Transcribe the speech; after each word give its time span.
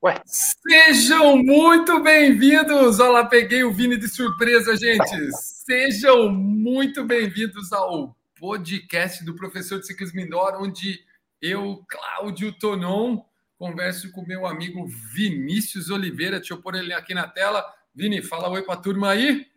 Ué. 0.00 0.14
Sejam 0.24 1.38
muito 1.38 2.00
bem-vindos! 2.00 3.00
Olha 3.00 3.10
lá, 3.10 3.24
peguei 3.24 3.64
o 3.64 3.72
Vini 3.72 3.96
de 3.96 4.06
surpresa, 4.06 4.76
gente! 4.76 5.32
Sejam 5.34 6.28
muito 6.30 7.04
bem-vindos 7.04 7.72
ao 7.72 8.16
podcast 8.38 9.24
do 9.24 9.34
professor 9.34 9.80
de 9.80 9.88
ciclismo 9.88 10.20
indoor, 10.20 10.62
onde 10.62 11.00
eu, 11.42 11.82
Cláudio 11.88 12.56
Tonon, 12.56 13.24
converso 13.58 14.12
com 14.12 14.22
meu 14.22 14.46
amigo 14.46 14.86
Vinícius 14.86 15.90
Oliveira. 15.90 16.38
Deixa 16.38 16.54
eu 16.54 16.62
pôr 16.62 16.76
ele 16.76 16.94
aqui 16.94 17.12
na 17.12 17.26
tela. 17.26 17.64
Vini, 17.92 18.22
fala 18.22 18.48
oi 18.48 18.62
para 18.62 18.74
a 18.74 18.80
turma 18.80 19.10
aí. 19.10 19.48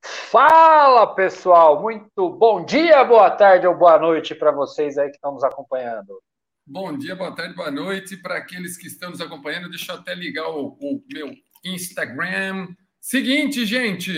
Fala, 0.00 1.04
pessoal! 1.16 1.82
Muito 1.82 2.30
bom 2.30 2.64
dia, 2.64 3.02
boa 3.02 3.28
tarde 3.28 3.66
ou 3.66 3.74
boa 3.74 3.98
noite 3.98 4.36
para 4.36 4.52
vocês 4.52 4.96
aí 4.96 5.08
que 5.08 5.16
estão 5.16 5.32
nos 5.32 5.42
acompanhando. 5.42 6.22
Bom 6.66 6.96
dia, 6.96 7.16
boa 7.16 7.34
tarde, 7.34 7.54
boa 7.54 7.70
noite 7.70 8.16
para 8.16 8.36
aqueles 8.36 8.76
que 8.76 8.86
estão 8.86 9.10
nos 9.10 9.20
acompanhando. 9.20 9.70
Deixa 9.70 9.92
eu 9.92 9.96
até 9.96 10.14
ligar 10.14 10.48
o, 10.48 10.76
o 10.80 11.02
meu 11.12 11.34
Instagram. 11.64 12.68
Seguinte, 13.00 13.66
gente, 13.66 14.12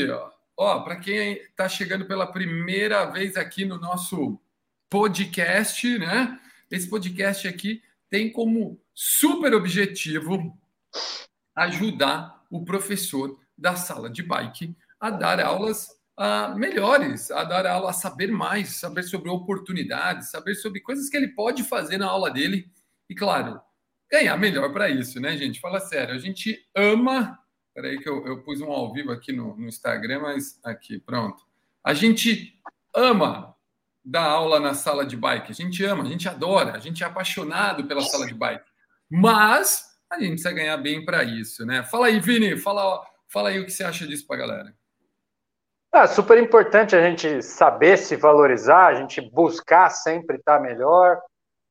ó, 0.56 0.80
para 0.80 0.96
quem 0.96 1.34
está 1.34 1.68
chegando 1.68 2.05
pela 2.05 2.27
primeira 2.27 3.06
vez 3.06 3.37
aqui 3.37 3.65
no 3.65 3.78
nosso 3.78 4.38
podcast, 4.91 5.98
né? 5.98 6.38
Esse 6.70 6.88
podcast 6.88 7.48
aqui 7.48 7.82
tem 8.10 8.30
como 8.30 8.79
super 8.95 9.54
objetivo 9.54 10.59
ajudar 11.54 12.45
o 12.51 12.65
professor 12.65 13.38
da 13.56 13.77
sala 13.77 14.10
de 14.10 14.23
bike 14.23 14.77
a 15.01 15.10
dar 15.10 15.40
aulas 15.40 15.88
uh, 16.22 16.56
melhores, 16.56 17.30
a 17.30 17.42
dar 17.42 17.66
aula, 17.66 17.90
a 17.90 17.94
saber 17.94 18.30
mais, 18.30 18.76
saber 18.76 19.02
sobre 19.02 19.28
oportunidades, 19.28 20.30
saber 20.30 20.54
sobre 20.54 20.80
coisas 20.80 21.08
que 21.08 21.16
ele 21.16 21.28
pode 21.28 21.64
fazer 21.64 21.98
na 21.98 22.06
aula 22.06 22.30
dele 22.30 22.70
e, 23.08 23.14
claro, 23.14 23.60
ganhar 24.10 24.36
melhor 24.36 24.72
para 24.72 24.88
isso, 24.88 25.20
né, 25.20 25.36
gente? 25.36 25.60
Fala 25.60 25.80
sério, 25.80 26.14
a 26.14 26.18
gente 26.18 26.64
ama. 26.74 27.38
Peraí, 27.74 27.98
que 27.98 28.09
eu, 28.09 28.24
eu 28.26 28.42
pus 28.42 28.60
um 28.60 28.70
ao 28.70 28.92
vivo 28.92 29.10
aqui 29.10 29.32
no, 29.32 29.56
no 29.56 29.66
Instagram, 29.66 30.20
mas 30.20 30.60
aqui, 30.62 30.98
pronto. 31.01 31.42
A 31.82 31.95
gente 31.95 32.60
ama 32.95 33.57
dar 34.04 34.24
aula 34.24 34.60
na 34.60 34.74
sala 34.74 35.07
de 35.07 35.16
bike, 35.16 35.51
a 35.51 35.54
gente 35.54 35.82
ama, 35.84 36.02
a 36.02 36.07
gente 36.07 36.29
adora, 36.29 36.73
a 36.73 36.79
gente 36.79 37.02
é 37.02 37.07
apaixonado 37.07 37.86
pela 37.86 38.02
sala 38.02 38.26
de 38.26 38.34
bike, 38.34 38.68
mas 39.09 39.96
a 40.10 40.18
gente 40.18 40.32
precisa 40.32 40.52
ganhar 40.52 40.76
bem 40.76 41.04
para 41.04 41.23
isso, 41.23 41.64
né? 41.64 41.82
Fala 41.84 42.09
aí, 42.09 42.20
Vini, 42.20 42.57
fala, 42.57 43.02
fala 43.29 43.48
aí 43.48 43.60
o 43.60 43.64
que 43.64 43.70
você 43.70 43.84
acha 43.84 44.07
disso 44.07 44.26
para 44.26 44.36
galera. 44.36 44.82
É 45.95 46.07
super 46.07 46.38
importante 46.38 46.96
a 46.96 47.02
gente 47.02 47.43
saber 47.43 47.98
se 47.98 48.16
valorizar, 48.16 48.87
a 48.87 48.95
gente 48.95 49.21
buscar 49.21 49.90
sempre 49.90 50.38
estar 50.38 50.59
melhor, 50.59 51.18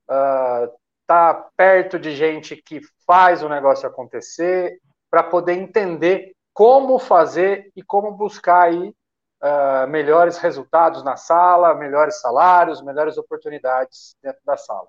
uh, 0.08 0.66
estar 1.02 1.34
tá 1.34 1.50
perto 1.58 1.98
de 1.98 2.16
gente 2.16 2.56
que 2.56 2.82
faz 3.08 3.42
o 3.42 3.50
negócio 3.50 3.88
acontecer, 3.88 4.80
para 5.10 5.24
poder 5.24 5.54
entender 5.54 6.34
como 6.54 7.00
fazer 7.00 7.72
e 7.76 7.82
como 7.82 8.12
buscar 8.12 8.70
aí 8.70 8.94
uh, 9.42 9.88
melhores 9.90 10.38
resultados 10.38 11.04
na 11.04 11.18
sala, 11.18 11.74
melhores 11.74 12.22
salários, 12.22 12.84
melhores 12.84 13.18
oportunidades 13.18 14.16
dentro 14.22 14.42
da 14.46 14.56
sala. 14.56 14.88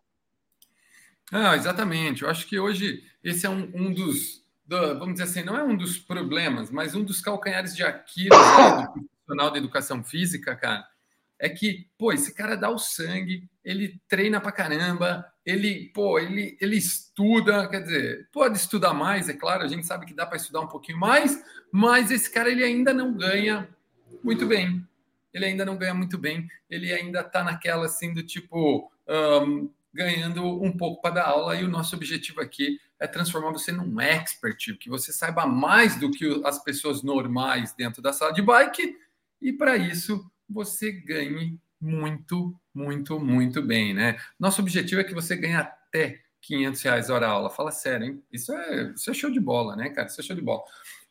Ah, 1.33 1.57
exatamente. 1.57 2.23
Eu 2.23 2.29
acho 2.29 2.47
que 2.47 2.61
hoje 2.61 3.03
esse 3.25 3.47
é 3.47 3.49
um, 3.49 3.71
um 3.75 3.95
dos, 3.95 4.42
do, 4.73 4.99
vamos 4.99 5.15
dizer 5.15 5.25
assim, 5.25 5.43
não 5.43 5.57
é 5.57 5.63
um 5.63 5.77
dos 5.77 5.99
problemas, 5.99 6.71
mas 6.71 6.95
um 6.95 7.05
dos 7.05 7.21
calcanhares 7.21 7.77
de 7.77 7.83
Aquiles 7.83 8.31
né, 8.31 8.89
do 8.95 9.05
profissional 9.27 9.51
da 9.51 9.59
educação 9.59 10.03
física, 10.03 10.57
cara, 10.57 10.87
é 11.39 11.49
que, 11.49 11.89
pô, 11.99 12.13
esse 12.13 12.35
cara 12.35 12.57
dá 12.57 12.71
o 12.71 12.79
sangue, 12.79 13.49
ele 13.63 14.01
treina 14.09 14.41
pra 14.41 14.51
caramba, 14.51 15.27
ele, 15.45 15.91
pô, 15.93 16.19
ele, 16.19 16.57
ele 16.61 16.77
estuda, 16.77 17.69
quer 17.69 17.83
dizer, 17.83 18.29
pode 18.33 18.57
estudar 18.57 18.95
mais, 18.95 19.29
é 19.29 19.35
claro, 19.35 19.63
a 19.63 19.69
gente 19.69 19.85
sabe 19.85 20.07
que 20.07 20.15
dá 20.15 20.25
para 20.25 20.37
estudar 20.37 20.61
um 20.61 20.69
pouquinho 20.69 20.99
mais, 20.99 21.43
mas 21.71 22.11
esse 22.11 22.31
cara 22.31 22.49
ele 22.49 22.65
ainda 22.65 22.95
não 22.95 23.13
ganha 23.13 23.69
muito 24.23 24.47
bem. 24.47 24.87
Ele 25.35 25.47
ainda 25.47 25.65
não 25.65 25.77
ganha 25.77 25.95
muito 25.95 26.19
bem, 26.19 26.47
ele 26.69 26.93
ainda 26.93 27.25
tá 27.25 27.43
naquela 27.43 27.87
assim 27.87 28.13
do 28.13 28.23
tipo 28.23 28.93
um, 29.09 29.71
ganhando 29.93 30.63
um 30.63 30.77
pouco 30.77 31.03
para 31.03 31.15
dar 31.15 31.25
aula, 31.27 31.57
e 31.57 31.65
o 31.65 31.69
nosso 31.69 31.97
objetivo 31.97 32.41
aqui 32.41 32.79
é 33.03 33.07
transformar 33.09 33.51
você 33.51 33.73
num 33.73 34.01
expert, 34.01 34.79
que 34.79 34.89
você 34.89 35.13
saiba 35.13 35.45
mais 35.45 35.99
do 35.99 36.09
que 36.09 36.41
as 36.45 36.63
pessoas 36.63 37.03
normais 37.03 37.75
dentro 37.75 38.01
da 38.01 38.13
sala 38.13 38.33
de 38.33 38.41
bike 38.41 38.97
e 39.41 39.53
para 39.53 39.77
isso 39.77 40.25
você 40.49 40.93
ganhe 40.93 41.59
muito, 41.81 42.55
muito, 42.73 43.19
muito 43.19 43.61
bem, 43.61 43.93
né? 43.93 44.21
Nosso 44.39 44.63
objetivo 44.63 45.01
é 45.01 45.05
que 45.05 45.15
você 45.15 45.35
ganhe 45.35 45.57
até 45.57 46.23
500 46.43 46.83
reais 46.83 47.11
hora 47.11 47.27
aula. 47.27 47.51
Fala 47.51 47.73
sério, 47.73 48.07
hein? 48.07 48.23
Isso 48.33 48.53
é, 48.53 48.93
isso 48.95 49.11
é 49.11 49.15
show 49.15 49.31
de 49.31 49.41
bola, 49.41 49.75
né, 49.75 49.91
cara? 49.91 50.07
Isso 50.07 50.21
é 50.21 50.25
show 50.25 50.37
de 50.37 50.43
bola. 50.43 50.63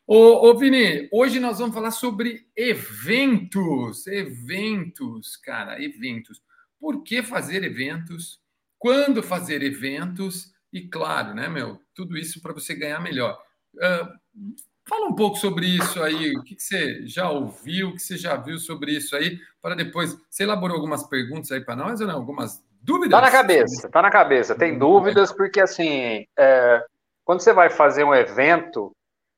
Ô, 0.08 0.50
ô, 0.50 0.58
Vini, 0.58 1.10
hoje 1.12 1.42
nós 1.42 1.60
vamos 1.60 1.76
falar 1.76 1.92
sobre 1.92 2.48
eventos. 2.56 4.08
Eventos, 4.08 5.36
cara, 5.36 5.84
eventos. 5.84 6.42
Por 6.80 7.04
que 7.04 7.22
fazer 7.22 7.66
eventos? 7.66 8.40
Quando 8.80 9.22
fazer 9.22 9.62
eventos? 9.62 10.51
E 10.72 10.88
claro, 10.88 11.34
né, 11.34 11.48
meu? 11.48 11.80
Tudo 11.94 12.18
isso 12.18 12.42
para 12.42 12.54
você 12.54 12.74
ganhar 12.74 13.00
melhor. 13.00 13.42
Uh, 13.76 14.52
Fala 14.88 15.08
um 15.08 15.16
pouco 15.16 15.38
sobre 15.38 15.68
isso 15.68 16.02
aí, 16.04 16.36
o 16.36 16.44
que, 16.44 16.60
você 16.60 17.06
já 17.08 17.30
ouviu, 17.30 17.90
o 17.90 17.94
que 17.94 18.02
você 18.02 18.18
já 18.18 18.36
viu 18.36 18.58
sobre 18.58 18.92
isso 18.92 19.16
aí, 19.16 19.40
para 19.62 19.76
depois. 19.76 20.18
Você 20.30 20.44
elaborou 20.44 20.76
algumas 20.76 21.04
perguntas 21.04 21.52
aí 21.52 21.62
para 21.62 21.76
nós 21.76 22.02
ou 22.02 22.08
não? 22.08 22.16
Algumas 22.16 22.62
dúvidas? 22.82 23.12
Tá 23.12 23.26
na 23.26 23.32
cabeça, 23.32 23.90
tá 23.90 24.02
na 24.02 24.12
cabeça. 24.12 24.54
Tem 24.54 24.78
dúvidas, 24.78 25.32
porque 25.32 25.62
assim, 25.62 26.26
é, 26.38 26.84
quando 27.24 27.42
você 27.42 27.54
vai 27.54 27.70
fazer 27.70 28.04
um 28.04 28.14
evento, 28.14 28.92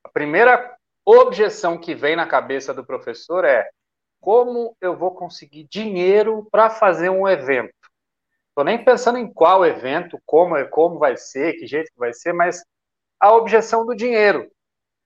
a 0.03 0.09
primeira 0.09 0.75
objeção 1.05 1.77
que 1.77 1.93
vem 1.93 2.15
na 2.15 2.25
cabeça 2.25 2.73
do 2.73 2.85
professor 2.85 3.43
é 3.43 3.69
como 4.21 4.75
eu 4.81 4.97
vou 4.97 5.11
conseguir 5.11 5.67
dinheiro 5.69 6.47
para 6.49 6.69
fazer 6.69 7.09
um 7.09 7.27
evento? 7.27 7.73
Estou 8.53 8.63
nem 8.63 8.83
pensando 8.83 9.17
em 9.17 9.31
qual 9.31 9.65
evento, 9.65 10.17
como, 10.25 10.55
como 10.69 10.99
vai 10.99 11.17
ser, 11.17 11.53
que 11.53 11.67
jeito 11.67 11.91
que 11.91 11.99
vai 11.99 12.13
ser, 12.13 12.33
mas 12.33 12.63
a 13.19 13.33
objeção 13.33 13.85
do 13.85 13.95
dinheiro 13.95 14.49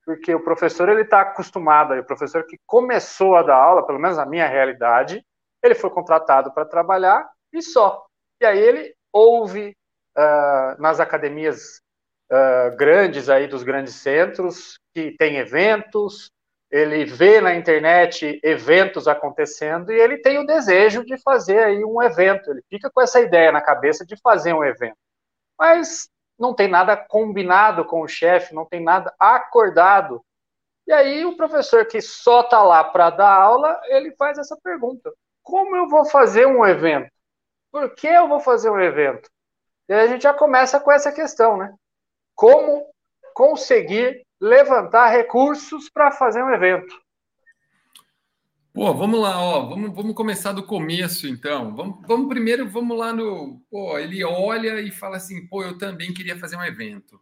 porque 0.08 0.34
o 0.34 0.42
professor 0.42 0.88
ele 0.88 1.02
está 1.02 1.20
acostumado, 1.20 1.94
o 1.94 2.06
professor 2.06 2.46
que 2.48 2.58
começou 2.66 3.36
a 3.36 3.44
dar 3.44 3.58
aula, 3.58 3.86
pelo 3.86 4.00
menos 4.00 4.16
na 4.16 4.26
minha 4.26 4.48
realidade, 4.48 5.22
ele 5.62 5.76
foi 5.76 5.90
contratado 5.90 6.54
para 6.54 6.64
trabalhar 6.64 7.30
e 7.52 7.62
só. 7.62 8.06
E 8.40 8.46
aí 8.46 8.58
ele 8.58 8.96
ouve 9.12 9.76
uh, 10.18 10.82
nas 10.82 11.02
academias 11.02 11.82
uh, 12.32 12.74
grandes 12.78 13.28
aí 13.28 13.48
dos 13.48 13.64
grandes 13.64 13.96
centros 13.96 14.80
que 14.96 15.12
tem 15.18 15.40
eventos, 15.40 16.32
ele 16.70 17.06
vê 17.06 17.40
na 17.40 17.56
internet 17.56 18.40
eventos 18.44 19.08
acontecendo 19.08 19.92
e 19.92 20.00
ele 20.00 20.18
tem 20.18 20.38
o 20.38 20.46
desejo 20.46 21.06
de 21.06 21.18
fazer 21.22 21.60
aí 21.60 21.84
um 21.84 22.02
evento. 22.02 22.52
Ele 22.52 22.62
fica 22.70 22.90
com 22.90 23.02
essa 23.02 23.22
ideia 23.22 23.52
na 23.52 23.62
cabeça 23.62 24.06
de 24.06 24.20
fazer 24.22 24.54
um 24.54 24.64
evento. 24.64 24.98
Mas 25.58 26.10
não 26.38 26.54
tem 26.54 26.68
nada 26.68 26.96
combinado 26.96 27.86
com 27.86 28.02
o 28.02 28.08
chefe, 28.08 28.54
não 28.54 28.66
tem 28.66 28.84
nada 28.84 29.14
acordado. 29.18 30.24
E 30.86 30.92
aí 30.92 31.26
o 31.26 31.38
professor 31.38 31.86
que 31.86 32.02
só 32.02 32.42
está 32.42 32.62
lá 32.62 32.84
para 32.84 33.10
dar 33.10 33.34
aula, 33.34 33.80
ele 33.86 34.14
faz 34.16 34.38
essa 34.38 34.58
pergunta: 34.62 35.12
como 35.42 35.76
eu 35.76 35.88
vou 35.88 36.06
fazer 36.06 36.46
um 36.46 36.66
evento? 36.66 37.10
Por 37.72 37.96
que 37.96 38.08
eu 38.08 38.28
vou 38.28 38.40
fazer 38.40 38.70
um 38.70 38.80
evento? 38.80 39.30
E 39.88 39.94
aí 39.94 40.02
a 40.02 40.08
gente 40.08 40.24
já 40.24 40.34
começa 40.34 40.80
com 40.80 40.92
essa 40.92 41.12
questão, 41.12 41.58
né? 41.58 41.74
Como 42.36 42.86
conseguir 43.34 44.27
levantar 44.40 45.10
recursos 45.10 45.90
para 45.90 46.12
fazer 46.12 46.44
um 46.44 46.54
evento? 46.54 46.96
Pô, 48.74 48.94
vamos 48.94 49.20
lá, 49.20 49.42
ó, 49.42 49.70
vamos, 49.70 49.96
vamos 49.96 50.14
começar 50.14 50.52
do 50.52 50.62
começo, 50.62 51.28
então. 51.28 51.76
Vamos, 51.76 52.06
vamos 52.08 52.28
primeiro, 52.28 52.70
vamos 52.70 52.96
lá 52.96 53.12
no. 53.12 53.60
Pô, 53.72 53.98
ele 53.98 54.24
olha 54.24 54.80
e 54.80 54.92
fala 54.92 55.18
assim, 55.18 55.48
pô, 55.48 55.64
eu 55.64 55.80
também 55.80 56.14
queria 56.14 56.38
fazer 56.38 56.58
um 56.58 56.64
evento. 56.64 57.20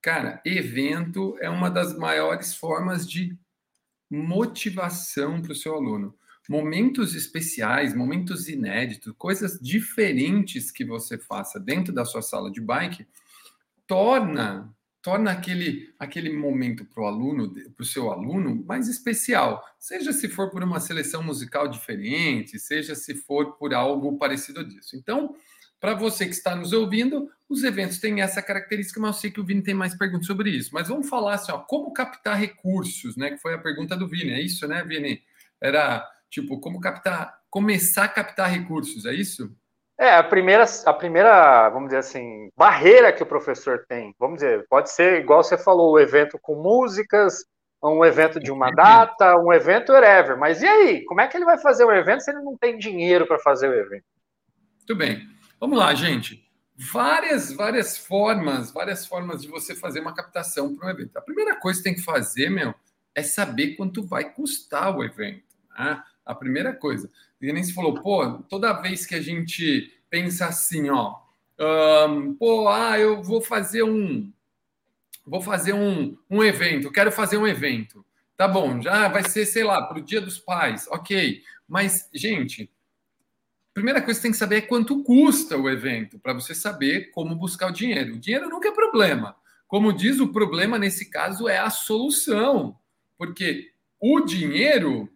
Cara, 0.00 0.40
evento 0.46 1.36
é 1.40 1.50
uma 1.50 1.70
das 1.70 1.94
maiores 1.94 2.54
formas 2.54 3.06
de 3.06 3.36
motivação 4.10 5.42
para 5.42 5.52
o 5.52 5.54
seu 5.54 5.74
aluno. 5.74 6.14
Momentos 6.48 7.14
especiais, 7.14 7.94
momentos 7.94 8.48
inéditos, 8.48 9.12
coisas 9.18 9.60
diferentes 9.60 10.70
que 10.70 10.86
você 10.86 11.18
faça 11.18 11.60
dentro 11.60 11.92
da 11.92 12.06
sua 12.06 12.22
sala 12.22 12.50
de 12.50 12.62
bike 12.62 13.06
torna 13.86 14.74
torna 15.02 15.30
aquele, 15.30 15.94
aquele 15.98 16.30
momento 16.30 16.84
para 16.84 17.02
o 17.02 17.06
aluno, 17.06 17.52
para 17.52 17.82
o 17.82 17.86
seu 17.86 18.10
aluno, 18.10 18.64
mais 18.66 18.88
especial. 18.88 19.64
Seja 19.78 20.12
se 20.12 20.28
for 20.28 20.50
por 20.50 20.62
uma 20.62 20.80
seleção 20.80 21.22
musical 21.22 21.68
diferente, 21.68 22.58
seja 22.58 22.94
se 22.94 23.14
for 23.14 23.56
por 23.56 23.72
algo 23.72 24.18
parecido 24.18 24.64
disso. 24.64 24.96
Então, 24.96 25.34
para 25.80 25.94
você 25.94 26.24
que 26.26 26.32
está 26.32 26.56
nos 26.56 26.72
ouvindo, 26.72 27.30
os 27.48 27.62
eventos 27.62 27.98
têm 27.98 28.20
essa 28.20 28.42
característica, 28.42 29.00
mas 29.00 29.16
eu 29.16 29.20
sei 29.20 29.30
que 29.30 29.40
o 29.40 29.44
Vini 29.44 29.62
tem 29.62 29.74
mais 29.74 29.96
perguntas 29.96 30.26
sobre 30.26 30.50
isso. 30.50 30.70
Mas 30.72 30.88
vamos 30.88 31.08
falar 31.08 31.34
assim, 31.34 31.52
ó, 31.52 31.58
como 31.58 31.92
captar 31.92 32.36
recursos, 32.36 33.16
né? 33.16 33.30
Que 33.30 33.38
foi 33.38 33.54
a 33.54 33.58
pergunta 33.58 33.96
do 33.96 34.08
Vini, 34.08 34.32
é 34.32 34.40
isso, 34.40 34.66
né, 34.66 34.82
Vini? 34.84 35.22
Era 35.60 36.04
tipo, 36.28 36.58
como 36.60 36.80
captar, 36.80 37.38
começar 37.48 38.04
a 38.04 38.08
captar 38.08 38.50
recursos, 38.50 39.06
é 39.06 39.14
isso? 39.14 39.56
É, 39.98 40.14
a 40.14 40.22
primeira, 40.22 40.64
a 40.86 40.92
primeira, 40.92 41.68
vamos 41.70 41.88
dizer 41.88 41.98
assim, 41.98 42.50
barreira 42.56 43.12
que 43.12 43.22
o 43.22 43.26
professor 43.26 43.84
tem, 43.88 44.14
vamos 44.16 44.36
dizer, 44.36 44.64
pode 44.68 44.92
ser, 44.92 45.20
igual 45.20 45.42
você 45.42 45.58
falou, 45.58 45.92
o 45.92 45.98
evento 45.98 46.38
com 46.40 46.54
músicas, 46.54 47.44
um 47.82 48.04
evento 48.04 48.38
de 48.38 48.50
uma 48.50 48.70
data, 48.70 49.36
um 49.36 49.52
evento 49.52 49.92
whatever. 49.92 50.36
Mas 50.36 50.62
e 50.62 50.66
aí? 50.66 51.04
Como 51.04 51.20
é 51.20 51.26
que 51.26 51.36
ele 51.36 51.44
vai 51.44 51.58
fazer 51.58 51.84
o 51.84 51.92
evento 51.92 52.22
se 52.22 52.30
ele 52.30 52.40
não 52.40 52.56
tem 52.56 52.78
dinheiro 52.78 53.26
para 53.26 53.38
fazer 53.38 53.68
o 53.68 53.74
evento? 53.74 54.04
Muito 54.78 54.96
bem. 54.96 55.28
Vamos 55.60 55.78
lá, 55.78 55.94
gente. 55.94 56.44
Várias, 56.76 57.52
várias 57.52 57.98
formas, 57.98 58.70
várias 58.70 59.04
formas 59.04 59.42
de 59.42 59.48
você 59.48 59.74
fazer 59.74 60.00
uma 60.00 60.14
captação 60.14 60.76
para 60.76 60.86
um 60.86 60.90
evento. 60.90 61.16
A 61.16 61.22
primeira 61.22 61.56
coisa 61.56 61.80
que 61.80 61.84
tem 61.84 61.94
que 61.94 62.02
fazer, 62.04 62.48
meu, 62.50 62.72
é 63.14 63.22
saber 63.22 63.74
quanto 63.74 64.06
vai 64.06 64.32
custar 64.32 64.96
o 64.96 65.02
evento. 65.02 65.42
Né? 65.76 66.00
A 66.24 66.34
primeira 66.34 66.72
coisa. 66.72 67.10
E 67.40 67.52
nem 67.52 67.62
se 67.62 67.72
falou, 67.72 67.94
pô, 67.94 68.38
toda 68.48 68.72
vez 68.72 69.06
que 69.06 69.14
a 69.14 69.20
gente 69.20 69.92
pensa 70.10 70.46
assim, 70.46 70.90
ó, 70.90 71.16
um, 72.08 72.34
pô, 72.34 72.68
ah, 72.68 72.98
eu 72.98 73.22
vou 73.22 73.40
fazer 73.40 73.82
um, 73.82 74.32
vou 75.26 75.40
fazer 75.40 75.72
um, 75.72 76.16
um 76.30 76.42
evento, 76.42 76.90
quero 76.90 77.12
fazer 77.12 77.36
um 77.36 77.46
evento. 77.46 78.04
Tá 78.36 78.46
bom, 78.46 78.80
já 78.80 79.08
vai 79.08 79.28
ser, 79.28 79.46
sei 79.46 79.64
lá, 79.64 79.82
para 79.82 79.98
o 79.98 80.02
Dia 80.02 80.20
dos 80.20 80.38
Pais, 80.38 80.86
ok. 80.88 81.42
Mas, 81.66 82.08
gente, 82.14 82.70
primeira 83.74 84.00
coisa 84.00 84.18
que 84.18 84.22
tem 84.22 84.32
que 84.32 84.38
saber 84.38 84.56
é 84.56 84.60
quanto 84.60 85.02
custa 85.02 85.56
o 85.56 85.68
evento, 85.68 86.18
para 86.18 86.32
você 86.32 86.54
saber 86.54 87.10
como 87.10 87.34
buscar 87.34 87.68
o 87.68 87.72
dinheiro. 87.72 88.14
O 88.14 88.18
dinheiro 88.18 88.48
nunca 88.48 88.68
é 88.68 88.72
problema. 88.72 89.36
Como 89.66 89.92
diz, 89.92 90.18
o 90.18 90.32
problema 90.32 90.78
nesse 90.78 91.10
caso 91.10 91.48
é 91.48 91.58
a 91.58 91.68
solução. 91.68 92.78
Porque 93.18 93.70
o 94.00 94.20
dinheiro, 94.20 95.08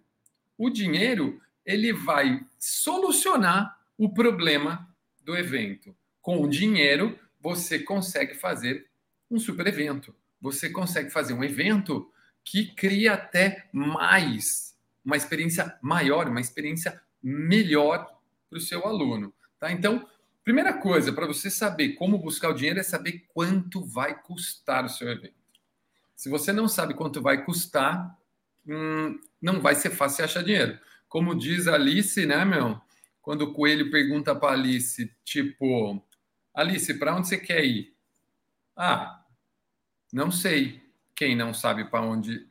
o 0.59 0.69
dinheiro, 0.69 1.41
ele 1.65 1.93
vai 1.93 2.45
solucionar 2.59 3.79
o 3.97 4.13
problema 4.13 4.89
do 5.23 5.37
evento. 5.37 5.95
Com 6.21 6.43
o 6.43 6.49
dinheiro, 6.49 7.19
você 7.41 7.79
consegue 7.79 8.35
fazer 8.35 8.89
um 9.31 9.39
super 9.39 9.67
evento. 9.67 10.15
Você 10.41 10.71
consegue 10.71 11.11
fazer 11.11 11.35
um 11.35 11.45
evento 11.45 12.11
que 12.45 12.75
cria 12.75 13.15
até 13.15 13.69
mais, 13.73 14.77
uma 15.05 15.17
experiência 15.17 15.79
maior, 15.81 16.29
uma 16.29 16.41
experiência 16.41 17.01
melhor 17.23 18.07
para 18.49 18.59
o 18.59 18.61
seu 18.61 18.85
aluno. 18.87 19.33
Tá? 19.59 19.71
Então, 19.71 20.09
primeira 20.43 20.73
coisa 20.73 21.13
para 21.13 21.27
você 21.27 21.49
saber 21.51 21.91
como 21.91 22.19
buscar 22.19 22.51
o 22.51 22.55
dinheiro 22.55 22.81
é 22.81 22.83
saber 22.83 23.25
quanto 23.33 23.85
vai 23.85 24.21
custar 24.21 24.85
o 24.85 24.89
seu 24.89 25.09
evento. 25.09 25.35
Se 26.17 26.29
você 26.29 26.53
não 26.53 26.69
sabe 26.69 26.95
quanto 26.95 27.23
vai 27.23 27.45
custar, 27.45 28.17
hum, 28.67 29.19
não 29.41 29.61
vai 29.61 29.75
ser 29.75 29.91
fácil 29.91 30.25
achar 30.25 30.43
dinheiro. 30.43 30.79
Como 31.13 31.35
diz 31.35 31.69
a 31.69 31.75
Alice, 31.75 32.25
né, 32.25 32.43
meu? 32.43 32.81
Quando 33.21 33.43
o 33.43 33.53
coelho 33.53 33.91
pergunta 33.91 34.35
para 34.35 34.55
Alice, 34.55 35.15
tipo, 35.23 36.03
Alice, 36.55 36.95
para 36.95 37.15
onde 37.15 37.29
você 37.29 37.37
quer 37.37 37.63
ir? 37.63 37.95
Ah, 38.75 39.23
não 40.11 40.31
sei. 40.31 40.81
Quem 41.15 41.37
não 41.37 41.53
sabe 41.53 41.85
para 41.85 42.01
onde 42.01 42.49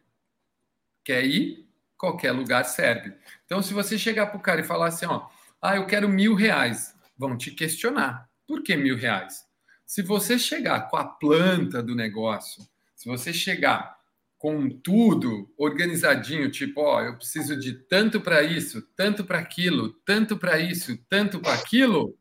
quer 1.04 1.26
ir, 1.26 1.68
qualquer 1.98 2.34
lugar 2.34 2.64
serve. 2.66 3.18
Então, 3.46 3.64
se 3.64 3.74
você 3.74 3.98
chegar 3.98 4.28
para 4.28 4.38
o 4.38 4.44
cara 4.44 4.62
e 4.62 4.64
falar 4.64 4.90
assim, 4.90 5.08
ó, 5.08 5.28
ah, 5.60 5.78
eu 5.78 5.88
quero 5.88 6.08
mil 6.08 6.36
reais, 6.36 6.96
vão 7.18 7.36
te 7.36 7.50
questionar. 7.50 8.30
Por 8.46 8.62
que 8.62 8.76
mil 8.76 8.96
reais? 8.96 9.44
Se 9.88 10.04
você 10.04 10.38
chegar 10.38 10.82
com 10.88 10.98
a 10.98 11.06
planta 11.06 11.82
do 11.82 11.96
negócio, 11.96 12.64
se 12.96 13.10
você 13.10 13.34
chegar 13.34 14.00
com 14.42 14.68
tudo 14.68 15.54
organizadinho, 15.56 16.50
tipo, 16.50 16.82
ó, 16.82 17.00
eu 17.04 17.16
preciso 17.16 17.56
de 17.56 17.74
tanto 17.74 18.20
para 18.20 18.42
isso, 18.42 18.82
tanto 18.96 19.24
para 19.24 19.38
aquilo, 19.38 19.94
tanto 20.04 20.36
para 20.36 20.58
isso, 20.58 20.98
tanto 21.08 21.40
para 21.40 21.54
aquilo, 21.54 22.18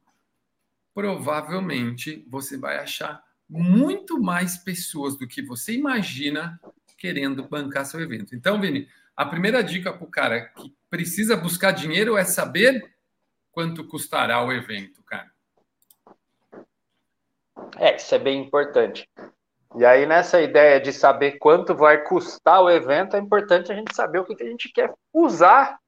provavelmente 0.92 2.22
você 2.28 2.58
vai 2.58 2.76
achar 2.76 3.24
muito 3.48 4.20
mais 4.20 4.58
pessoas 4.58 5.16
do 5.16 5.26
que 5.26 5.40
você 5.40 5.72
imagina 5.72 6.60
querendo 6.98 7.48
bancar 7.48 7.86
seu 7.86 7.98
evento. 8.02 8.36
Então, 8.36 8.60
Vini, 8.60 8.86
a 9.16 9.24
primeira 9.24 9.64
dica 9.64 9.90
para 9.90 10.04
o 10.04 10.10
cara 10.10 10.42
que 10.42 10.76
precisa 10.90 11.34
buscar 11.38 11.72
dinheiro 11.72 12.18
é 12.18 12.24
saber 12.24 12.94
quanto 13.50 13.82
custará 13.88 14.44
o 14.44 14.52
evento, 14.52 15.02
cara. 15.04 15.32
É, 17.78 17.96
isso 17.96 18.14
é 18.14 18.18
bem 18.18 18.42
importante. 18.42 19.08
E 19.76 19.84
aí, 19.84 20.04
nessa 20.04 20.40
ideia 20.40 20.80
de 20.80 20.92
saber 20.92 21.38
quanto 21.38 21.74
vai 21.74 22.02
custar 22.02 22.60
o 22.62 22.70
evento, 22.70 23.16
é 23.16 23.20
importante 23.20 23.70
a 23.70 23.74
gente 23.74 23.94
saber 23.94 24.18
o 24.18 24.24
que 24.24 24.42
a 24.42 24.46
gente 24.46 24.70
quer 24.72 24.92
usar 25.12 25.78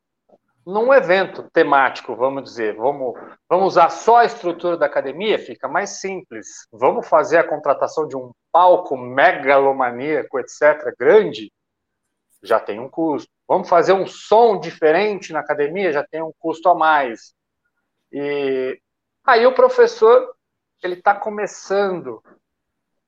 num 0.65 0.95
evento 0.95 1.51
temático, 1.53 2.15
vamos 2.15 2.45
dizer, 2.45 2.77
vamos, 2.77 3.19
vamos 3.49 3.67
usar 3.67 3.91
só 3.91 4.19
a 4.19 4.25
estrutura 4.25 4.77
da 4.77 4.87
academia, 4.87 5.39
fica 5.39 5.67
mais 5.67 6.01
simples. 6.01 6.69
Vamos 6.71 7.09
fazer 7.09 7.39
a 7.39 7.49
contratação 7.49 8.07
de 8.07 8.17
um 8.17 8.31
palco 8.53 8.97
megalomaníaco, 8.97 10.39
etc., 10.39 10.95
grande, 10.97 11.53
já 12.43 12.61
tem 12.61 12.79
um 12.79 12.89
custo. 12.89 13.29
Vamos 13.49 13.69
fazer 13.69 13.93
um 13.93 14.07
som 14.07 14.59
diferente 14.59 15.33
na 15.33 15.41
academia, 15.41 15.93
já 15.93 16.05
tem 16.05 16.23
um 16.23 16.33
custo 16.39 16.69
a 16.69 16.75
mais. 16.75 17.35
E 18.13 18.79
aí 19.25 19.47
o 19.47 19.55
professor, 19.55 20.35
ele 20.83 20.95
está 20.95 21.15
começando, 21.15 22.23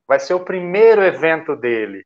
vai 0.06 0.20
ser 0.20 0.34
o 0.34 0.44
primeiro 0.44 1.02
evento 1.02 1.56
dele 1.56 2.04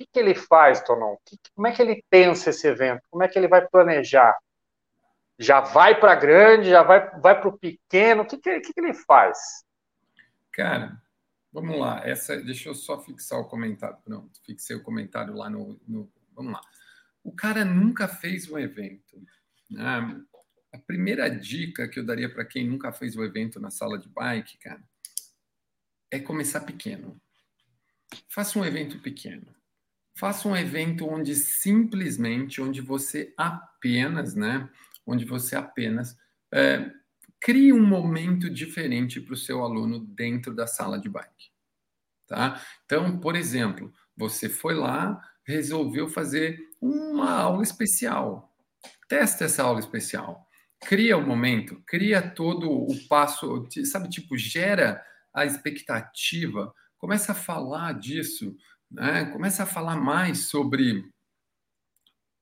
que, 0.00 0.06
que 0.06 0.18
ele 0.18 0.34
faz, 0.34 0.82
Tonon? 0.82 1.16
como 1.54 1.66
é 1.66 1.72
que 1.72 1.82
ele 1.82 2.02
pensa 2.08 2.50
esse 2.50 2.66
evento? 2.66 3.02
Como 3.10 3.22
é 3.22 3.28
que 3.28 3.38
ele 3.38 3.48
vai 3.48 3.66
planejar? 3.66 4.36
Já 5.38 5.60
vai 5.60 5.98
para 5.98 6.14
grande, 6.14 6.70
já 6.70 6.82
vai, 6.82 7.10
vai 7.20 7.38
para 7.38 7.48
o 7.48 7.58
pequeno? 7.58 8.22
O 8.22 8.26
que, 8.26 8.38
que, 8.38 8.60
que, 8.60 8.72
que 8.72 8.80
ele 8.80 8.94
faz? 8.94 9.38
Cara, 10.52 11.00
vamos 11.52 11.78
lá. 11.78 12.02
Essa, 12.04 12.36
deixa 12.36 12.68
eu 12.68 12.74
só 12.74 13.00
fixar 13.00 13.38
o 13.38 13.48
comentário. 13.48 13.96
Pronto, 14.04 14.40
fixei 14.44 14.76
o 14.76 14.82
comentário 14.82 15.34
lá 15.34 15.48
no, 15.48 15.80
no 15.86 16.10
vamos 16.34 16.52
lá. 16.52 16.60
O 17.22 17.32
cara 17.32 17.64
nunca 17.64 18.08
fez 18.08 18.50
um 18.50 18.58
evento. 18.58 19.22
Né? 19.70 20.22
A 20.72 20.78
primeira 20.78 21.28
dica 21.28 21.88
que 21.88 22.00
eu 22.00 22.06
daria 22.06 22.32
para 22.32 22.44
quem 22.44 22.66
nunca 22.66 22.92
fez 22.92 23.16
o 23.16 23.20
um 23.20 23.24
evento 23.24 23.58
na 23.58 23.70
sala 23.70 23.98
de 23.98 24.08
bike, 24.08 24.58
cara, 24.58 24.82
é 26.10 26.18
começar 26.18 26.60
pequeno. 26.60 27.20
Faça 28.28 28.58
um 28.58 28.64
evento 28.64 28.98
pequeno. 29.00 29.54
Faça 30.14 30.48
um 30.48 30.56
evento 30.56 31.06
onde 31.06 31.34
simplesmente, 31.34 32.60
onde 32.60 32.80
você 32.80 33.32
apenas, 33.36 34.34
né? 34.34 34.68
Onde 35.06 35.24
você 35.24 35.56
apenas 35.56 36.16
é, 36.52 36.90
crie 37.40 37.72
um 37.72 37.84
momento 37.84 38.50
diferente 38.50 39.20
para 39.20 39.34
o 39.34 39.36
seu 39.36 39.62
aluno 39.62 40.00
dentro 40.00 40.54
da 40.54 40.66
sala 40.66 40.98
de 40.98 41.08
bike. 41.08 41.50
Tá? 42.26 42.60
Então, 42.84 43.18
por 43.18 43.34
exemplo, 43.34 43.92
você 44.16 44.48
foi 44.48 44.74
lá, 44.74 45.20
resolveu 45.44 46.08
fazer 46.08 46.60
uma 46.80 47.30
aula 47.30 47.62
especial. 47.62 48.54
Testa 49.08 49.44
essa 49.44 49.62
aula 49.62 49.80
especial. 49.80 50.46
Cria 50.80 51.16
o 51.16 51.26
momento, 51.26 51.82
cria 51.86 52.22
todo 52.22 52.70
o 52.70 52.94
passo, 53.08 53.66
sabe, 53.84 54.08
tipo, 54.08 54.36
gera 54.36 55.04
a 55.32 55.44
expectativa, 55.44 56.72
começa 56.98 57.32
a 57.32 57.34
falar 57.34 57.92
disso 57.94 58.56
né, 58.90 59.26
começa 59.26 59.62
a 59.62 59.66
falar 59.66 59.96
mais 59.96 60.48
sobre 60.48 61.08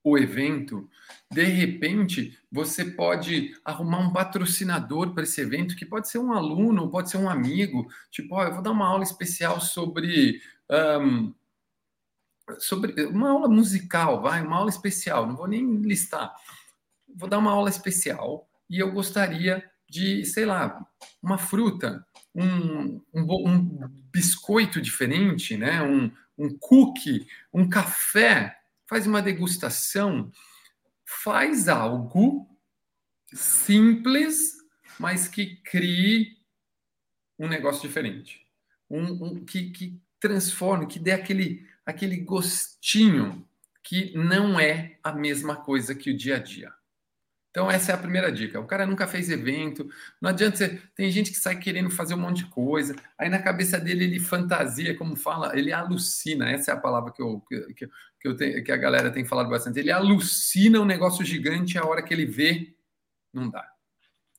o 0.02 0.16
evento, 0.16 0.88
de 1.30 1.44
repente 1.44 2.38
você 2.50 2.84
pode 2.84 3.54
arrumar 3.64 3.98
um 3.98 4.12
patrocinador 4.12 5.12
para 5.12 5.24
esse 5.24 5.40
evento, 5.40 5.76
que 5.76 5.84
pode 5.84 6.08
ser 6.08 6.18
um 6.18 6.32
aluno, 6.32 6.90
pode 6.90 7.10
ser 7.10 7.18
um 7.18 7.28
amigo, 7.28 7.86
tipo, 8.10 8.34
ó, 8.34 8.44
eu 8.44 8.54
vou 8.54 8.62
dar 8.62 8.70
uma 8.70 8.86
aula 8.86 9.02
especial 9.02 9.60
sobre. 9.60 10.40
Um, 10.70 11.34
sobre 12.58 13.04
uma 13.04 13.28
aula 13.28 13.46
musical, 13.46 14.22
vai, 14.22 14.40
uma 14.40 14.56
aula 14.56 14.70
especial, 14.70 15.26
não 15.26 15.36
vou 15.36 15.46
nem 15.46 15.76
listar. 15.82 16.34
Vou 17.14 17.28
dar 17.28 17.36
uma 17.36 17.50
aula 17.50 17.68
especial 17.68 18.48
e 18.70 18.78
eu 18.78 18.90
gostaria 18.90 19.62
de, 19.86 20.24
sei 20.24 20.46
lá, 20.46 20.86
uma 21.22 21.36
fruta, 21.36 22.06
um, 22.34 23.02
um, 23.12 23.48
um 23.48 23.88
biscoito 24.12 24.80
diferente, 24.80 25.56
né? 25.56 25.82
Um, 25.82 26.10
um 26.36 26.56
cookie, 26.58 27.26
um 27.52 27.68
café, 27.68 28.58
faz 28.86 29.06
uma 29.06 29.20
degustação, 29.20 30.30
faz 31.04 31.68
algo 31.68 32.48
simples, 33.32 34.56
mas 34.98 35.28
que 35.28 35.56
crie 35.56 36.38
um 37.38 37.48
negócio 37.48 37.86
diferente. 37.86 38.46
Um, 38.90 39.24
um 39.24 39.44
que, 39.44 39.70
que 39.70 40.00
transforme, 40.20 40.86
que 40.86 40.98
dê 40.98 41.12
aquele, 41.12 41.66
aquele 41.84 42.16
gostinho 42.16 43.46
que 43.82 44.12
não 44.16 44.58
é 44.58 44.98
a 45.02 45.12
mesma 45.12 45.56
coisa 45.56 45.94
que 45.94 46.10
o 46.10 46.16
dia 46.16 46.36
a 46.36 46.38
dia. 46.38 46.72
Então, 47.58 47.68
essa 47.68 47.90
é 47.90 47.94
a 47.96 47.98
primeira 47.98 48.30
dica. 48.30 48.60
O 48.60 48.66
cara 48.68 48.86
nunca 48.86 49.04
fez 49.04 49.28
evento, 49.28 49.90
não 50.20 50.30
adianta 50.30 50.56
você. 50.58 50.80
Tem 50.94 51.10
gente 51.10 51.32
que 51.32 51.36
sai 51.36 51.58
querendo 51.58 51.90
fazer 51.90 52.14
um 52.14 52.18
monte 52.18 52.44
de 52.44 52.50
coisa, 52.50 52.94
aí 53.18 53.28
na 53.28 53.42
cabeça 53.42 53.80
dele 53.80 54.04
ele 54.04 54.20
fantasia, 54.20 54.96
como 54.96 55.16
fala, 55.16 55.58
ele 55.58 55.72
alucina. 55.72 56.48
Essa 56.48 56.70
é 56.70 56.74
a 56.74 56.76
palavra 56.76 57.10
que, 57.10 57.20
eu, 57.20 57.40
que, 57.48 57.88
que, 58.20 58.28
eu 58.28 58.36
que 58.62 58.70
a 58.70 58.76
galera 58.76 59.10
tem 59.10 59.24
falado 59.24 59.50
bastante. 59.50 59.76
Ele 59.80 59.90
alucina 59.90 60.80
um 60.80 60.84
negócio 60.84 61.24
gigante 61.24 61.76
a 61.76 61.84
hora 61.84 62.00
que 62.00 62.14
ele 62.14 62.26
vê, 62.26 62.76
não 63.34 63.50
dá. 63.50 63.68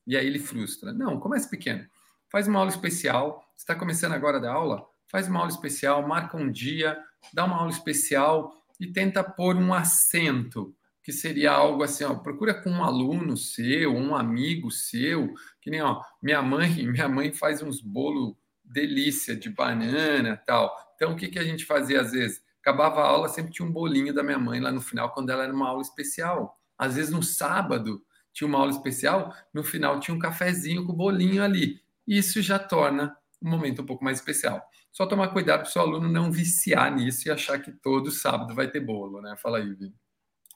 E 0.07 0.15
aí 0.15 0.25
ele 0.25 0.39
frustra. 0.39 0.93
Não, 0.93 1.19
comece 1.19 1.49
pequeno. 1.49 1.85
Faz 2.31 2.47
uma 2.47 2.59
aula 2.59 2.71
especial. 2.71 3.43
Você 3.53 3.63
está 3.63 3.75
começando 3.75 4.13
agora 4.13 4.39
da 4.39 4.53
aula? 4.53 4.87
Faz 5.09 5.27
uma 5.27 5.39
aula 5.39 5.51
especial, 5.51 6.07
marca 6.07 6.37
um 6.37 6.49
dia, 6.49 6.97
dá 7.33 7.43
uma 7.43 7.57
aula 7.57 7.69
especial 7.69 8.53
e 8.79 8.87
tenta 8.87 9.21
pôr 9.21 9.57
um 9.57 9.73
acento, 9.73 10.73
que 11.09 11.13
seria 11.13 11.51
algo 11.51 11.81
assim, 11.81 12.03
ó, 12.03 12.13
procura 12.13 12.53
com 12.53 12.69
um 12.69 12.83
aluno 12.83 13.35
seu, 13.35 13.95
um 13.95 14.15
amigo 14.15 14.69
seu, 14.69 15.33
que 15.59 15.71
nem, 15.71 15.81
ó, 15.81 16.03
minha 16.21 16.39
mãe, 16.39 16.69
minha 16.85 17.09
mãe 17.09 17.31
faz 17.33 17.63
uns 17.63 17.81
bolo 17.81 18.37
delícia 18.63 19.35
de 19.35 19.49
banana, 19.49 20.37
tal. 20.45 20.71
Então 20.95 21.13
o 21.13 21.15
que 21.15 21.27
que 21.27 21.39
a 21.39 21.43
gente 21.43 21.65
fazia 21.65 22.01
às 22.01 22.11
vezes? 22.11 22.43
Acabava 22.61 23.01
a 23.01 23.07
aula, 23.07 23.27
sempre 23.27 23.51
tinha 23.51 23.67
um 23.67 23.71
bolinho 23.71 24.13
da 24.13 24.21
minha 24.21 24.37
mãe 24.37 24.59
lá 24.59 24.71
no 24.71 24.81
final 24.81 25.11
quando 25.11 25.31
ela 25.31 25.45
era 25.45 25.51
uma 25.51 25.67
aula 25.67 25.81
especial. 25.81 26.59
Às 26.77 26.95
vezes 26.95 27.09
no 27.09 27.23
sábado 27.23 28.05
tinha 28.31 28.47
uma 28.47 28.59
aula 28.59 28.69
especial, 28.69 29.33
no 29.51 29.63
final 29.63 29.99
tinha 29.99 30.13
um 30.13 30.19
cafezinho 30.19 30.85
com 30.85 30.93
bolinho 30.93 31.43
ali. 31.43 31.81
Isso 32.05 32.39
já 32.39 32.59
torna 32.59 33.17
um 33.41 33.49
momento 33.49 33.81
um 33.81 33.85
pouco 33.85 34.03
mais 34.03 34.19
especial. 34.19 34.61
Só 34.91 35.07
tomar 35.07 35.29
cuidado 35.29 35.61
para 35.61 35.69
o 35.69 35.71
seu 35.71 35.81
aluno 35.81 36.07
não 36.07 36.31
viciar 36.31 36.93
nisso 36.93 37.27
e 37.27 37.31
achar 37.31 37.59
que 37.59 37.71
todo 37.71 38.11
sábado 38.11 38.53
vai 38.53 38.69
ter 38.69 38.79
bolo, 38.79 39.19
né? 39.21 39.35
Fala 39.37 39.57
aí, 39.57 39.73
Vini. 39.73 39.95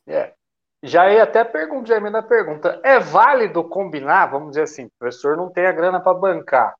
É. 0.06 0.36
Já 0.86 1.10
ia 1.10 1.24
até 1.24 1.46
perguntar, 1.46 1.88
já 1.88 1.98
emenda 1.98 2.20
a 2.20 2.24
pergunta. 2.24 2.78
É 2.84 3.00
válido 3.00 3.64
combinar, 3.64 4.26
vamos 4.26 4.50
dizer 4.50 4.64
assim, 4.64 4.90
professor 5.00 5.38
não 5.38 5.50
tem 5.50 5.66
a 5.66 5.72
grana 5.72 6.02
para 6.02 6.14
bancar. 6.14 6.76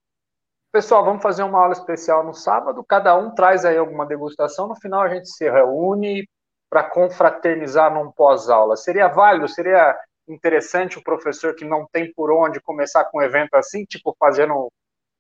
Pessoal, 0.74 1.06
vamos 1.06 1.24
fazer 1.24 1.44
uma 1.44 1.62
aula 1.62 1.72
especial 1.72 2.22
no 2.22 2.34
sábado, 2.34 2.84
cada 2.84 3.16
um 3.16 3.34
traz 3.34 3.64
aí 3.64 3.78
alguma 3.78 4.06
degustação, 4.06 4.68
no 4.68 4.76
final 4.76 5.02
a 5.02 5.08
gente 5.08 5.30
se 5.30 5.50
reúne 5.50 6.28
para 6.70 6.84
confraternizar 6.84 7.94
num 7.94 8.12
pós-aula. 8.12 8.76
Seria 8.76 9.08
válido, 9.08 9.48
seria 9.48 9.98
interessante 10.28 10.98
o 10.98 11.04
professor 11.04 11.56
que 11.56 11.64
não 11.64 11.88
tem 11.90 12.12
por 12.14 12.30
onde 12.30 12.60
começar 12.60 13.06
com 13.06 13.20
um 13.20 13.22
evento 13.22 13.54
assim, 13.54 13.86
tipo 13.86 14.14
fazendo 14.20 14.70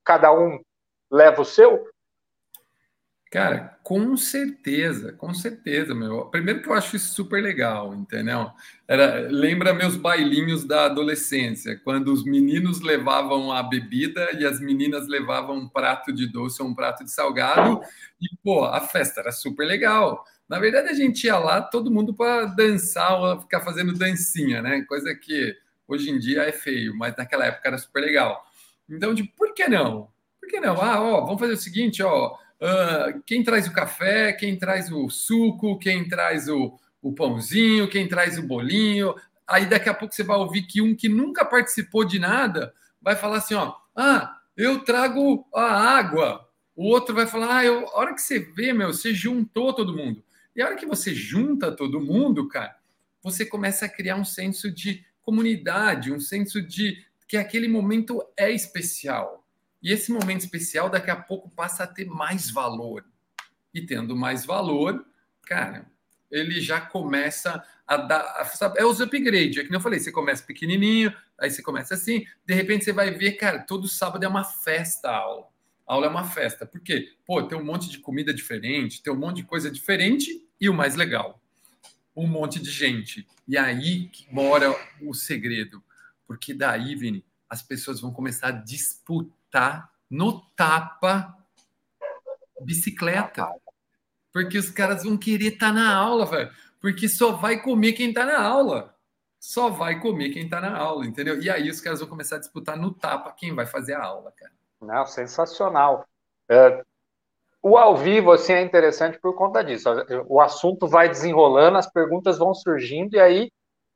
cada 0.04 0.34
um 0.34 0.60
leva 1.10 1.42
o 1.42 1.46
seu? 1.46 1.88
Cara, 3.34 3.80
com 3.82 4.16
certeza, 4.16 5.12
com 5.12 5.34
certeza, 5.34 5.96
meu. 5.96 6.26
Primeiro 6.26 6.62
que 6.62 6.70
eu 6.70 6.74
acho 6.76 6.96
isso 6.96 7.16
super 7.16 7.42
legal, 7.42 7.92
entendeu? 7.96 8.52
Era, 8.88 9.28
lembra 9.28 9.74
meus 9.74 9.96
bailinhos 9.96 10.64
da 10.64 10.86
adolescência, 10.86 11.82
quando 11.84 12.14
os 12.14 12.24
meninos 12.24 12.82
levavam 12.82 13.52
a 13.52 13.64
bebida 13.64 14.30
e 14.38 14.46
as 14.46 14.60
meninas 14.60 15.08
levavam 15.08 15.56
um 15.56 15.68
prato 15.68 16.14
de 16.14 16.28
doce 16.32 16.62
ou 16.62 16.68
um 16.68 16.76
prato 16.76 17.04
de 17.04 17.12
salgado, 17.12 17.82
e 18.22 18.28
pô, 18.44 18.66
a 18.66 18.80
festa 18.82 19.22
era 19.22 19.32
super 19.32 19.66
legal. 19.66 20.24
Na 20.48 20.60
verdade, 20.60 20.90
a 20.90 20.94
gente 20.94 21.24
ia 21.24 21.40
lá, 21.40 21.60
todo 21.60 21.90
mundo 21.90 22.14
para 22.14 22.46
dançar 22.46 23.20
ou 23.20 23.42
ficar 23.42 23.62
fazendo 23.62 23.98
dancinha, 23.98 24.62
né? 24.62 24.84
Coisa 24.84 25.16
que 25.16 25.58
hoje 25.88 26.12
em 26.12 26.20
dia 26.20 26.44
é 26.44 26.52
feio, 26.52 26.96
mas 26.96 27.16
naquela 27.18 27.48
época 27.48 27.68
era 27.68 27.80
super 27.80 28.02
legal. 28.02 28.46
Então, 28.88 29.16
tipo, 29.16 29.36
por 29.36 29.56
que 29.56 29.68
não? 29.68 30.10
Por 30.40 30.48
que 30.48 30.60
não? 30.60 30.80
Ah, 30.80 31.02
ó, 31.02 31.22
vamos 31.26 31.40
fazer 31.40 31.54
o 31.54 31.58
seguinte, 31.58 32.04
ó. 32.04 32.44
Uh, 32.64 33.22
quem 33.26 33.44
traz 33.44 33.68
o 33.68 33.74
café, 33.74 34.32
quem 34.32 34.58
traz 34.58 34.90
o 34.90 35.10
suco, 35.10 35.78
quem 35.78 36.08
traz 36.08 36.48
o, 36.48 36.80
o 37.02 37.12
pãozinho, 37.12 37.90
quem 37.90 38.08
traz 38.08 38.38
o 38.38 38.48
bolinho. 38.48 39.14
Aí 39.46 39.66
daqui 39.66 39.90
a 39.90 39.94
pouco 39.94 40.16
você 40.16 40.24
vai 40.24 40.38
ouvir 40.38 40.62
que 40.62 40.82
um 40.82 40.96
que 40.96 41.10
nunca 41.10 41.44
participou 41.44 42.06
de 42.06 42.20
nada 42.20 42.74
vai 43.02 43.18
falar 43.18 43.40
assim: 43.40 43.56
ó, 43.56 43.76
ah, 43.94 44.38
eu 44.56 44.80
trago 44.80 45.46
a 45.54 45.64
água. 45.64 46.48
O 46.74 46.88
outro 46.88 47.14
vai 47.14 47.28
falar: 47.28 47.58
ah, 47.58 47.66
eu, 47.66 47.86
a 47.90 48.00
hora 48.00 48.14
que 48.14 48.22
você 48.22 48.40
vê, 48.40 48.72
meu, 48.72 48.94
você 48.94 49.14
juntou 49.14 49.74
todo 49.74 49.96
mundo. 49.96 50.24
E 50.56 50.62
a 50.62 50.68
hora 50.68 50.78
que 50.78 50.86
você 50.86 51.14
junta 51.14 51.70
todo 51.70 52.00
mundo, 52.00 52.48
cara, 52.48 52.78
você 53.22 53.46
começa 53.46 53.86
a 53.86 53.90
criar 53.90 54.16
um 54.16 54.24
senso 54.24 54.72
de 54.72 55.04
comunidade, 55.22 56.14
um 56.14 56.20
senso 56.20 56.62
de 56.62 57.06
que 57.28 57.36
aquele 57.36 57.68
momento 57.68 58.24
é 58.38 58.52
especial. 58.52 59.43
E 59.84 59.92
esse 59.92 60.14
momento 60.14 60.40
especial 60.40 60.90
daqui 60.90 61.12
a 61.12 61.16
pouco 61.16 61.50
passa 61.50 61.84
a 61.84 61.88
ter 61.88 62.06
mais 62.06 62.50
valor. 62.50 63.06
E 63.74 63.86
tendo 63.86 64.16
mais 64.16 64.46
valor, 64.46 65.06
cara, 65.42 65.86
ele 66.32 66.62
já 66.62 66.80
começa 66.80 67.62
a 67.86 67.98
dar. 67.98 68.46
Sabe, 68.56 68.80
é 68.80 68.86
os 68.86 69.02
upgrade. 69.02 69.60
É 69.60 69.66
que 69.66 69.76
eu 69.76 69.82
falei, 69.82 70.00
você 70.00 70.12
começa 70.12 70.42
pequenininho, 70.42 71.14
aí 71.38 71.52
você 71.52 71.62
começa 71.62 71.96
assim, 71.96 72.26
de 72.46 72.54
repente 72.54 72.86
você 72.86 72.94
vai 72.94 73.12
ver, 73.12 73.34
cara, 73.34 73.60
todo 73.60 73.88
sábado 73.90 74.24
é 74.24 74.28
uma 74.28 74.46
festa 74.46 75.10
a 75.10 75.18
aula. 75.18 75.48
A 75.86 75.94
aula 75.94 76.06
é 76.06 76.10
uma 76.10 76.24
festa. 76.24 76.66
Por 76.66 76.80
quê? 76.80 77.10
Pô, 77.26 77.44
tem 77.44 77.58
um 77.58 77.66
monte 77.66 77.90
de 77.90 78.00
comida 78.00 78.34
diferente, 78.34 79.04
tem 79.04 79.12
um 79.12 79.18
monte 79.18 79.38
de 79.38 79.44
coisa 79.44 79.70
diferente 79.70 80.48
e 80.62 80.70
o 80.70 80.74
mais 80.74 80.96
legal, 80.96 81.42
um 82.16 82.26
monte 82.26 82.58
de 82.58 82.72
gente. 82.72 83.28
E 83.46 83.58
aí 83.58 84.08
que 84.08 84.34
mora 84.34 84.74
o 85.02 85.14
segredo. 85.14 85.84
Porque 86.26 86.54
daí, 86.54 86.96
Vini, 86.96 87.26
as 87.50 87.62
pessoas 87.62 88.00
vão 88.00 88.14
começar 88.14 88.48
a 88.48 88.52
disputar 88.52 89.43
tá 89.54 89.88
no 90.10 90.42
tapa 90.56 91.38
bicicleta. 92.60 93.48
Porque 94.34 94.58
os 94.58 94.72
caras 94.72 95.04
vão 95.04 95.16
querer 95.16 95.54
estar 95.54 95.68
tá 95.68 95.74
na 95.74 95.96
aula, 95.96 96.26
velho. 96.26 96.50
Porque 96.82 97.08
só 97.08 97.34
vai 97.34 97.62
comer 97.62 97.94
quem 97.94 98.10
está 98.10 98.26
na 98.26 98.42
aula. 98.42 98.96
Só 99.40 99.70
vai 99.70 100.00
comer 100.00 100.30
quem 100.30 100.46
está 100.46 100.60
na 100.60 100.76
aula, 100.76 101.06
entendeu? 101.06 101.40
E 101.40 101.50
aí 101.50 101.70
os 101.70 101.80
caras 101.80 102.00
vão 102.00 102.10
começar 102.10 102.38
a 102.38 102.40
disputar 102.40 102.76
no 102.76 102.92
tapa 102.92 103.32
quem 103.38 103.54
vai 103.54 103.68
fazer 103.68 103.94
a 103.94 104.04
aula, 104.04 104.32
cara. 104.32 104.52
Não, 104.82 105.06
sensacional. 105.06 106.08
É, 106.50 106.84
o 107.62 107.78
ao 107.78 107.96
vivo 107.96 108.32
assim, 108.32 108.54
é 108.54 108.62
interessante 108.62 109.20
por 109.20 109.36
conta 109.36 109.64
disso. 109.64 109.88
O 110.28 110.42
assunto 110.42 110.88
vai 110.88 111.08
desenrolando, 111.08 111.78
as 111.78 111.92
perguntas 111.92 112.38
vão 112.38 112.54
surgindo, 112.54 113.16
e 113.16 113.20
aí 113.20 113.52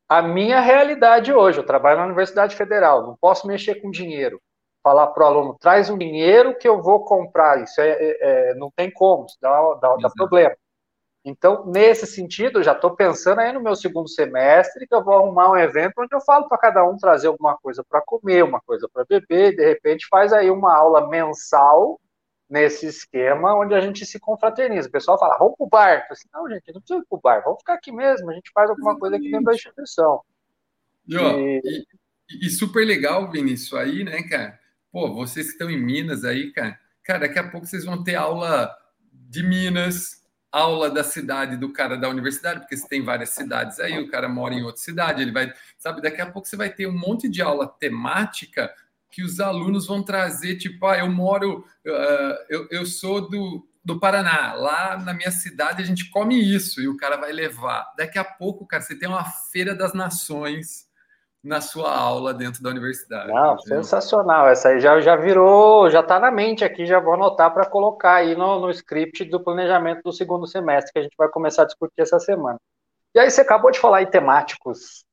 a 0.07 0.21
minha 0.21 0.59
realidade 0.59 1.33
hoje, 1.33 1.59
eu 1.59 1.65
trabalho 1.65 1.99
na 1.99 2.05
Universidade 2.05 2.55
Federal, 2.55 3.07
não 3.07 3.17
posso 3.17 3.47
mexer 3.47 3.75
com 3.81 3.89
dinheiro 3.89 4.39
falar 4.87 5.07
para 5.07 5.23
o 5.23 5.27
aluno, 5.27 5.57
traz 5.59 5.89
um 5.89 5.97
dinheiro 5.97 6.57
que 6.57 6.67
eu 6.67 6.81
vou 6.81 7.03
comprar, 7.03 7.61
isso 7.61 7.81
é, 7.81 7.89
é, 7.89 8.17
é 8.21 8.55
não 8.55 8.71
tem 8.73 8.89
como, 8.89 9.25
dá, 9.41 9.73
dá, 9.81 9.95
dá 9.97 10.09
problema. 10.09 10.55
Então, 11.25 11.65
nesse 11.65 12.07
sentido, 12.07 12.63
já 12.63 12.71
estou 12.71 12.95
pensando 12.95 13.39
aí 13.39 13.51
no 13.51 13.61
meu 13.61 13.75
segundo 13.75 14.07
semestre 14.07 14.87
que 14.87 14.95
eu 14.95 15.03
vou 15.03 15.15
arrumar 15.15 15.51
um 15.51 15.57
evento 15.57 15.95
onde 15.97 16.15
eu 16.15 16.21
falo 16.21 16.47
para 16.47 16.57
cada 16.57 16.85
um 16.85 16.95
trazer 16.95 17.27
alguma 17.27 17.57
coisa 17.57 17.83
para 17.83 18.01
comer, 18.01 18.45
uma 18.45 18.61
coisa 18.61 18.87
para 18.87 19.03
beber, 19.03 19.51
e 19.51 19.55
de 19.57 19.65
repente 19.65 20.07
faz 20.09 20.31
aí 20.31 20.49
uma 20.49 20.73
aula 20.73 21.09
mensal 21.09 21.99
nesse 22.49 22.85
esquema 22.85 23.59
onde 23.59 23.73
a 23.73 23.81
gente 23.81 24.05
se 24.05 24.17
confraterniza. 24.21 24.87
O 24.87 24.91
pessoal 24.91 25.19
fala, 25.19 25.37
vamos 25.37 25.55
para 25.57 25.65
o 25.65 25.69
bar. 25.69 26.05
Eu 26.07 26.13
assim, 26.13 26.29
não, 26.33 26.49
gente, 26.49 26.73
não 26.73 26.79
precisa 26.79 27.01
ir 27.01 27.05
para 27.09 27.17
o 27.17 27.21
bar, 27.21 27.43
vamos 27.43 27.59
ficar 27.59 27.73
aqui 27.73 27.91
mesmo, 27.91 28.31
a 28.31 28.33
gente 28.33 28.49
faz 28.53 28.69
alguma 28.69 28.97
coisa 28.97 29.17
aqui 29.17 29.29
dentro 29.29 29.47
da 29.47 29.53
instituição. 29.53 30.21
E, 31.05 31.17
ó, 31.17 31.31
e... 31.37 31.61
E, 32.29 32.49
super 32.49 32.85
legal, 32.85 33.29
Vini, 33.31 33.53
isso 33.53 33.77
aí, 33.77 34.03
né, 34.03 34.21
cara? 34.23 34.59
Pô, 34.91 35.13
vocês 35.13 35.47
que 35.47 35.53
estão 35.53 35.69
em 35.69 35.77
Minas 35.77 36.23
aí, 36.23 36.51
cara, 36.51 36.79
cara, 37.03 37.19
daqui 37.19 37.39
a 37.39 37.49
pouco 37.49 37.67
vocês 37.67 37.85
vão 37.85 38.03
ter 38.03 38.15
aula 38.15 38.75
de 39.11 39.43
Minas, 39.43 40.25
aula 40.51 40.89
da 40.89 41.03
cidade 41.03 41.57
do 41.57 41.71
cara 41.71 41.97
da 41.97 42.09
universidade, 42.09 42.61
porque 42.61 42.77
você 42.77 42.87
tem 42.87 43.03
várias 43.03 43.29
cidades 43.29 43.79
aí, 43.79 43.99
o 43.99 44.09
cara 44.09 44.29
mora 44.29 44.53
em 44.53 44.63
outra 44.63 44.81
cidade, 44.81 45.21
ele 45.21 45.31
vai, 45.31 45.53
sabe, 45.77 46.01
daqui 46.01 46.21
a 46.21 46.31
pouco 46.31 46.47
você 46.47 46.55
vai 46.55 46.69
ter 46.69 46.87
um 46.87 46.97
monte 46.97 47.27
de 47.27 47.41
aula 47.41 47.67
temática 47.67 48.73
que 49.11 49.23
os 49.23 49.39
alunos 49.39 49.87
vão 49.87 50.03
trazer, 50.03 50.57
tipo, 50.57 50.85
ah, 50.85 50.97
eu 50.97 51.09
moro, 51.09 51.65
uh, 51.85 52.45
eu, 52.49 52.67
eu 52.71 52.85
sou 52.85 53.29
do, 53.29 53.67
do 53.83 53.99
Paraná, 53.99 54.53
lá 54.53 54.97
na 54.97 55.13
minha 55.13 55.31
cidade 55.31 55.81
a 55.81 55.85
gente 55.85 56.09
come 56.09 56.39
isso, 56.39 56.81
e 56.81 56.87
o 56.87 56.97
cara 56.97 57.17
vai 57.17 57.31
levar. 57.31 57.93
Daqui 57.97 58.17
a 58.19 58.23
pouco, 58.23 58.65
cara, 58.65 58.83
você 58.83 58.95
tem 58.95 59.07
uma 59.07 59.23
feira 59.23 59.75
das 59.75 59.93
nações, 59.93 60.86
na 61.43 61.61
sua 61.61 61.95
aula 61.95 62.33
dentro 62.33 62.61
da 62.61 62.69
universidade. 62.69 63.27
Não, 63.27 63.53
entendeu? 63.53 63.83
sensacional. 63.83 64.47
Essa 64.47 64.69
aí 64.69 64.79
já, 64.79 64.99
já 64.99 65.15
virou, 65.15 65.89
já 65.89 66.01
está 66.01 66.19
na 66.19 66.31
mente 66.31 66.63
aqui, 66.63 66.85
já 66.85 66.99
vou 66.99 67.13
anotar 67.13 67.53
para 67.53 67.65
colocar 67.65 68.15
aí 68.15 68.35
no, 68.35 68.59
no 68.59 68.71
script 68.71 69.23
do 69.25 69.43
planejamento 69.43 70.01
do 70.03 70.11
segundo 70.11 70.47
semestre, 70.47 70.91
que 70.91 70.99
a 70.99 71.03
gente 71.03 71.15
vai 71.17 71.29
começar 71.29 71.63
a 71.63 71.67
discutir 71.67 72.01
essa 72.01 72.19
semana. 72.19 72.59
E 73.15 73.19
aí 73.19 73.29
você 73.29 73.41
acabou 73.41 73.71
de 73.71 73.79
falar 73.79 74.01
em 74.01 74.09
temáticos. 74.09 75.05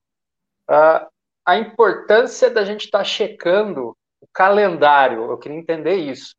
Uh, 0.68 1.06
a 1.46 1.58
importância 1.58 2.50
da 2.50 2.64
gente 2.64 2.86
estar 2.86 2.98
tá 2.98 3.04
checando 3.04 3.96
o 4.20 4.26
calendário, 4.32 5.30
eu 5.30 5.38
queria 5.38 5.58
entender 5.58 5.94
isso. 5.94 6.34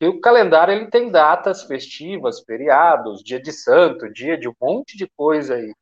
E 0.00 0.06
o 0.06 0.20
calendário 0.20 0.72
ele 0.72 0.90
tem 0.90 1.10
datas 1.10 1.62
festivas, 1.64 2.40
feriados, 2.40 3.22
dia 3.22 3.40
de 3.40 3.52
santo, 3.52 4.10
dia 4.12 4.36
de 4.36 4.48
um 4.48 4.54
monte 4.60 4.96
de 4.96 5.06
coisa 5.16 5.54
aí. 5.54 5.72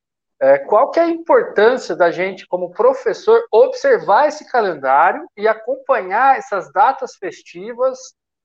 É, 0.40 0.56
qual 0.56 0.90
que 0.92 1.00
é 1.00 1.02
a 1.02 1.10
importância 1.10 1.96
da 1.96 2.12
gente, 2.12 2.46
como 2.46 2.70
professor, 2.70 3.42
observar 3.50 4.28
esse 4.28 4.48
calendário 4.48 5.28
e 5.36 5.48
acompanhar 5.48 6.38
essas 6.38 6.72
datas 6.72 7.16
festivas 7.16 7.98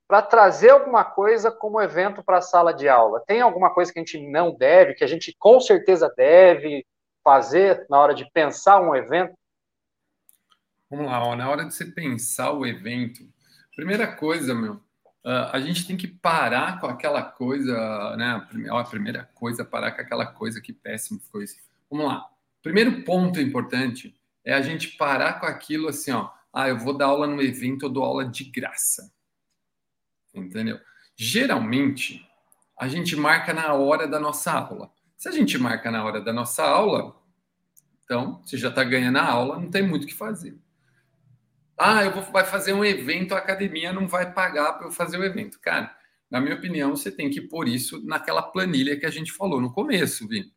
para 0.08 0.24
trazer 0.24 0.72
alguma 0.72 1.06
coisa 1.06 1.52
como 1.52 1.80
evento 1.80 2.24
para 2.24 2.40
a 2.40 2.42
sala 2.42 2.74
de 2.74 2.90
aula? 2.90 3.24
Tem 3.28 3.42
alguma 3.42 3.72
coisa 3.72 3.94
que 3.94 4.00
a 4.00 4.02
gente 4.02 4.20
não 4.28 4.56
deve, 4.56 4.96
que 4.96 5.04
a 5.04 5.08
gente 5.08 5.36
com 5.38 5.60
certeza 5.60 6.12
deve 6.18 6.84
fazer 7.24 7.86
na 7.88 8.00
hora 8.00 8.16
de 8.16 8.28
pensar 8.32 8.82
um 8.82 8.96
evento? 8.96 9.36
Vamos 10.90 11.06
lá, 11.06 11.24
ó, 11.24 11.36
na 11.36 11.48
hora 11.48 11.64
de 11.64 11.76
você 11.76 11.86
pensar 11.86 12.54
o 12.54 12.66
evento, 12.66 13.24
primeira 13.76 14.08
coisa, 14.16 14.56
meu, 14.56 14.74
uh, 14.74 15.50
a 15.52 15.60
gente 15.60 15.86
tem 15.86 15.96
que 15.96 16.08
parar 16.08 16.80
com 16.80 16.88
aquela 16.88 17.22
coisa, 17.22 18.16
né? 18.18 18.44
A 18.72 18.84
primeira 18.84 19.30
coisa, 19.36 19.64
parar 19.64 19.92
com 19.92 20.02
aquela 20.02 20.26
coisa 20.26 20.60
que 20.60 20.74
péssimo 20.74 21.20
ficou 21.20 21.42
isso 21.42 21.56
Vamos 21.94 22.08
lá. 22.08 22.28
Primeiro 22.64 23.04
ponto 23.04 23.40
importante 23.40 24.20
é 24.44 24.52
a 24.52 24.64
gente 24.64 24.98
parar 24.98 25.40
com 25.40 25.46
aquilo 25.46 25.90
assim, 25.90 26.10
ó. 26.12 26.32
ah, 26.52 26.68
eu 26.68 26.76
vou 26.76 26.98
dar 26.98 27.06
aula 27.06 27.28
no 27.28 27.40
evento, 27.40 27.86
eu 27.86 27.90
dou 27.90 28.04
aula 28.04 28.26
de 28.26 28.46
graça. 28.46 29.14
Entendeu? 30.34 30.80
Geralmente, 31.16 32.28
a 32.76 32.88
gente 32.88 33.16
marca 33.16 33.54
na 33.54 33.72
hora 33.74 34.08
da 34.08 34.20
nossa 34.20 34.52
aula. 34.52 34.92
Se 35.16 35.30
a 35.30 35.32
gente 35.32 35.56
marca 35.60 35.92
na 35.92 36.04
hora 36.04 36.20
da 36.20 36.34
nossa 36.34 36.64
aula, 36.64 37.16
então 38.04 38.42
você 38.44 38.58
já 38.58 38.70
está 38.70 38.84
ganhando 38.84 39.20
a 39.20 39.30
aula, 39.30 39.60
não 39.60 39.70
tem 39.70 39.88
muito 39.88 40.06
o 40.06 40.08
que 40.08 40.16
fazer. 40.16 40.58
Ah, 41.78 42.04
eu 42.04 42.12
vou 42.12 42.24
vai 42.24 42.44
fazer 42.44 42.74
um 42.74 42.84
evento, 42.84 43.36
a 43.36 43.38
academia 43.38 43.94
não 43.94 44.08
vai 44.08 44.34
pagar 44.34 44.74
para 44.74 44.88
eu 44.88 44.92
fazer 44.92 45.20
o 45.20 45.24
evento. 45.24 45.60
Cara, 45.60 45.96
na 46.28 46.42
minha 46.42 46.56
opinião, 46.56 46.96
você 46.96 47.12
tem 47.12 47.30
que 47.30 47.40
pôr 47.40 47.68
isso 47.68 48.04
naquela 48.04 48.42
planilha 48.42 49.00
que 49.00 49.06
a 49.06 49.12
gente 49.12 49.32
falou 49.32 49.62
no 49.62 49.72
começo, 49.72 50.28
Vini. 50.28 50.52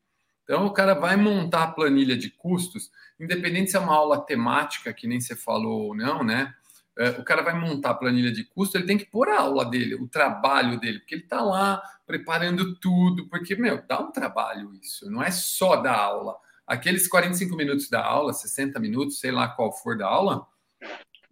Então, 0.46 0.64
o 0.64 0.72
cara 0.72 0.94
vai 0.94 1.16
montar 1.16 1.64
a 1.64 1.72
planilha 1.72 2.16
de 2.16 2.30
custos, 2.30 2.88
independente 3.18 3.72
se 3.72 3.76
é 3.76 3.80
uma 3.80 3.96
aula 3.96 4.24
temática, 4.24 4.94
que 4.94 5.08
nem 5.08 5.20
você 5.20 5.34
falou 5.34 5.88
ou 5.88 5.96
não, 5.96 6.22
né? 6.22 6.54
É, 6.96 7.10
o 7.10 7.24
cara 7.24 7.42
vai 7.42 7.58
montar 7.58 7.90
a 7.90 7.94
planilha 7.94 8.30
de 8.30 8.44
custo, 8.44 8.78
ele 8.78 8.86
tem 8.86 8.96
que 8.96 9.04
pôr 9.04 9.28
a 9.28 9.40
aula 9.40 9.68
dele, 9.68 9.96
o 9.96 10.06
trabalho 10.06 10.78
dele, 10.78 11.00
porque 11.00 11.16
ele 11.16 11.24
está 11.24 11.42
lá 11.42 11.82
preparando 12.06 12.76
tudo, 12.76 13.28
porque, 13.28 13.56
meu, 13.56 13.82
dá 13.86 14.00
um 14.00 14.12
trabalho 14.12 14.72
isso, 14.80 15.10
não 15.10 15.20
é 15.20 15.32
só 15.32 15.76
da 15.76 15.94
aula. 15.94 16.36
Aqueles 16.64 17.08
45 17.08 17.56
minutos 17.56 17.90
da 17.90 18.04
aula, 18.04 18.32
60 18.32 18.78
minutos, 18.78 19.18
sei 19.18 19.32
lá 19.32 19.48
qual 19.48 19.72
for 19.72 19.98
da 19.98 20.06
aula, 20.06 20.46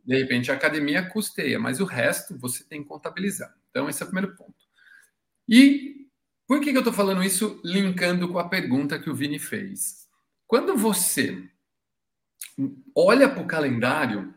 de 0.05 0.19
repente 0.19 0.51
a 0.51 0.55
academia 0.55 1.09
custeia, 1.09 1.59
mas 1.59 1.81
o 1.81 1.85
resto 1.85 2.37
você 2.37 2.65
tem 2.65 2.83
que 2.83 2.89
contabilizar. 2.89 3.55
Então, 3.71 3.89
esse 3.89 4.03
é 4.03 4.07
o 4.07 4.09
primeiro 4.09 4.37
ponto. 4.37 4.55
E 5.49 6.04
por 6.47 6.61
que, 6.61 6.71
que 6.71 6.77
eu 6.77 6.81
estou 6.81 6.93
falando 6.93 7.23
isso 7.23 7.61
linkando 7.65 8.29
com 8.29 8.39
a 8.39 8.49
pergunta 8.49 8.99
que 8.99 9.09
o 9.09 9.15
Vini 9.15 9.39
fez? 9.39 10.07
Quando 10.47 10.77
você 10.77 11.43
olha 12.95 13.29
para 13.29 13.43
o 13.43 13.47
calendário, 13.47 14.35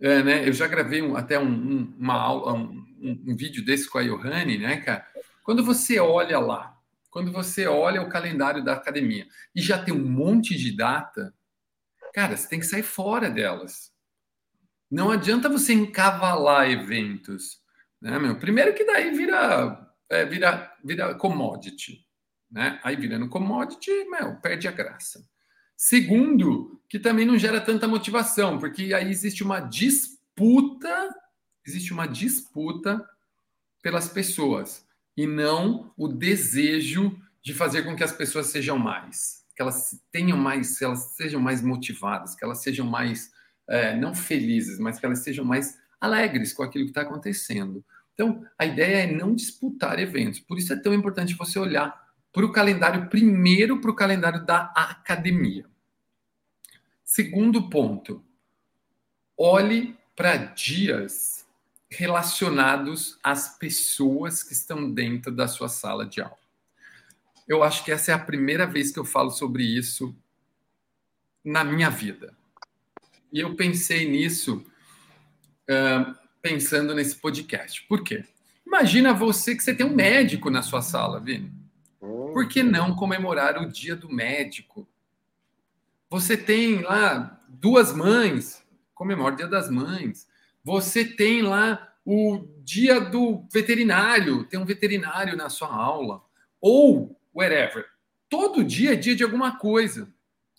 é, 0.00 0.22
né, 0.22 0.48
eu 0.48 0.52
já 0.52 0.66
gravei 0.66 1.02
um, 1.02 1.16
até 1.16 1.38
um, 1.38 1.50
um, 1.50 1.96
uma 1.98 2.14
aula, 2.14 2.52
um, 2.52 2.84
um, 3.00 3.36
vídeo 3.36 3.64
desse 3.64 3.88
com 3.88 3.98
a 3.98 4.02
Johanne, 4.02 4.58
né, 4.58 4.76
cara? 4.80 5.06
Quando 5.42 5.64
você 5.64 5.98
olha 5.98 6.38
lá, 6.38 6.78
quando 7.10 7.32
você 7.32 7.66
olha 7.66 8.02
o 8.02 8.08
calendário 8.08 8.62
da 8.62 8.74
academia 8.74 9.26
e 9.54 9.62
já 9.62 9.82
tem 9.82 9.94
um 9.94 10.06
monte 10.06 10.56
de 10.56 10.76
data, 10.76 11.34
cara, 12.12 12.36
você 12.36 12.48
tem 12.48 12.60
que 12.60 12.66
sair 12.66 12.82
fora 12.82 13.30
delas. 13.30 13.90
Não 14.90 15.10
adianta 15.10 15.48
você 15.48 15.72
encavalar 15.72 16.70
eventos. 16.70 17.60
Né, 18.00 18.18
meu? 18.18 18.38
Primeiro 18.38 18.74
que 18.74 18.84
daí 18.84 19.10
vira 19.10 19.87
é, 20.10 20.24
vira, 20.24 20.72
vira 20.84 21.14
commodity. 21.14 22.06
Né? 22.50 22.80
Aí 22.82 22.96
virando 22.96 23.28
commodity, 23.28 23.90
meu, 24.08 24.36
perde 24.36 24.66
a 24.66 24.72
graça. 24.72 25.26
Segundo, 25.76 26.80
que 26.88 26.98
também 26.98 27.26
não 27.26 27.38
gera 27.38 27.60
tanta 27.60 27.86
motivação, 27.86 28.58
porque 28.58 28.92
aí 28.94 29.10
existe 29.10 29.44
uma 29.44 29.60
disputa, 29.60 31.14
existe 31.64 31.92
uma 31.92 32.06
disputa 32.06 33.06
pelas 33.82 34.08
pessoas 34.08 34.84
e 35.16 35.26
não 35.26 35.92
o 35.96 36.08
desejo 36.08 37.16
de 37.42 37.54
fazer 37.54 37.82
com 37.82 37.94
que 37.94 38.02
as 38.02 38.12
pessoas 38.12 38.46
sejam 38.46 38.78
mais, 38.78 39.44
que 39.54 39.62
elas 39.62 40.00
tenham 40.10 40.36
mais, 40.36 40.78
que 40.78 40.84
elas 40.84 41.14
sejam 41.16 41.40
mais 41.40 41.62
motivadas, 41.62 42.34
que 42.34 42.44
elas 42.44 42.62
sejam 42.62 42.86
mais 42.86 43.30
é, 43.68 43.96
não 43.96 44.14
felizes, 44.14 44.78
mas 44.78 44.98
que 44.98 45.06
elas 45.06 45.20
sejam 45.20 45.44
mais 45.44 45.78
alegres 46.00 46.52
com 46.52 46.62
aquilo 46.62 46.84
que 46.84 46.90
está 46.90 47.02
acontecendo. 47.02 47.84
Então, 48.18 48.44
a 48.58 48.66
ideia 48.66 49.04
é 49.04 49.12
não 49.12 49.32
disputar 49.32 50.00
eventos. 50.00 50.40
Por 50.40 50.58
isso 50.58 50.72
é 50.72 50.76
tão 50.76 50.92
importante 50.92 51.34
você 51.34 51.56
olhar 51.56 52.04
para 52.32 52.44
o 52.44 52.50
calendário, 52.50 53.08
primeiro 53.08 53.80
para 53.80 53.92
o 53.92 53.94
calendário 53.94 54.44
da 54.44 54.72
academia. 54.74 55.64
Segundo 57.04 57.70
ponto, 57.70 58.24
olhe 59.36 59.96
para 60.16 60.34
dias 60.36 61.46
relacionados 61.88 63.20
às 63.22 63.56
pessoas 63.56 64.42
que 64.42 64.52
estão 64.52 64.92
dentro 64.92 65.30
da 65.30 65.46
sua 65.46 65.68
sala 65.68 66.04
de 66.04 66.20
aula. 66.20 66.36
Eu 67.46 67.62
acho 67.62 67.84
que 67.84 67.92
essa 67.92 68.10
é 68.10 68.14
a 68.14 68.18
primeira 68.18 68.66
vez 68.66 68.90
que 68.90 68.98
eu 68.98 69.04
falo 69.04 69.30
sobre 69.30 69.62
isso 69.62 70.12
na 71.44 71.62
minha 71.62 71.88
vida. 71.88 72.36
E 73.32 73.38
eu 73.38 73.54
pensei 73.54 74.10
nisso 74.10 74.66
uh, 75.70 76.27
pensando 76.40 76.94
nesse 76.94 77.16
podcast. 77.16 77.84
Por 77.86 78.02
quê? 78.02 78.24
Imagina 78.66 79.14
você 79.14 79.54
que 79.54 79.62
você 79.62 79.74
tem 79.74 79.86
um 79.86 79.94
médico 79.94 80.50
na 80.50 80.62
sua 80.62 80.82
sala, 80.82 81.20
Vini. 81.20 81.50
Por 81.98 82.48
que 82.48 82.62
não 82.62 82.94
comemorar 82.94 83.60
o 83.60 83.70
dia 83.70 83.96
do 83.96 84.08
médico? 84.08 84.86
Você 86.10 86.36
tem 86.36 86.82
lá 86.82 87.42
duas 87.48 87.92
mães, 87.92 88.62
comemora 88.94 89.34
o 89.34 89.36
dia 89.36 89.48
das 89.48 89.70
mães. 89.70 90.28
Você 90.62 91.04
tem 91.04 91.42
lá 91.42 91.94
o 92.04 92.46
dia 92.62 93.00
do 93.00 93.44
veterinário, 93.52 94.44
tem 94.44 94.58
um 94.58 94.64
veterinário 94.64 95.36
na 95.36 95.48
sua 95.48 95.74
aula. 95.74 96.22
Ou 96.60 97.18
whatever. 97.34 97.86
Todo 98.28 98.64
dia 98.64 98.92
é 98.92 98.96
dia 98.96 99.16
de 99.16 99.24
alguma 99.24 99.56
coisa. 99.58 100.12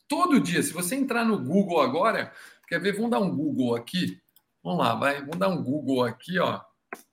Todo 0.08 0.40
dia. 0.40 0.62
Se 0.64 0.74
você 0.74 0.96
entrar 0.96 1.24
no 1.24 1.38
Google 1.38 1.82
agora, 1.82 2.32
quer 2.68 2.80
ver? 2.80 2.94
Vamos 2.94 3.12
dar 3.12 3.20
um 3.20 3.36
Google 3.36 3.76
aqui. 3.76 4.20
Vamos 4.64 4.80
lá, 4.80 4.96
vai. 4.96 5.20
Vamos 5.20 5.38
dar 5.38 5.50
um 5.50 5.64
Google 5.64 6.04
aqui, 6.04 6.38
ó. 6.40 6.62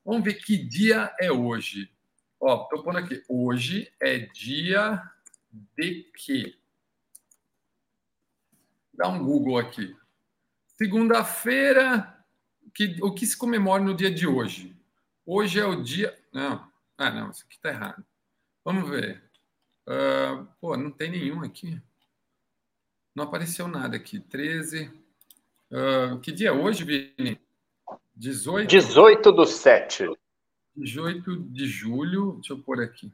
Vamos 0.04 0.24
ver 0.24 0.34
que 0.34 0.56
dia 0.56 1.14
é 1.20 1.30
hoje. 1.30 1.90
Ó, 2.40 2.64
tô 2.64 2.82
pondo 2.82 2.98
aqui. 2.98 3.22
Hoje 3.28 3.92
é 4.00 4.18
dia 4.18 5.02
de 5.76 6.10
quê? 6.14 6.58
Dá 8.92 9.08
um 9.08 9.24
Google 9.24 9.58
aqui. 9.58 9.96
Segunda-feira, 10.66 12.24
que, 12.74 12.96
o 13.02 13.12
que 13.14 13.26
se 13.26 13.36
comemora 13.36 13.82
no 13.82 13.94
dia 13.94 14.10
de 14.10 14.26
hoje? 14.26 14.76
Hoje 15.24 15.58
é 15.58 15.64
o 15.64 15.82
dia. 15.82 16.16
Não, 16.32 16.70
ah, 16.98 17.10
não, 17.10 17.30
isso 17.30 17.44
aqui 17.44 17.58
tá 17.58 17.70
errado. 17.70 18.04
Vamos 18.64 18.88
ver. 18.88 19.22
Uh, 19.86 20.46
pô, 20.60 20.76
não 20.76 20.90
tem 20.90 21.10
nenhum 21.10 21.42
aqui. 21.42 21.80
Não 23.14 23.24
apareceu 23.24 23.68
nada 23.68 23.96
aqui. 23.96 24.18
13. 24.18 24.90
Uh, 25.70 26.18
que 26.20 26.32
dia 26.32 26.48
é 26.48 26.52
hoje, 26.52 26.84
Vini? 26.84 27.40
18? 28.14 28.68
18 28.68 29.32
do 29.32 29.44
7. 29.44 30.10
18 30.76 31.40
de 31.44 31.66
julho. 31.66 32.34
Deixa 32.34 32.52
eu 32.52 32.58
pôr 32.58 32.80
aqui. 32.80 33.12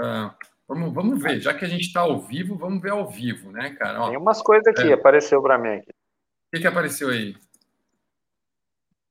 Uh, 0.00 0.30
vamos, 0.66 0.92
vamos 0.92 1.22
ver. 1.22 1.40
Já 1.40 1.54
que 1.54 1.64
a 1.64 1.68
gente 1.68 1.82
está 1.82 2.00
ao 2.00 2.20
vivo, 2.20 2.56
vamos 2.56 2.82
ver 2.82 2.90
ao 2.90 3.08
vivo, 3.08 3.52
né, 3.52 3.70
cara? 3.70 4.02
Ó, 4.02 4.08
Tem 4.08 4.18
umas 4.18 4.42
coisas 4.42 4.66
aqui, 4.66 4.88
é. 4.88 4.92
apareceu 4.92 5.40
para 5.40 5.58
mim 5.58 5.76
aqui. 5.76 5.90
O 5.90 6.56
que, 6.56 6.60
que 6.60 6.66
apareceu 6.66 7.10
aí? 7.10 7.36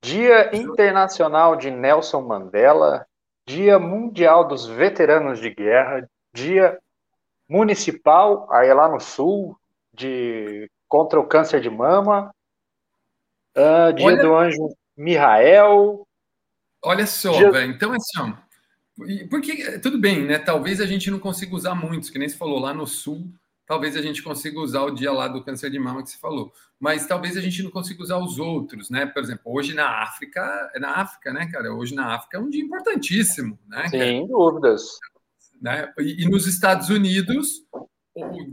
Dia 0.02 0.54
Internacional 0.54 1.56
de 1.56 1.70
Nelson 1.70 2.20
Mandela, 2.20 3.06
Dia 3.46 3.78
Mundial 3.78 4.46
dos 4.46 4.66
Veteranos 4.66 5.40
de 5.40 5.48
Guerra, 5.48 6.08
Dia 6.32 6.78
Municipal, 7.48 8.46
aí 8.52 8.72
lá 8.72 8.86
no 8.88 9.00
sul, 9.00 9.58
de 9.94 10.70
contra 10.94 11.18
o 11.18 11.26
câncer 11.26 11.60
de 11.60 11.68
mama, 11.68 12.32
uh, 13.56 13.92
dia 13.92 14.06
olha, 14.06 14.22
do 14.22 14.32
anjo 14.32 14.76
Mihael. 14.96 16.06
Olha 16.80 17.04
só, 17.04 17.32
dia... 17.32 17.50
velho. 17.50 17.72
Então, 17.72 17.92
assim, 17.92 18.32
porque 19.28 19.80
tudo 19.80 19.98
bem, 19.98 20.24
né? 20.24 20.38
Talvez 20.38 20.80
a 20.80 20.86
gente 20.86 21.10
não 21.10 21.18
consiga 21.18 21.52
usar 21.52 21.74
muitos, 21.74 22.10
que 22.10 22.18
nem 22.18 22.28
você 22.28 22.36
falou 22.36 22.60
lá 22.60 22.72
no 22.72 22.86
sul. 22.86 23.28
Talvez 23.66 23.96
a 23.96 24.02
gente 24.02 24.22
consiga 24.22 24.60
usar 24.60 24.82
o 24.82 24.92
dia 24.92 25.10
lá 25.10 25.26
do 25.26 25.42
câncer 25.42 25.68
de 25.68 25.80
mama 25.80 26.00
que 26.00 26.10
você 26.10 26.18
falou, 26.18 26.52
mas 26.78 27.08
talvez 27.08 27.36
a 27.36 27.40
gente 27.40 27.60
não 27.60 27.72
consiga 27.72 28.00
usar 28.00 28.18
os 28.18 28.38
outros, 28.38 28.88
né? 28.88 29.04
Por 29.04 29.20
exemplo, 29.20 29.42
hoje 29.46 29.74
na 29.74 30.00
África, 30.00 30.70
é 30.76 30.78
na 30.78 30.98
África, 30.98 31.32
né, 31.32 31.50
cara? 31.50 31.74
Hoje 31.74 31.92
na 31.92 32.14
África 32.14 32.36
é 32.36 32.40
um 32.40 32.48
dia 32.48 32.62
importantíssimo, 32.62 33.58
né? 33.66 33.88
Sem 33.88 34.28
dúvidas. 34.28 35.00
Né? 35.60 35.92
E, 35.98 36.22
e 36.22 36.28
nos 36.28 36.46
Estados 36.46 36.88
Unidos, 36.88 37.64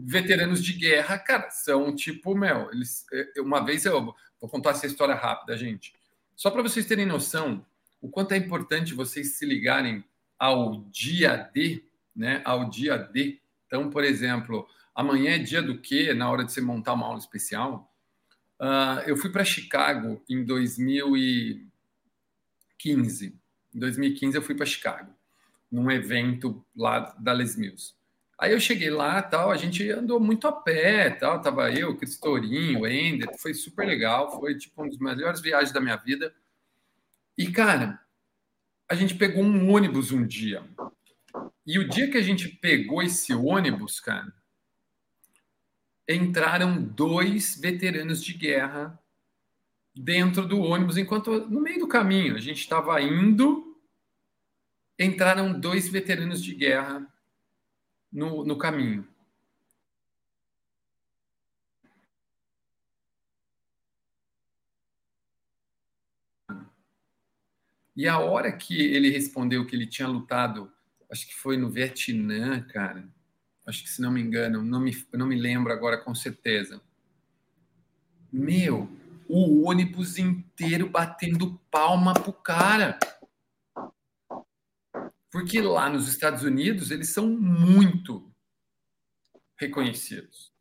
veteranos 0.05 0.63
de 0.63 0.73
guerra, 0.73 1.17
cara, 1.19 1.49
são 1.51 1.95
tipo, 1.95 2.35
meu, 2.35 2.71
eles. 2.71 3.05
É, 3.13 3.41
uma 3.41 3.63
vez 3.63 3.85
eu 3.85 4.13
vou 4.39 4.49
contar 4.49 4.71
essa 4.71 4.87
história 4.87 5.15
rápida, 5.15 5.57
gente. 5.57 5.93
Só 6.35 6.49
para 6.49 6.63
vocês 6.63 6.85
terem 6.85 7.05
noção 7.05 7.65
o 8.01 8.09
quanto 8.09 8.33
é 8.33 8.37
importante 8.37 8.95
vocês 8.95 9.37
se 9.37 9.45
ligarem 9.45 10.03
ao 10.39 10.81
dia 10.89 11.37
D, 11.37 11.85
né? 12.15 12.41
Ao 12.43 12.67
dia 12.67 12.97
D. 12.97 13.39
Então, 13.67 13.91
por 13.91 14.03
exemplo, 14.03 14.67
amanhã 14.95 15.35
é 15.35 15.39
dia 15.39 15.61
do 15.61 15.79
quê? 15.79 16.11
Na 16.13 16.27
hora 16.29 16.43
de 16.43 16.51
você 16.51 16.59
montar 16.61 16.93
uma 16.93 17.05
aula 17.05 17.19
especial. 17.19 17.93
Uh, 18.59 19.01
eu 19.05 19.15
fui 19.15 19.31
para 19.31 19.45
Chicago 19.45 20.19
em 20.27 20.43
2015. 20.43 23.39
Em 23.73 23.79
2015 23.79 24.35
eu 24.35 24.41
fui 24.41 24.55
para 24.55 24.65
Chicago, 24.65 25.15
num 25.71 25.89
evento 25.91 26.65
lá 26.75 27.15
da 27.19 27.31
Les 27.31 27.55
Mills. 27.55 27.93
Aí 28.41 28.53
eu 28.53 28.59
cheguei 28.59 28.89
lá, 28.89 29.21
tal, 29.21 29.51
a 29.51 29.55
gente 29.55 29.87
andou 29.91 30.19
muito 30.19 30.47
a 30.47 30.51
pé, 30.51 31.11
tal, 31.11 31.39
tava 31.43 31.71
eu, 31.71 31.95
Cristorinho, 31.95 32.87
Ender, 32.87 33.37
foi 33.37 33.53
super 33.53 33.85
legal, 33.85 34.31
foi 34.39 34.57
tipo 34.57 34.81
uma 34.81 34.89
das 34.89 34.97
melhores 34.97 35.39
viagens 35.39 35.71
da 35.71 35.79
minha 35.79 35.95
vida. 35.95 36.33
E 37.37 37.51
cara, 37.51 38.01
a 38.89 38.95
gente 38.95 39.13
pegou 39.13 39.43
um 39.43 39.71
ônibus 39.71 40.11
um 40.11 40.25
dia. 40.25 40.63
E 41.67 41.77
o 41.77 41.87
dia 41.87 42.09
que 42.09 42.17
a 42.17 42.21
gente 42.23 42.49
pegou 42.49 43.03
esse 43.03 43.31
ônibus, 43.31 43.99
cara, 43.99 44.33
entraram 46.09 46.81
dois 46.81 47.55
veteranos 47.61 48.23
de 48.23 48.33
guerra 48.33 48.99
dentro 49.93 50.47
do 50.47 50.59
ônibus, 50.59 50.97
enquanto 50.97 51.47
no 51.47 51.61
meio 51.61 51.81
do 51.81 51.87
caminho 51.87 52.35
a 52.35 52.39
gente 52.39 52.61
estava 52.61 52.99
indo, 53.03 53.79
entraram 54.97 55.59
dois 55.59 55.87
veteranos 55.87 56.43
de 56.43 56.55
guerra 56.55 57.07
no, 58.11 58.43
no 58.45 58.57
caminho. 58.57 59.07
E 67.95 68.07
a 68.07 68.17
hora 68.19 68.51
que 68.51 68.79
ele 68.79 69.09
respondeu 69.09 69.65
que 69.65 69.75
ele 69.75 69.85
tinha 69.85 70.07
lutado, 70.07 70.71
acho 71.11 71.27
que 71.27 71.35
foi 71.35 71.57
no 71.57 71.69
Vietnã, 71.69 72.61
cara. 72.63 73.07
Acho 73.65 73.83
que 73.83 73.89
se 73.89 74.01
não 74.01 74.11
me 74.11 74.21
engano, 74.21 74.63
não 74.63 74.79
me, 74.79 74.91
não 75.13 75.27
me 75.27 75.35
lembro 75.35 75.71
agora 75.71 75.97
com 75.97 76.15
certeza. 76.15 76.81
Meu, 78.31 78.89
o 79.27 79.67
ônibus 79.67 80.17
inteiro 80.17 80.89
batendo 80.89 81.59
palma 81.69 82.13
pro 82.13 82.33
cara. 82.33 82.97
Porque 85.31 85.61
lá 85.61 85.89
nos 85.89 86.07
Estados 86.07 86.43
Unidos 86.43 86.91
eles 86.91 87.09
são 87.09 87.27
muito 87.27 88.31
reconhecidos. 89.57 90.51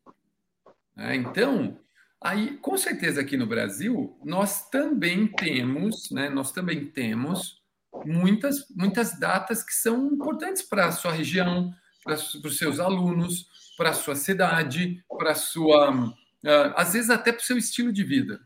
É, 0.97 1.15
então, 1.15 1.79
aí, 2.21 2.57
com 2.57 2.77
certeza 2.77 3.21
aqui 3.21 3.35
no 3.35 3.47
Brasil, 3.47 4.17
nós 4.23 4.69
também 4.69 5.27
temos, 5.27 6.09
né, 6.11 6.29
nós 6.29 6.51
também 6.51 6.85
temos 6.85 7.61
muitas, 8.05 8.67
muitas 8.69 9.19
datas 9.19 9.63
que 9.63 9.73
são 9.73 10.07
importantes 10.07 10.61
para 10.61 10.85
a 10.85 10.91
sua 10.91 11.11
região, 11.11 11.73
para 12.03 12.13
os 12.13 12.57
seus 12.57 12.79
alunos, 12.79 13.47
para 13.77 13.89
a 13.89 13.93
sua 13.93 14.15
cidade, 14.15 15.03
para 15.17 15.31
a 15.31 15.35
sua. 15.35 15.91
Uh, 15.91 16.73
às 16.75 16.93
vezes 16.93 17.09
até 17.09 17.31
para 17.31 17.41
o 17.41 17.45
seu 17.45 17.57
estilo 17.57 17.91
de 17.91 18.03
vida. 18.03 18.41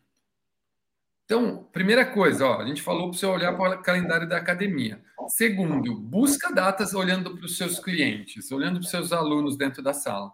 Então, 1.26 1.64
primeira 1.74 2.06
coisa, 2.06 2.46
ó, 2.46 2.62
a 2.62 2.68
gente 2.68 2.82
falou 2.82 3.10
para 3.10 3.18
você 3.18 3.26
olhar 3.26 3.58
para 3.58 3.80
o 3.80 3.82
calendário 3.82 4.30
da 4.30 4.38
academia. 4.38 5.04
Segundo, 5.30 6.00
busca 6.00 6.52
datas 6.54 6.94
olhando 6.94 7.36
para 7.36 7.46
os 7.46 7.58
seus 7.58 7.80
clientes, 7.80 8.52
olhando 8.52 8.80
para 8.80 8.86
os 8.86 8.90
seus 8.90 9.12
alunos 9.12 9.58
dentro 9.58 9.82
da 9.82 9.94
sala. 9.94 10.32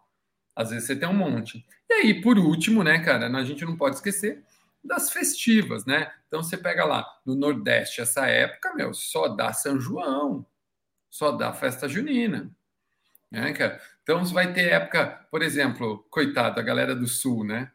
Às 0.55 0.69
vezes 0.69 0.85
você 0.87 0.95
tem 0.95 1.07
um 1.07 1.13
monte. 1.13 1.65
E 1.89 1.93
aí, 1.93 2.21
por 2.21 2.37
último, 2.37 2.83
né, 2.83 2.99
cara, 2.99 3.27
a 3.27 3.43
gente 3.43 3.65
não 3.65 3.77
pode 3.77 3.95
esquecer 3.95 4.43
das 4.83 5.11
festivas, 5.11 5.85
né? 5.85 6.11
Então 6.27 6.41
você 6.41 6.57
pega 6.57 6.83
lá 6.85 7.05
no 7.25 7.35
Nordeste, 7.35 8.01
essa 8.01 8.25
época, 8.27 8.73
meu, 8.73 8.93
só 8.93 9.27
dá 9.27 9.53
São 9.53 9.79
João, 9.79 10.45
só 11.09 11.31
dá 11.31 11.53
festa 11.53 11.87
junina, 11.87 12.49
né, 13.31 13.53
cara? 13.53 13.79
Então 14.03 14.25
você 14.25 14.33
vai 14.33 14.51
ter 14.53 14.71
época, 14.71 15.27
por 15.29 15.41
exemplo, 15.41 16.05
coitado, 16.09 16.59
a 16.59 16.63
galera 16.63 16.95
do 16.95 17.07
Sul, 17.07 17.43
né? 17.45 17.71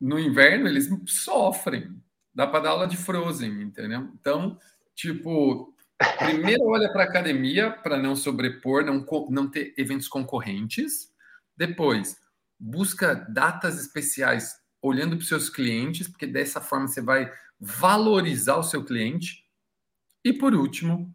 No 0.00 0.18
inverno 0.18 0.68
eles 0.68 0.88
sofrem, 1.06 2.00
dá 2.34 2.46
para 2.46 2.60
dar 2.60 2.70
aula 2.70 2.86
de 2.86 2.96
Frozen, 2.96 3.62
entendeu? 3.62 4.10
Então, 4.20 4.58
tipo, 4.94 5.74
primeiro 6.18 6.64
olha 6.64 6.90
para 6.92 7.02
a 7.02 7.06
academia 7.06 7.70
para 7.70 7.96
não 7.96 8.16
sobrepor, 8.16 8.84
não, 8.84 9.04
não 9.30 9.50
ter 9.50 9.74
eventos 9.76 10.08
concorrentes. 10.08 11.12
Depois, 11.56 12.16
busca 12.58 13.14
datas 13.14 13.80
especiais 13.80 14.58
olhando 14.82 15.16
para 15.16 15.22
os 15.22 15.28
seus 15.28 15.50
clientes, 15.50 16.08
porque 16.08 16.26
dessa 16.26 16.60
forma 16.60 16.88
você 16.88 17.02
vai 17.02 17.30
valorizar 17.58 18.56
o 18.56 18.62
seu 18.62 18.84
cliente. 18.84 19.44
E 20.24 20.32
por 20.32 20.54
último, 20.54 21.14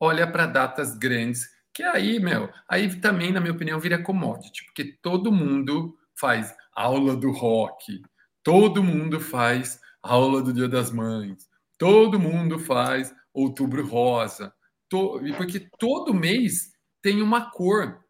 olha 0.00 0.26
para 0.26 0.46
datas 0.46 0.96
grandes, 0.96 1.48
que 1.74 1.82
aí, 1.82 2.18
meu, 2.18 2.50
aí 2.68 2.94
também, 3.00 3.32
na 3.32 3.40
minha 3.40 3.52
opinião, 3.52 3.80
vira 3.80 4.02
commodity, 4.02 4.64
porque 4.66 4.84
todo 5.02 5.32
mundo 5.32 5.96
faz 6.14 6.54
aula 6.74 7.16
do 7.16 7.30
rock, 7.30 8.02
todo 8.42 8.82
mundo 8.82 9.20
faz 9.20 9.80
aula 10.02 10.42
do 10.42 10.52
Dia 10.52 10.68
das 10.68 10.90
Mães, 10.90 11.48
todo 11.78 12.18
mundo 12.18 12.58
faz 12.58 13.14
Outubro 13.32 13.86
Rosa, 13.86 14.54
to... 14.88 15.20
porque 15.36 15.68
todo 15.78 16.14
mês 16.14 16.72
tem 17.00 17.22
uma 17.22 17.50
cor 17.50 18.04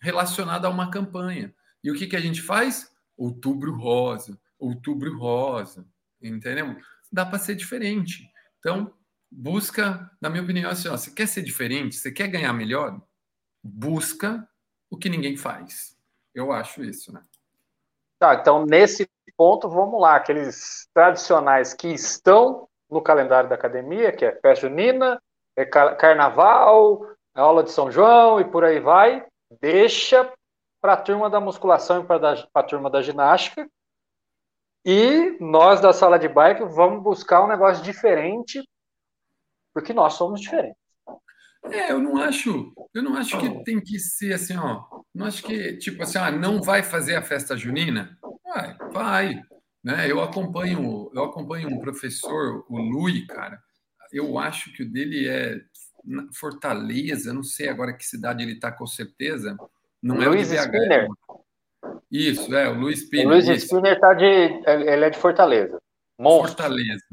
relacionada 0.00 0.66
a 0.66 0.70
uma 0.70 0.90
campanha. 0.90 1.54
E 1.82 1.90
o 1.90 1.94
que, 1.94 2.06
que 2.06 2.16
a 2.16 2.20
gente 2.20 2.42
faz? 2.42 2.90
Outubro 3.16 3.76
Rosa, 3.76 4.38
Outubro 4.58 5.16
Rosa, 5.18 5.86
entendeu? 6.20 6.76
Dá 7.10 7.26
para 7.26 7.38
ser 7.38 7.54
diferente. 7.54 8.28
Então, 8.58 8.92
busca, 9.30 10.10
na 10.20 10.28
minha 10.28 10.42
opinião, 10.42 10.70
assim, 10.70 10.88
ó, 10.88 10.96
você 10.96 11.10
quer 11.10 11.26
ser 11.26 11.42
diferente, 11.42 11.96
você 11.96 12.10
quer 12.10 12.28
ganhar 12.28 12.52
melhor, 12.52 13.00
busca 13.62 14.48
o 14.90 14.96
que 14.96 15.08
ninguém 15.08 15.36
faz. 15.36 15.96
Eu 16.34 16.52
acho 16.52 16.82
isso, 16.82 17.12
né? 17.12 17.22
Tá, 18.18 18.34
então 18.34 18.64
nesse 18.64 19.08
ponto, 19.36 19.68
vamos 19.68 20.00
lá, 20.00 20.16
aqueles 20.16 20.88
tradicionais 20.94 21.74
que 21.74 21.88
estão 21.88 22.68
no 22.92 23.00
calendário 23.00 23.48
da 23.48 23.54
academia, 23.54 24.12
que 24.12 24.24
é 24.24 24.32
festa 24.32 24.68
junina, 24.68 25.20
é 25.56 25.64
carnaval, 25.64 27.06
é 27.34 27.40
aula 27.40 27.62
de 27.62 27.70
São 27.70 27.90
João 27.90 28.38
e 28.38 28.44
por 28.44 28.64
aí 28.64 28.78
vai, 28.78 29.24
deixa 29.60 30.30
para 30.80 30.92
a 30.92 30.96
turma 30.96 31.30
da 31.30 31.40
musculação 31.40 32.02
e 32.02 32.04
para 32.04 32.46
a 32.54 32.62
turma 32.62 32.90
da 32.90 33.00
ginástica. 33.00 33.66
E 34.84 35.36
nós 35.40 35.80
da 35.80 35.92
sala 35.92 36.18
de 36.18 36.28
bike 36.28 36.64
vamos 36.64 37.02
buscar 37.02 37.42
um 37.42 37.48
negócio 37.48 37.82
diferente, 37.82 38.62
porque 39.72 39.92
nós 39.92 40.14
somos 40.14 40.40
diferentes. 40.40 40.76
É, 41.70 41.92
eu 41.92 42.00
não 42.00 42.16
acho, 42.16 42.72
eu 42.92 43.02
não 43.02 43.16
acho 43.16 43.38
que 43.38 43.64
tem 43.64 43.80
que 43.80 43.98
ser 43.98 44.34
assim, 44.34 44.56
ó. 44.56 44.84
Não 45.14 45.26
acho 45.26 45.42
que, 45.44 45.76
tipo 45.76 46.02
assim, 46.02 46.18
ah, 46.18 46.30
não 46.30 46.60
vai 46.60 46.82
fazer 46.82 47.14
a 47.14 47.22
festa 47.22 47.56
junina? 47.56 48.18
Vai, 48.44 48.76
vai. 48.90 49.42
Né? 49.82 50.10
Eu 50.10 50.22
acompanho, 50.22 51.10
eu 51.14 51.24
acompanho 51.24 51.68
um 51.68 51.80
professor, 51.80 52.64
o 52.68 52.78
Lui, 52.78 53.26
cara. 53.26 53.60
Eu 54.12 54.38
acho 54.38 54.72
que 54.72 54.82
o 54.82 54.90
dele 54.90 55.28
é 55.28 55.60
Fortaleza, 56.32 57.32
não 57.32 57.42
sei 57.42 57.68
agora 57.68 57.92
que 57.92 58.04
cidade 58.04 58.42
ele 58.42 58.52
está 58.52 58.70
com 58.70 58.86
certeza. 58.86 59.56
Não 60.02 60.22
é 60.22 60.28
Luiz 60.28 60.48
o 60.48 60.54
de 60.54 60.58
Spinner. 60.58 61.08
Isso, 62.10 62.54
é, 62.54 62.68
o 62.68 62.74
Luiz 62.74 63.00
Spinner. 63.00 63.26
O 63.26 63.30
Luiz 63.30 63.48
Spinner 63.48 63.98
tá 63.98 64.12
de. 64.14 64.24
Ele 64.24 65.04
é 65.04 65.10
de 65.10 65.18
Fortaleza. 65.18 65.80
Monstro. 66.18 66.48
Fortaleza. 66.48 67.04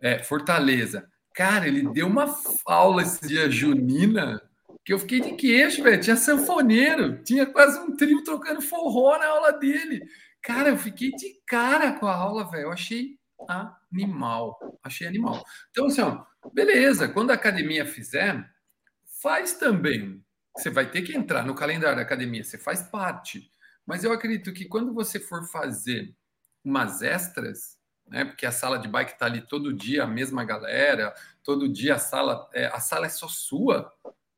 É, 0.00 0.18
Fortaleza. 0.20 1.08
Cara, 1.34 1.66
ele 1.66 1.88
deu 1.90 2.06
uma 2.06 2.34
aula 2.66 3.02
esse 3.02 3.26
dia 3.26 3.50
junina 3.50 4.40
que 4.84 4.92
eu 4.92 4.98
fiquei 4.98 5.20
de 5.20 5.32
queixo, 5.32 5.82
velho. 5.82 6.00
Tinha 6.00 6.16
sanfoneiro, 6.16 7.22
tinha 7.22 7.46
quase 7.46 7.78
um 7.80 7.96
trio 7.96 8.22
tocando 8.24 8.60
forró 8.62 9.18
na 9.18 9.26
aula 9.26 9.52
dele. 9.52 10.02
Cara, 10.42 10.70
eu 10.70 10.76
fiquei 10.78 11.10
de 11.10 11.40
cara 11.46 11.92
com 11.98 12.06
a 12.06 12.14
aula, 12.14 12.50
velho. 12.50 12.64
Eu 12.64 12.72
achei 12.72 13.18
animal. 13.90 14.58
Achei 14.82 15.06
animal. 15.06 15.44
Então, 15.70 15.86
assim, 15.86 16.00
ó, 16.00 16.24
beleza, 16.52 17.08
quando 17.08 17.30
a 17.30 17.34
academia 17.34 17.84
fizer, 17.86 18.48
faz 19.22 19.54
também. 19.54 20.24
Você 20.56 20.70
vai 20.70 20.90
ter 20.90 21.02
que 21.02 21.16
entrar 21.16 21.44
no 21.44 21.54
calendário 21.54 21.96
da 21.96 22.02
academia, 22.02 22.42
você 22.42 22.58
faz 22.58 22.82
parte. 22.82 23.50
Mas 23.86 24.04
eu 24.04 24.12
acredito 24.12 24.52
que 24.52 24.64
quando 24.64 24.92
você 24.92 25.20
for 25.20 25.44
fazer 25.46 26.14
umas 26.64 27.02
extras, 27.02 27.78
né? 28.06 28.24
Porque 28.24 28.46
a 28.46 28.52
sala 28.52 28.78
de 28.78 28.88
bike 28.88 29.12
está 29.12 29.26
ali 29.26 29.40
todo 29.40 29.72
dia, 29.72 30.04
a 30.04 30.06
mesma 30.06 30.44
galera, 30.44 31.14
todo 31.44 31.68
dia 31.68 31.94
a 31.94 31.98
sala, 31.98 32.48
é, 32.52 32.66
a 32.66 32.80
sala 32.80 33.06
é 33.06 33.08
só 33.08 33.28
sua. 33.28 33.92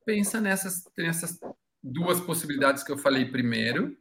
Pensa 0.05 0.39
nessas, 0.39 0.83
nessas 0.97 1.39
duas 1.83 2.19
possibilidades 2.19 2.83
que 2.83 2.91
eu 2.91 2.97
falei 2.97 3.25
primeiro, 3.25 3.97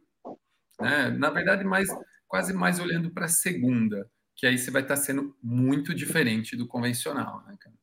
né? 0.81 1.11
Na 1.11 1.31
verdade, 1.31 1.65
mais 1.65 1.89
quase 2.29 2.53
mais 2.53 2.79
olhando 2.79 3.11
para 3.11 3.25
a 3.25 3.29
segunda, 3.29 4.09
que 4.37 4.47
aí 4.47 4.57
você 4.57 4.71
vai 4.71 4.83
estar 4.83 4.95
tá 4.95 5.01
sendo 5.01 5.37
muito 5.43 5.93
diferente 5.95 6.57
do 6.57 6.67
convencional, 6.67 7.43
né, 7.43 7.57
cara? 7.59 7.75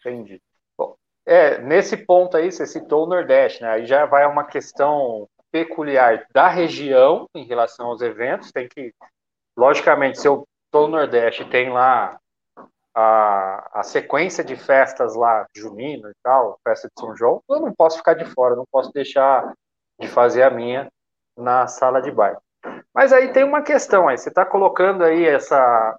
Entendi. 0.00 0.42
Bom, 0.76 0.96
é, 1.26 1.58
nesse 1.60 1.96
ponto 1.96 2.36
aí, 2.36 2.50
você 2.50 2.66
citou 2.66 3.04
o 3.04 3.08
Nordeste, 3.08 3.62
né? 3.62 3.68
Aí 3.68 3.86
já 3.86 4.06
vai 4.06 4.26
uma 4.26 4.44
questão 4.44 5.28
peculiar 5.52 6.26
da 6.32 6.48
região 6.48 7.28
em 7.34 7.44
relação 7.44 7.86
aos 7.86 8.00
eventos. 8.00 8.50
Tem 8.50 8.68
que, 8.68 8.92
logicamente, 9.56 10.20
se 10.20 10.26
eu 10.26 10.46
todo 10.70 10.88
o 10.88 10.96
Nordeste 10.96 11.44
tem 11.44 11.70
lá 11.70 12.18
a, 12.94 13.80
a 13.80 13.82
sequência 13.82 14.42
de 14.42 14.56
festas 14.56 15.14
lá, 15.14 15.46
junina 15.54 16.10
e 16.10 16.14
tal, 16.22 16.58
festa 16.66 16.88
de 16.88 17.00
São 17.00 17.14
João, 17.14 17.42
eu 17.48 17.60
não 17.60 17.72
posso 17.72 17.98
ficar 17.98 18.14
de 18.14 18.24
fora, 18.24 18.56
não 18.56 18.64
posso 18.70 18.92
deixar 18.92 19.52
de 20.00 20.08
fazer 20.08 20.42
a 20.42 20.50
minha 20.50 20.88
na 21.36 21.66
sala 21.66 22.00
de 22.00 22.10
baile. 22.10 22.38
Mas 22.94 23.12
aí 23.12 23.32
tem 23.32 23.44
uma 23.44 23.62
questão 23.62 24.08
aí, 24.08 24.16
você 24.16 24.28
está 24.28 24.44
colocando 24.44 25.04
aí 25.04 25.26
essa, 25.26 25.98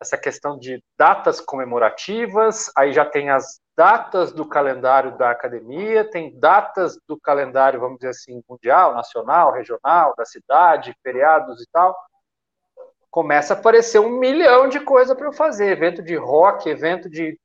essa 0.00 0.18
questão 0.18 0.58
de 0.58 0.82
datas 0.98 1.40
comemorativas, 1.40 2.70
aí 2.76 2.92
já 2.92 3.04
tem 3.04 3.30
as 3.30 3.60
datas 3.76 4.32
do 4.32 4.46
calendário 4.46 5.16
da 5.16 5.30
academia, 5.30 6.08
tem 6.08 6.38
datas 6.38 6.98
do 7.08 7.18
calendário, 7.18 7.80
vamos 7.80 7.98
dizer 7.98 8.10
assim, 8.10 8.42
mundial, 8.48 8.94
nacional, 8.94 9.52
regional, 9.52 10.14
da 10.16 10.24
cidade, 10.24 10.94
feriados 11.02 11.62
e 11.62 11.66
tal 11.72 11.96
começa 13.14 13.54
a 13.54 13.56
aparecer 13.56 14.00
um 14.00 14.18
milhão 14.18 14.66
de 14.66 14.80
coisa 14.80 15.14
para 15.14 15.28
eu 15.28 15.32
fazer, 15.32 15.70
evento 15.70 16.02
de 16.02 16.16
rock, 16.16 16.68
evento 16.68 17.08
de 17.08 17.38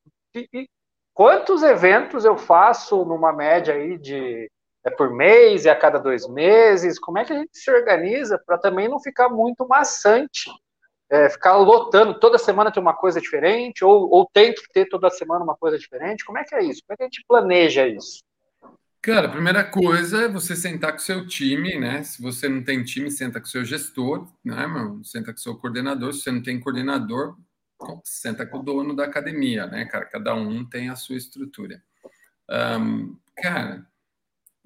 quantos 1.13 1.61
eventos 1.61 2.25
eu 2.25 2.35
faço 2.35 3.05
numa 3.05 3.31
média 3.31 3.75
aí 3.75 3.95
de 3.99 4.49
é 4.85 4.89
por 4.89 5.11
mês, 5.11 5.65
é 5.65 5.69
a 5.69 5.75
cada 5.75 5.97
dois 5.99 6.27
meses? 6.27 6.99
Como 6.99 7.17
é 7.17 7.25
que 7.25 7.33
a 7.33 7.37
gente 7.37 7.57
se 7.57 7.69
organiza 7.71 8.41
para 8.45 8.57
também 8.57 8.87
não 8.87 8.99
ficar 8.99 9.29
muito 9.29 9.67
maçante 9.67 10.49
é, 11.09 11.27
ficar 11.27 11.57
lotando 11.57 12.19
toda 12.19 12.37
semana 12.37 12.71
tem 12.71 12.81
uma 12.81 12.93
coisa 12.93 13.19
diferente, 13.19 13.83
ou, 13.83 14.09
ou 14.11 14.29
tem 14.31 14.53
que 14.53 14.61
ter 14.71 14.85
toda 14.85 15.09
semana 15.09 15.43
uma 15.43 15.55
coisa 15.55 15.77
diferente? 15.77 16.23
Como 16.23 16.37
é 16.37 16.43
que 16.43 16.53
é 16.53 16.63
isso? 16.63 16.83
Como 16.85 16.93
é 16.93 16.97
que 16.97 17.03
a 17.03 17.05
gente 17.07 17.25
planeja 17.27 17.87
isso? 17.87 18.23
Cara, 19.01 19.27
a 19.27 19.31
primeira 19.31 19.63
coisa 19.63 20.25
é 20.25 20.27
você 20.27 20.55
sentar 20.55 20.91
com 20.91 20.97
o 20.97 21.01
seu 21.01 21.25
time, 21.25 21.79
né? 21.79 22.03
Se 22.03 22.21
você 22.21 22.47
não 22.47 22.63
tem 22.63 22.83
time, 22.83 23.09
senta 23.09 23.39
com 23.39 23.47
o 23.47 23.49
seu 23.49 23.65
gestor, 23.65 24.27
né, 24.43 24.67
meu? 24.67 25.03
Senta 25.03 25.31
com 25.31 25.39
o 25.39 25.41
seu 25.41 25.55
coordenador. 25.55 26.13
Se 26.13 26.21
você 26.21 26.31
não 26.31 26.43
tem 26.43 26.59
coordenador, 26.59 27.35
senta 28.03 28.45
com 28.45 28.59
o 28.59 28.63
dono 28.63 28.95
da 28.95 29.05
academia, 29.05 29.65
né, 29.65 29.85
cara? 29.85 30.05
Cada 30.05 30.35
um 30.35 30.63
tem 30.65 30.89
a 30.89 30.95
sua 30.95 31.15
estrutura. 31.15 31.81
Um, 32.49 33.17
cara, 33.37 33.87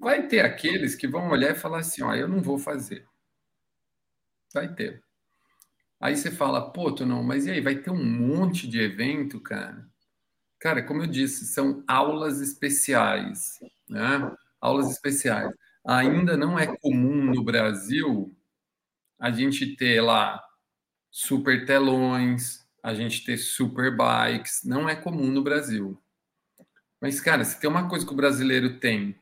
vai 0.04 0.28
ter 0.28 0.40
aqueles 0.40 0.94
que 0.94 1.08
vão 1.08 1.30
olhar 1.30 1.50
e 1.50 1.58
falar 1.58 1.78
assim: 1.80 2.02
ó, 2.02 2.14
eu 2.14 2.28
não 2.28 2.40
vou 2.40 2.58
fazer. 2.58 3.06
Vai 4.52 4.72
ter. 4.72 5.02
Aí 6.00 6.16
você 6.16 6.30
fala, 6.30 6.70
pô, 6.70 6.92
tu 6.92 7.06
não, 7.06 7.22
mas 7.22 7.46
e 7.46 7.50
aí? 7.50 7.60
Vai 7.60 7.76
ter 7.76 7.90
um 7.90 8.04
monte 8.04 8.68
de 8.68 8.78
evento, 8.78 9.40
cara? 9.40 9.88
Cara, 10.60 10.82
como 10.82 11.02
eu 11.02 11.06
disse, 11.06 11.46
são 11.46 11.82
aulas 11.88 12.40
especiais, 12.40 13.58
né? 13.88 14.30
Aulas 14.60 14.90
especiais. 14.90 15.52
Ainda 15.86 16.36
não 16.36 16.58
é 16.58 16.76
comum 16.78 17.24
no 17.24 17.42
Brasil 17.42 18.34
a 19.18 19.30
gente 19.30 19.76
ter 19.76 20.00
lá 20.00 20.42
super 21.10 21.64
telões, 21.66 22.66
a 22.82 22.94
gente 22.94 23.24
ter 23.24 23.38
super 23.38 23.96
bikes. 23.96 24.62
Não 24.64 24.88
é 24.88 24.94
comum 24.94 25.30
no 25.30 25.42
Brasil. 25.42 26.00
Mas, 27.00 27.20
cara, 27.20 27.44
se 27.44 27.58
tem 27.60 27.68
uma 27.68 27.88
coisa 27.88 28.06
que 28.06 28.12
o 28.12 28.16
brasileiro 28.16 28.78
tem 28.78 29.18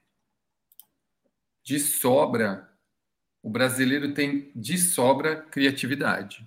de 1.62 1.78
sobra, 1.78 2.68
o 3.42 3.50
brasileiro 3.50 4.14
tem 4.14 4.50
de 4.54 4.78
sobra 4.78 5.36
criatividade. 5.36 6.46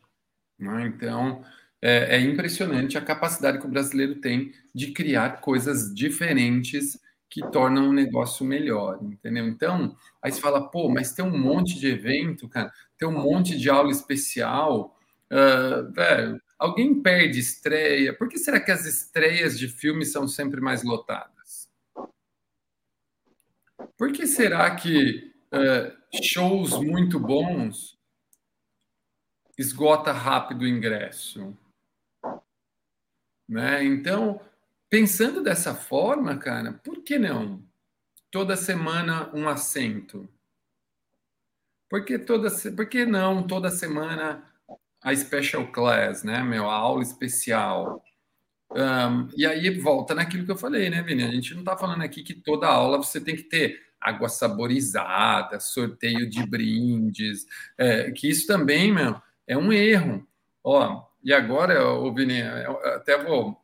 Né? 0.57 0.87
Então, 0.87 1.43
é, 1.81 2.15
é, 2.15 2.21
impressionante 2.21 2.97
a 2.97 3.01
capacidade 3.01 3.59
que 3.59 3.65
o 3.65 3.69
brasileiro 3.69 4.15
tem 4.15 4.53
de 4.73 4.91
criar 4.91 5.41
coisas 5.41 5.93
diferentes 5.93 6.99
que 7.29 7.41
tornam 7.51 7.89
o 7.89 7.93
negócio 7.93 8.45
melhor, 8.45 8.97
entendeu? 9.03 9.45
Então, 9.45 9.95
aí 10.21 10.31
você 10.31 10.39
fala, 10.39 10.69
pô, 10.69 10.89
mas 10.89 11.13
tem 11.13 11.25
um 11.25 11.37
monte 11.37 11.77
de 11.77 11.87
evento, 11.87 12.47
cara, 12.47 12.71
tem 12.97 13.07
um 13.07 13.21
monte 13.21 13.57
de 13.57 13.69
aula 13.69 13.91
especial, 13.91 14.97
uh, 15.31 15.91
velho, 15.91 16.41
alguém 16.57 17.01
perde 17.01 17.39
estreia, 17.39 18.17
por 18.17 18.29
que 18.29 18.37
será 18.37 18.59
que 18.59 18.71
as 18.71 18.85
estreias 18.85 19.59
de 19.59 19.67
filmes 19.67 20.13
são 20.13 20.27
sempre 20.27 20.61
mais 20.61 20.81
lotadas? 20.81 21.34
Por 23.97 24.11
que 24.11 24.27
será 24.27 24.75
que 24.75 25.33
uh, 25.51 26.21
shows 26.23 26.79
muito 26.79 27.19
bons 27.19 27.97
esgota 29.57 30.11
rápido 30.11 30.63
o 30.63 30.67
ingresso? 30.67 31.57
Né? 33.47 33.83
Então, 33.83 34.41
pensando 34.89 35.41
dessa 35.41 35.75
forma, 35.75 36.37
cara, 36.37 36.73
por 36.73 37.03
que 37.03 37.17
não? 37.17 37.63
Toda 38.31 38.57
semana 38.57 39.29
um 39.33 39.47
assento. 39.47 40.27
Por 41.89 42.03
que, 42.03 42.17
toda, 42.17 42.49
por 42.75 42.89
que 42.89 43.05
não 43.05 43.45
toda 43.45 43.69
semana 43.69 44.43
a 45.01 45.15
special 45.15 45.71
class, 45.71 46.23
né, 46.23 46.41
meu? 46.43 46.69
A 46.69 46.73
aula 46.73 47.03
especial. 47.03 48.03
Um, 48.71 49.29
e 49.37 49.45
aí 49.45 49.69
volta 49.79 50.15
naquilo 50.15 50.45
que 50.45 50.51
eu 50.51 50.57
falei, 50.57 50.89
né, 50.89 51.01
Vini? 51.01 51.23
A 51.23 51.31
gente 51.31 51.53
não 51.53 51.61
está 51.61 51.77
falando 51.77 52.01
aqui 52.01 52.23
que 52.23 52.33
toda 52.33 52.67
aula 52.67 52.97
você 52.97 53.21
tem 53.21 53.35
que 53.35 53.43
ter 53.43 53.79
água 54.01 54.29
saborizada, 54.29 55.59
sorteio 55.59 56.29
de 56.29 56.45
brindes, 56.45 57.45
é, 57.77 58.11
que 58.11 58.29
isso 58.29 58.45
também, 58.45 58.91
meu, 58.91 59.19
é 59.47 59.57
um 59.57 59.71
erro. 59.71 60.27
Ó, 60.63 61.03
e 61.23 61.33
agora, 61.33 61.87
ô 61.89 62.13
Vini, 62.13 62.41
até 62.41 63.21
vou, 63.23 63.59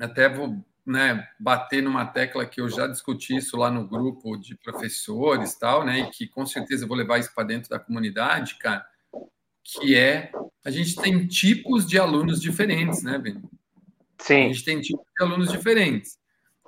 até 0.00 0.28
vou 0.28 0.64
né, 0.86 1.28
bater 1.38 1.82
numa 1.82 2.06
tecla 2.06 2.46
que 2.46 2.60
eu 2.60 2.68
já 2.68 2.86
discuti 2.86 3.36
isso 3.36 3.56
lá 3.56 3.70
no 3.70 3.86
grupo 3.86 4.36
de 4.36 4.56
professores 4.56 5.54
tal, 5.54 5.84
né? 5.84 6.00
E 6.00 6.10
que 6.10 6.26
com 6.26 6.46
certeza 6.46 6.86
vou 6.86 6.96
levar 6.96 7.18
isso 7.18 7.34
para 7.34 7.46
dentro 7.46 7.68
da 7.68 7.78
comunidade, 7.78 8.56
cara, 8.56 8.86
que 9.62 9.94
é 9.94 10.32
a 10.64 10.70
gente 10.70 10.96
tem 10.96 11.26
tipos 11.26 11.86
de 11.86 11.98
alunos 11.98 12.40
diferentes, 12.40 13.02
né, 13.02 13.18
Vini? 13.18 13.42
Sim. 14.20 14.46
A 14.46 14.48
gente 14.48 14.64
tem 14.64 14.80
tipos 14.80 15.04
de 15.16 15.24
alunos 15.24 15.50
diferentes. 15.50 16.18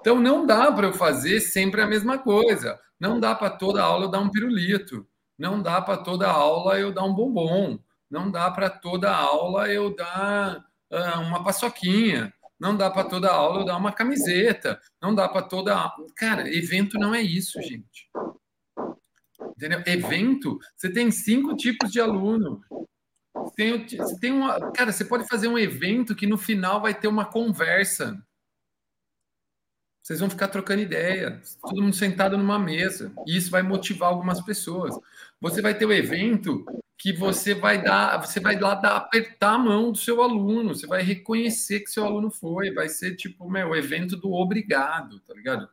Então 0.00 0.18
não 0.18 0.46
dá 0.46 0.72
para 0.72 0.86
eu 0.86 0.92
fazer 0.92 1.40
sempre 1.40 1.80
a 1.80 1.86
mesma 1.86 2.18
coisa. 2.18 2.78
Não 2.98 3.18
dá 3.20 3.34
para 3.34 3.50
toda 3.50 3.82
aula 3.82 4.06
eu 4.06 4.10
dar 4.10 4.20
um 4.20 4.30
pirulito. 4.30 5.06
Não 5.38 5.62
dá 5.62 5.80
para 5.80 5.98
toda 5.98 6.30
aula 6.30 6.78
eu 6.78 6.92
dar 6.92 7.04
um 7.04 7.14
bombom. 7.14 7.78
Não 8.10 8.30
dá 8.30 8.50
para 8.50 8.68
toda 8.68 9.14
aula 9.14 9.68
eu 9.68 9.94
dar 9.94 10.64
uh, 10.90 11.20
uma 11.20 11.42
paçoquinha. 11.42 12.32
Não 12.58 12.76
dá 12.76 12.90
para 12.90 13.08
toda 13.08 13.30
aula 13.30 13.60
eu 13.60 13.64
dar 13.64 13.76
uma 13.76 13.92
camiseta. 13.92 14.80
Não 15.00 15.14
dá 15.14 15.28
para 15.28 15.42
toda. 15.42 15.90
Cara, 16.16 16.48
evento 16.48 16.98
não 16.98 17.14
é 17.14 17.22
isso, 17.22 17.60
gente. 17.62 18.10
Entendeu? 19.56 19.82
Evento, 19.86 20.58
você 20.76 20.90
tem 20.90 21.10
cinco 21.10 21.56
tipos 21.56 21.90
de 21.90 22.00
aluno. 22.00 22.60
Tem, 23.54 23.86
tem 24.20 24.32
uma, 24.32 24.72
cara, 24.72 24.92
você 24.92 25.04
pode 25.04 25.26
fazer 25.28 25.48
um 25.48 25.58
evento 25.58 26.14
que 26.14 26.26
no 26.26 26.36
final 26.36 26.80
vai 26.80 26.94
ter 26.94 27.08
uma 27.08 27.24
conversa. 27.24 28.20
Vocês 30.02 30.18
vão 30.18 30.30
ficar 30.30 30.48
trocando 30.48 30.82
ideia, 30.82 31.40
todo 31.60 31.82
mundo 31.82 31.94
sentado 31.94 32.36
numa 32.36 32.58
mesa. 32.58 33.12
E 33.26 33.36
isso 33.36 33.50
vai 33.50 33.62
motivar 33.62 34.08
algumas 34.08 34.40
pessoas. 34.40 34.98
Você 35.40 35.62
vai 35.62 35.76
ter 35.76 35.84
o 35.84 35.88
um 35.88 35.92
evento 35.92 36.64
que 36.98 37.12
você 37.12 37.54
vai 37.54 37.82
dar, 37.82 38.18
você 38.18 38.40
vai 38.40 38.58
lá 38.58 38.74
dar, 38.74 38.96
apertar 38.96 39.54
a 39.54 39.58
mão 39.58 39.90
do 39.90 39.96
seu 39.96 40.22
aluno, 40.22 40.74
você 40.74 40.86
vai 40.86 41.02
reconhecer 41.02 41.80
que 41.80 41.90
seu 41.90 42.04
aluno 42.04 42.30
foi, 42.30 42.74
vai 42.74 42.90
ser 42.90 43.16
tipo, 43.16 43.48
meu, 43.48 43.68
o 43.68 43.76
evento 43.76 44.18
do 44.18 44.32
obrigado, 44.32 45.18
tá 45.20 45.32
ligado? 45.32 45.68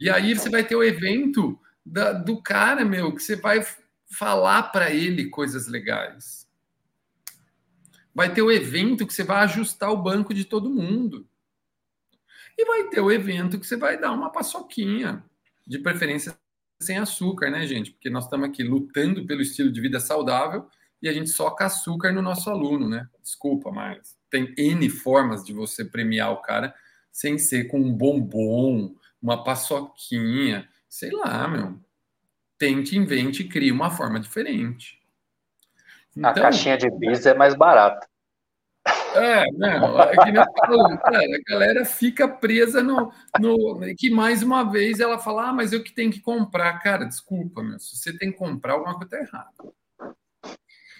E 0.00 0.10
aí 0.10 0.34
você 0.34 0.50
vai 0.50 0.64
ter 0.64 0.74
o 0.74 0.82
evento 0.82 1.56
da, 1.86 2.12
do 2.12 2.42
cara, 2.42 2.84
meu, 2.84 3.14
que 3.14 3.22
você 3.22 3.36
vai 3.36 3.64
falar 4.10 4.64
para 4.64 4.90
ele 4.90 5.28
coisas 5.28 5.66
legais. 5.66 6.48
Vai 8.14 8.32
ter 8.32 8.42
o 8.42 8.50
evento 8.50 9.06
que 9.06 9.14
você 9.14 9.22
vai 9.22 9.44
ajustar 9.44 9.90
o 9.90 10.02
banco 10.02 10.34
de 10.34 10.44
todo 10.44 10.68
mundo. 10.68 11.28
E 12.58 12.64
vai 12.64 12.88
ter 12.88 13.00
o 13.00 13.10
evento 13.10 13.58
que 13.58 13.66
você 13.66 13.76
vai 13.76 13.98
dar 13.98 14.12
uma 14.12 14.30
paçoquinha, 14.30 15.24
de 15.66 15.78
preferência 15.78 16.36
sem 16.80 16.98
açúcar, 16.98 17.50
né, 17.50 17.66
gente? 17.66 17.92
Porque 17.92 18.10
nós 18.10 18.24
estamos 18.24 18.48
aqui 18.48 18.62
lutando 18.62 19.24
pelo 19.26 19.40
estilo 19.40 19.70
de 19.70 19.80
vida 19.80 20.00
saudável 20.00 20.66
e 21.00 21.08
a 21.08 21.12
gente 21.12 21.30
soca 21.30 21.66
açúcar 21.66 22.12
no 22.12 22.20
nosso 22.20 22.50
aluno, 22.50 22.88
né? 22.88 23.08
Desculpa, 23.22 23.70
mas 23.70 24.16
tem 24.30 24.52
N 24.58 24.88
formas 24.90 25.44
de 25.44 25.52
você 25.52 25.84
premiar 25.84 26.32
o 26.32 26.42
cara 26.42 26.74
sem 27.12 27.38
ser 27.38 27.64
com 27.68 27.80
um 27.80 27.92
bombom, 27.92 28.94
uma 29.22 29.44
paçoquinha, 29.44 30.68
sei 30.88 31.10
lá, 31.10 31.46
meu. 31.46 31.78
Tente, 32.60 32.94
invente 32.94 33.42
e 33.42 33.48
crie 33.48 33.72
uma 33.72 33.88
forma 33.88 34.20
diferente. 34.20 35.00
Então, 36.14 36.30
a 36.30 36.34
caixinha 36.34 36.76
de 36.76 36.90
bis 36.90 37.24
é 37.24 37.32
mais 37.32 37.54
barata. 37.54 38.06
É, 39.14 39.50
não, 39.52 39.98
é 39.98 40.14
que 40.14 40.30
nem 40.30 40.44
falo, 40.44 40.98
cara, 40.98 41.18
a 41.18 41.50
galera 41.50 41.84
fica 41.86 42.28
presa 42.28 42.82
no, 42.82 43.10
no. 43.40 43.80
Que 43.96 44.10
mais 44.10 44.42
uma 44.42 44.62
vez 44.62 45.00
ela 45.00 45.18
fala, 45.18 45.48
ah, 45.48 45.52
mas 45.54 45.72
eu 45.72 45.82
que 45.82 45.90
tenho 45.90 46.12
que 46.12 46.20
comprar. 46.20 46.78
Cara, 46.80 47.06
desculpa, 47.06 47.62
meu, 47.62 47.78
se 47.78 47.96
você 47.96 48.16
tem 48.16 48.30
que 48.30 48.36
comprar, 48.36 48.74
alguma 48.74 48.94
coisa 48.94 49.16
está 49.16 49.18
errada. 49.18 50.54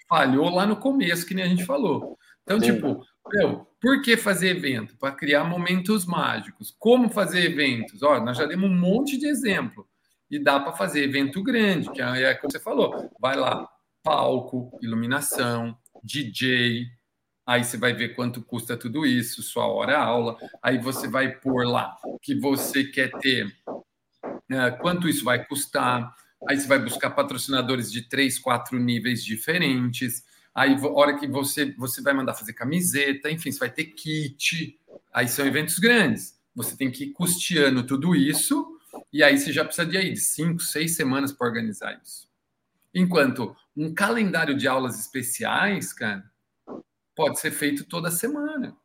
Falhou 0.09 0.49
lá 0.49 0.65
no 0.65 0.77
começo, 0.77 1.27
que 1.27 1.35
nem 1.35 1.45
a 1.45 1.49
gente 1.49 1.67
falou. 1.67 2.19
Então, 2.43 2.59
Sim. 2.59 2.73
tipo, 2.73 3.05
meu, 3.35 3.67
por 3.79 4.01
que 4.01 4.17
fazer 4.17 4.57
evento? 4.57 4.97
Para 4.97 5.13
criar 5.13 5.45
momentos 5.45 6.07
mágicos. 6.07 6.75
Como 6.79 7.11
fazer 7.11 7.45
eventos? 7.45 8.03
Ó, 8.03 8.19
nós 8.19 8.39
já 8.39 8.47
demos 8.47 8.71
um 8.71 8.75
monte 8.75 9.19
de 9.19 9.27
exemplo. 9.27 9.87
E 10.31 10.39
dá 10.39 10.61
para 10.61 10.73
fazer 10.73 11.03
evento 11.03 11.43
grande, 11.43 11.91
que 11.91 12.01
é, 12.01 12.23
é 12.23 12.35
como 12.35 12.53
você 12.53 12.61
falou. 12.61 13.11
Vai 13.19 13.37
lá, 13.37 13.69
palco, 14.03 14.79
iluminação, 14.81 15.77
DJ, 16.03 16.87
aí 17.51 17.65
você 17.65 17.77
vai 17.77 17.93
ver 17.93 18.15
quanto 18.15 18.43
custa 18.43 18.77
tudo 18.77 19.05
isso, 19.05 19.43
sua 19.43 19.67
hora 19.67 19.99
aula, 19.99 20.37
aí 20.63 20.79
você 20.79 21.09
vai 21.09 21.33
pôr 21.33 21.67
lá 21.67 21.97
que 22.23 22.35
você 22.35 22.85
quer 22.85 23.11
ter, 23.19 23.53
né, 24.49 24.71
quanto 24.71 25.09
isso 25.09 25.25
vai 25.25 25.45
custar, 25.45 26.15
aí 26.49 26.59
você 26.59 26.69
vai 26.69 26.79
buscar 26.79 27.11
patrocinadores 27.11 27.91
de 27.91 28.03
três, 28.03 28.39
quatro 28.39 28.79
níveis 28.79 29.25
diferentes, 29.25 30.25
aí 30.55 30.77
hora 30.81 31.19
que 31.19 31.27
você, 31.27 31.73
você 31.73 32.01
vai 32.01 32.15
mandar 32.15 32.35
fazer 32.35 32.53
camiseta, 32.53 33.31
enfim, 33.31 33.51
você 33.51 33.59
vai 33.59 33.71
ter 33.71 33.85
kit, 33.87 34.79
aí 35.13 35.27
são 35.27 35.45
eventos 35.45 35.79
grandes, 35.81 36.39
você 36.55 36.77
tem 36.77 36.89
que 36.89 37.05
ir 37.05 37.13
custeando 37.13 37.85
tudo 37.85 38.15
isso, 38.15 38.79
e 39.13 39.23
aí 39.23 39.39
você 39.39 39.53
já 39.53 39.65
precisa 39.65 39.87
de 39.87 39.97
aí 39.97 40.13
de 40.13 40.21
cinco, 40.21 40.61
seis 40.61 40.97
semanas 40.97 41.33
para 41.33 41.47
organizar 41.47 42.01
isso. 42.03 42.29
Enquanto 42.95 43.57
um 43.77 43.95
calendário 43.95 44.57
de 44.57 44.67
aulas 44.67 44.99
especiais, 44.99 45.93
cara, 45.93 46.25
pode 47.15 47.39
ser 47.39 47.51
feito 47.51 47.85
toda 47.85 48.11
semana. 48.11 48.77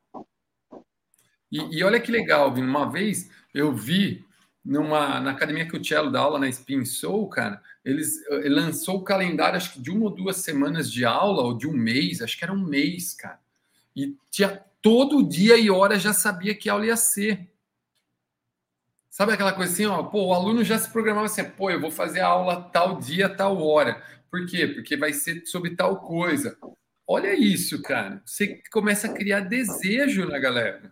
E, 1.51 1.77
e 1.77 1.83
olha 1.83 1.99
que 1.99 2.11
legal, 2.11 2.53
Vini, 2.53 2.67
uma 2.67 2.89
vez 2.89 3.29
eu 3.53 3.73
vi 3.73 4.25
numa, 4.63 5.19
na 5.19 5.31
academia 5.31 5.67
que 5.67 5.77
o 5.77 5.83
Cello 5.83 6.11
dá 6.11 6.19
aula 6.19 6.39
na 6.39 6.49
Spin 6.49 6.83
Soul, 6.85 7.29
cara, 7.29 7.61
eles 7.83 8.25
ele 8.29 8.55
lançou 8.55 8.97
o 8.97 9.03
calendário, 9.03 9.57
acho 9.57 9.73
que 9.73 9.81
de 9.81 9.91
uma 9.91 10.05
ou 10.05 10.09
duas 10.09 10.37
semanas 10.37 10.91
de 10.91 11.05
aula, 11.05 11.43
ou 11.43 11.55
de 11.55 11.67
um 11.67 11.73
mês, 11.73 12.21
acho 12.21 12.37
que 12.37 12.43
era 12.43 12.53
um 12.53 12.65
mês, 12.65 13.13
cara. 13.13 13.39
E 13.95 14.17
tinha 14.31 14.59
todo 14.81 15.27
dia 15.27 15.55
e 15.57 15.69
hora 15.69 15.99
já 15.99 16.13
sabia 16.13 16.55
que 16.55 16.67
aula 16.67 16.87
ia 16.87 16.97
ser. 16.97 17.47
Sabe 19.15 19.31
aquela 19.31 19.53
coisa 19.53 19.71
assim, 19.71 19.85
ó, 19.85 20.03
pô, 20.03 20.25
o 20.25 20.33
aluno 20.33 20.61
já 20.61 20.77
se 20.77 20.91
programava 20.91 21.27
assim, 21.27 21.41
pô, 21.41 21.71
eu 21.71 21.79
vou 21.79 21.89
fazer 21.89 22.19
a 22.19 22.27
aula 22.27 22.63
tal 22.63 22.99
dia, 22.99 23.29
tal 23.29 23.65
hora. 23.65 24.03
Por 24.29 24.45
quê? 24.45 24.67
Porque 24.67 24.97
vai 24.97 25.13
ser 25.13 25.45
sobre 25.45 25.73
tal 25.73 26.01
coisa. 26.01 26.57
Olha 27.07 27.33
isso, 27.33 27.81
cara. 27.81 28.21
Você 28.25 28.61
começa 28.69 29.07
a 29.07 29.13
criar 29.13 29.39
desejo 29.39 30.27
na 30.27 30.37
galera. 30.37 30.91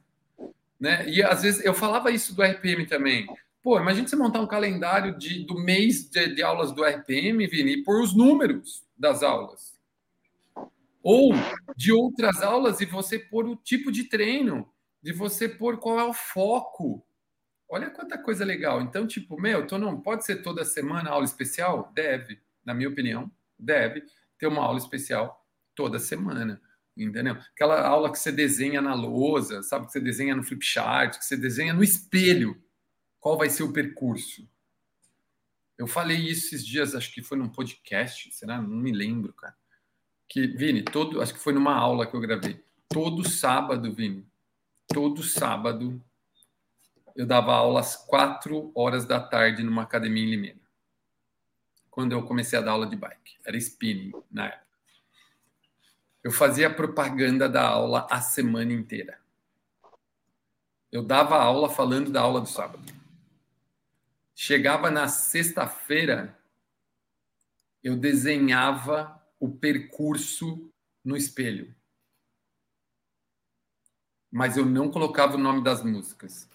Né? 0.80 1.06
E 1.10 1.22
às 1.22 1.42
vezes 1.42 1.66
eu 1.66 1.74
falava 1.74 2.12
isso 2.12 2.34
do 2.34 2.42
RPM 2.42 2.86
também. 2.86 3.28
Pô, 3.62 3.78
imagina 3.78 4.08
você 4.08 4.16
montar 4.16 4.40
um 4.40 4.48
calendário 4.48 5.18
de, 5.18 5.46
do 5.46 5.60
mês 5.60 6.10
de, 6.10 6.34
de 6.34 6.42
aulas 6.42 6.72
do 6.72 6.82
RPM, 6.82 7.46
Vini, 7.46 7.74
e 7.74 7.84
pôr 7.84 8.02
os 8.02 8.16
números 8.16 8.86
das 8.98 9.22
aulas. 9.22 9.78
Ou 11.04 11.34
de 11.76 11.92
outras 11.92 12.42
aulas 12.42 12.80
e 12.80 12.86
você 12.86 13.20
pôr 13.20 13.46
o 13.46 13.58
tipo 13.58 13.92
de 13.92 14.06
treino, 14.06 14.66
de 15.02 15.12
você 15.12 15.50
pôr 15.50 15.78
qual 15.78 16.00
é 16.00 16.06
o 16.06 16.14
foco. 16.14 17.06
Olha 17.70 17.90
quanta 17.90 18.18
coisa 18.18 18.46
legal. 18.46 18.82
Então, 18.82 19.08
tipo, 19.08 19.40
meu, 19.40 19.66
tô 19.66 19.78
não 19.78 20.00
pode 20.00 20.26
ser 20.26 20.42
toda 20.42 20.64
semana 20.64 21.10
aula 21.10 21.26
especial? 21.26 21.92
Deve, 21.94 22.40
na 22.64 22.74
minha 22.74 22.90
opinião, 22.90 23.32
deve 23.58 24.04
ter 24.38 24.48
uma 24.48 24.62
aula 24.62 24.78
especial 24.78 25.46
toda 25.76 25.98
semana 26.00 26.62
entendeu? 26.96 27.34
Aquela 27.34 27.88
aula 27.88 28.12
que 28.12 28.20
você 28.20 28.32
desenha 28.32 28.80
na 28.80 28.94
lousa, 28.94 29.64
sabe? 29.64 29.88
Que 29.88 29.94
você 29.94 30.00
desenha 30.00 30.36
no 30.36 30.44
flipchart, 30.44 31.18
que 31.18 31.26
você 31.26 31.36
desenha 31.36 31.74
no 31.74 31.84
espelho 31.84 32.62
qual 33.24 33.38
vai 33.38 33.50
ser 33.50 33.64
o 33.64 33.72
percurso? 33.72 34.46
Eu 35.78 35.88
falei 35.88 36.18
isso 36.18 36.48
esses 36.48 36.68
dias, 36.68 36.94
acho 36.94 37.10
que 37.14 37.24
foi 37.24 37.38
num 37.38 37.48
podcast, 37.48 38.30
será? 38.34 38.62
Não 38.62 38.76
me 38.76 38.92
lembro, 38.92 39.32
cara. 39.32 39.56
Que, 40.28 40.46
Vini, 40.46 40.84
todo, 40.84 41.22
acho 41.22 41.34
que 41.34 41.40
foi 41.40 41.54
numa 41.54 41.74
aula 41.74 42.06
que 42.06 42.14
eu 42.14 42.20
gravei. 42.20 42.62
Todo 42.90 43.28
sábado, 43.28 43.94
Vini, 43.94 44.28
todo 44.90 45.24
sábado, 45.24 46.04
eu 47.16 47.26
dava 47.26 47.54
aula 47.54 47.80
às 47.80 47.96
quatro 47.96 48.72
horas 48.74 49.06
da 49.06 49.20
tarde 49.20 49.64
numa 49.64 49.84
academia 49.84 50.24
em 50.24 50.30
Limeira. 50.30 50.60
Quando 51.90 52.14
eu 52.14 52.26
comecei 52.26 52.58
a 52.58 52.62
dar 52.62 52.72
aula 52.72 52.88
de 52.88 52.96
bike. 52.96 53.38
Era 53.46 53.58
spinning 53.58 54.12
na 54.32 54.48
época. 54.48 54.64
Eu 56.24 56.32
fazia 56.32 56.74
propaganda 56.74 57.48
da 57.48 57.68
aula 57.68 58.08
a 58.10 58.22
semana 58.22 58.72
inteira. 58.72 59.20
Eu 60.92 61.04
dava 61.04 61.38
aula 61.38 61.70
falando 61.70 62.12
da 62.12 62.22
aula 62.22 62.40
do 62.40 62.48
sábado. 62.48 62.84
Chegava 64.34 64.90
na 64.90 65.08
sexta-feira, 65.08 66.38
eu 67.84 67.96
desenhava 67.96 69.22
o 69.40 69.50
percurso 69.50 70.72
no 71.04 71.16
espelho. 71.16 71.76
Mas 74.32 74.58
eu 74.58 74.66
não 74.66 74.90
colocava 74.90 75.36
o 75.36 75.40
nome 75.40 75.64
das 75.64 75.84
músicas. 75.84 76.50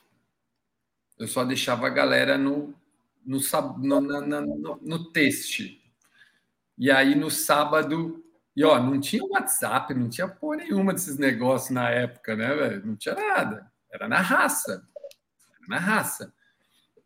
Eu 1.18 1.26
só 1.26 1.44
deixava 1.44 1.86
a 1.86 1.90
galera 1.90 2.38
no, 2.38 2.74
no, 3.24 3.40
no, 3.78 4.00
no, 4.00 4.80
no, 4.80 5.12
teste. 5.12 5.82
E 6.76 6.90
aí 6.90 7.14
no 7.14 7.30
sábado. 7.30 8.24
E 8.54 8.64
ó, 8.64 8.80
não 8.80 9.00
tinha 9.00 9.24
WhatsApp, 9.24 9.94
não 9.94 10.08
tinha 10.08 10.26
porra 10.26 10.56
nenhuma 10.56 10.92
desses 10.92 11.16
negócios 11.18 11.70
na 11.70 11.90
época, 11.90 12.34
né, 12.34 12.54
velho? 12.54 12.86
Não 12.86 12.96
tinha 12.96 13.14
nada. 13.14 13.70
Era 13.90 14.08
na 14.08 14.20
raça. 14.20 14.86
Era 15.58 15.68
na 15.68 15.78
raça. 15.78 16.34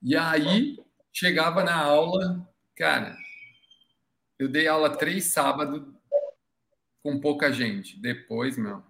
E 0.03 0.17
aí 0.17 0.79
chegava 1.13 1.63
na 1.63 1.77
aula, 1.77 2.49
cara, 2.75 3.17
eu 4.39 4.49
dei 4.49 4.67
aula 4.67 4.97
três 4.97 5.27
sábados 5.27 5.83
com 7.03 7.21
pouca 7.21 7.53
gente. 7.53 8.01
Depois, 8.01 8.57
meu, 8.57 8.83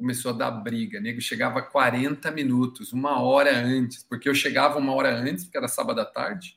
começou 0.00 0.32
a 0.32 0.34
dar 0.34 0.50
briga. 0.50 0.98
Nego 0.98 1.20
chegava 1.20 1.60
40 1.62 2.30
minutos, 2.30 2.92
uma 2.92 3.20
hora 3.20 3.54
antes, 3.54 4.02
porque 4.02 4.28
eu 4.28 4.34
chegava 4.34 4.78
uma 4.78 4.94
hora 4.94 5.14
antes, 5.14 5.44
porque 5.44 5.58
era 5.58 5.68
sábado 5.68 6.00
à 6.00 6.04
tarde. 6.04 6.56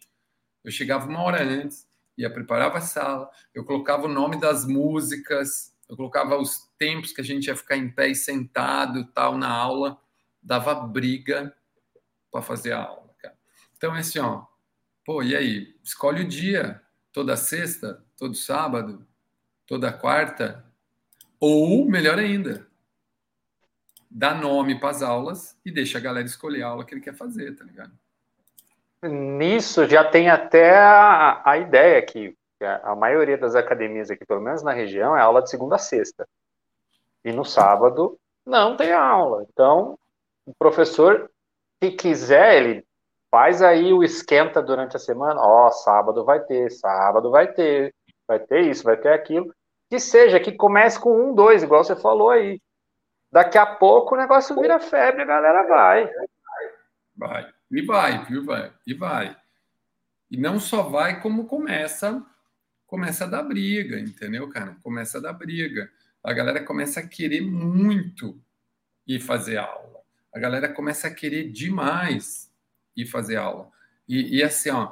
Eu 0.64 0.72
chegava 0.72 1.08
uma 1.08 1.22
hora 1.22 1.44
antes, 1.44 1.86
ia 2.18 2.32
preparava 2.32 2.78
a 2.78 2.82
sala, 2.82 3.30
eu 3.54 3.66
colocava 3.66 4.06
o 4.06 4.12
nome 4.12 4.40
das 4.40 4.66
músicas, 4.66 5.76
eu 5.90 5.98
colocava 5.98 6.38
os 6.38 6.70
tempos 6.80 7.12
que 7.12 7.20
a 7.20 7.24
gente 7.24 7.48
ia 7.48 7.56
ficar 7.56 7.76
em 7.76 7.90
pé 7.90 8.08
e 8.08 8.16
sentado, 8.16 9.06
tal, 9.14 9.38
na 9.38 9.50
aula, 9.50 10.00
dava 10.42 10.74
briga 10.74 11.54
para 12.32 12.42
fazer 12.42 12.72
a 12.72 12.84
aula. 12.84 13.04
Então 13.84 13.94
é 13.98 14.00
assim, 14.00 14.20
ó, 14.20 14.46
pô, 15.04 15.22
e 15.22 15.36
aí? 15.36 15.76
Escolhe 15.84 16.24
o 16.24 16.28
dia, 16.28 16.82
toda 17.12 17.36
sexta, 17.36 18.02
todo 18.16 18.34
sábado, 18.34 19.06
toda 19.68 19.92
quarta, 19.92 20.66
ou 21.38 21.86
melhor 21.86 22.18
ainda, 22.18 22.66
dá 24.14 24.34
nome 24.36 24.80
para 24.80 24.90
as 24.90 25.02
aulas 25.02 25.58
e 25.66 25.72
deixa 25.72 25.98
a 25.98 26.02
galera 26.02 26.26
escolher 26.26 26.62
a 26.62 26.68
aula 26.68 26.86
que 26.86 26.94
ele 26.94 27.02
quer 27.02 27.16
fazer, 27.16 27.56
tá 27.56 27.66
ligado? 27.66 27.92
Nisso 29.02 29.86
já 29.88 30.04
tem 30.04 30.30
até 30.30 30.78
a, 30.78 31.42
a 31.44 31.58
ideia 31.58 32.02
que 32.02 32.36
a 32.62 32.96
maioria 32.96 33.38
das 33.38 33.56
academias 33.56 34.10
aqui, 34.10 34.26
pelo 34.26 34.40
menos 34.40 34.64
na 34.64 34.72
região, 34.72 35.18
é 35.18 35.22
aula 35.22 35.42
de 35.42 35.50
segunda 35.50 35.76
a 35.76 35.80
sexta. 35.80 36.26
E 37.26 37.32
no 37.32 37.44
sábado 37.44 38.18
não 38.46 38.78
tem 38.78 38.94
aula. 38.94 39.46
Então, 39.52 39.98
o 40.46 40.54
professor, 40.58 41.30
se 41.84 41.92
quiser, 41.92 42.56
ele 42.56 42.86
faz 43.30 43.62
aí 43.62 43.92
o 43.92 44.04
esquenta 44.04 44.62
durante 44.62 44.96
a 44.96 45.00
semana, 45.00 45.42
ó, 45.42 45.72
sábado 45.72 46.24
vai 46.24 46.40
ter, 46.40 46.72
sábado 46.72 47.32
vai 47.32 47.52
ter, 47.52 47.94
vai 48.28 48.40
ter 48.40 48.62
isso, 48.62 48.84
vai 48.84 48.96
ter 48.96 49.12
aquilo. 49.12 49.54
Que 49.90 50.00
seja, 50.00 50.40
que 50.40 50.52
comece 50.54 51.00
com 51.00 51.30
um, 51.30 51.36
dois, 51.36 51.64
igual 51.64 51.84
você 51.84 51.96
falou 51.96 52.30
aí. 52.30 52.62
Daqui 53.34 53.58
a 53.58 53.66
pouco 53.66 54.14
o 54.14 54.18
negócio 54.20 54.56
vira 54.62 54.80
febre, 54.80 55.24
a 55.24 55.26
galera 55.26 55.68
vai. 55.68 56.08
Vai, 57.18 57.52
e 57.72 57.82
vai, 57.82 58.24
viu, 58.26 58.46
vai, 58.46 58.72
e 58.86 58.94
vai. 58.94 59.36
E 60.30 60.38
não 60.38 60.60
só 60.60 60.84
vai, 60.84 61.20
como 61.20 61.48
começa, 61.48 62.24
começa 62.86 63.24
a 63.24 63.28
dar 63.28 63.42
briga, 63.42 64.00
entendeu, 64.00 64.48
cara? 64.50 64.78
Começa 64.84 65.18
a 65.18 65.22
dar 65.22 65.34
briga. 65.34 65.90
A 66.24 66.32
galera 66.32 66.64
começa 66.64 67.00
a 67.00 67.08
querer 67.08 67.42
muito 67.42 68.40
ir 69.08 69.20
fazer 69.20 69.58
aula. 69.58 70.04
A 70.32 70.38
galera 70.38 70.72
começa 70.72 71.08
a 71.08 71.14
querer 71.14 71.52
demais 71.52 72.54
e 72.96 73.04
fazer 73.04 73.38
aula. 73.38 73.68
E, 74.08 74.38
e 74.38 74.44
assim, 74.44 74.70
ó, 74.70 74.92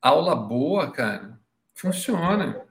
aula 0.00 0.36
boa, 0.36 0.92
cara, 0.92 1.40
funciona. 1.74 2.64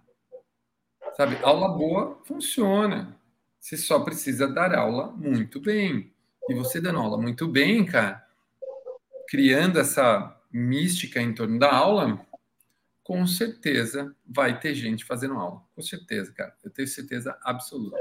Sabe, 1.17 1.37
aula 1.43 1.67
boa 1.77 2.21
funciona. 2.23 3.21
Você 3.63 3.78
só 3.78 4.02
precisa 4.02 4.45
dar 4.45 4.76
aula 4.76 5.08
muito 5.12 5.58
bem. 5.62 6.13
E 6.49 6.54
você 6.54 6.82
dando 6.82 6.99
aula 6.99 7.17
muito 7.17 7.47
bem, 7.47 7.86
cara, 7.86 8.21
criando 9.30 9.80
essa 9.80 10.38
mística 10.52 11.21
em 11.21 11.34
torno 11.34 11.58
da 11.58 11.73
aula, 11.73 12.19
com 13.06 13.26
certeza 13.26 14.13
vai 14.28 14.60
ter 14.60 14.76
gente 14.76 15.06
fazendo 15.06 15.36
aula. 15.36 15.62
Com 15.73 15.82
certeza, 15.82 16.34
cara. 16.34 16.54
Eu 16.62 16.69
tenho 16.71 16.89
certeza 16.89 17.38
absoluta. 17.41 17.97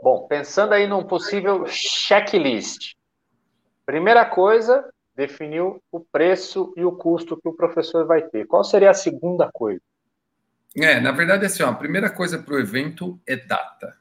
Bom, 0.00 0.28
pensando 0.28 0.74
aí 0.74 0.86
num 0.86 1.02
possível 1.02 1.66
checklist. 1.66 2.92
Primeira 3.84 4.24
coisa, 4.24 4.88
definiu 5.16 5.82
o 5.90 5.98
preço 5.98 6.72
e 6.76 6.84
o 6.84 6.92
custo 6.92 7.36
que 7.36 7.48
o 7.48 7.56
professor 7.56 8.06
vai 8.06 8.22
ter. 8.22 8.46
Qual 8.46 8.62
seria 8.62 8.90
a 8.90 8.94
segunda 8.94 9.50
coisa? 9.52 9.82
É, 10.76 11.00
na 11.00 11.10
verdade, 11.10 11.46
assim, 11.46 11.64
ó, 11.64 11.70
a 11.70 11.74
primeira 11.74 12.08
coisa 12.08 12.38
para 12.38 12.54
o 12.54 12.60
evento 12.60 13.20
é 13.26 13.34
data. 13.34 13.98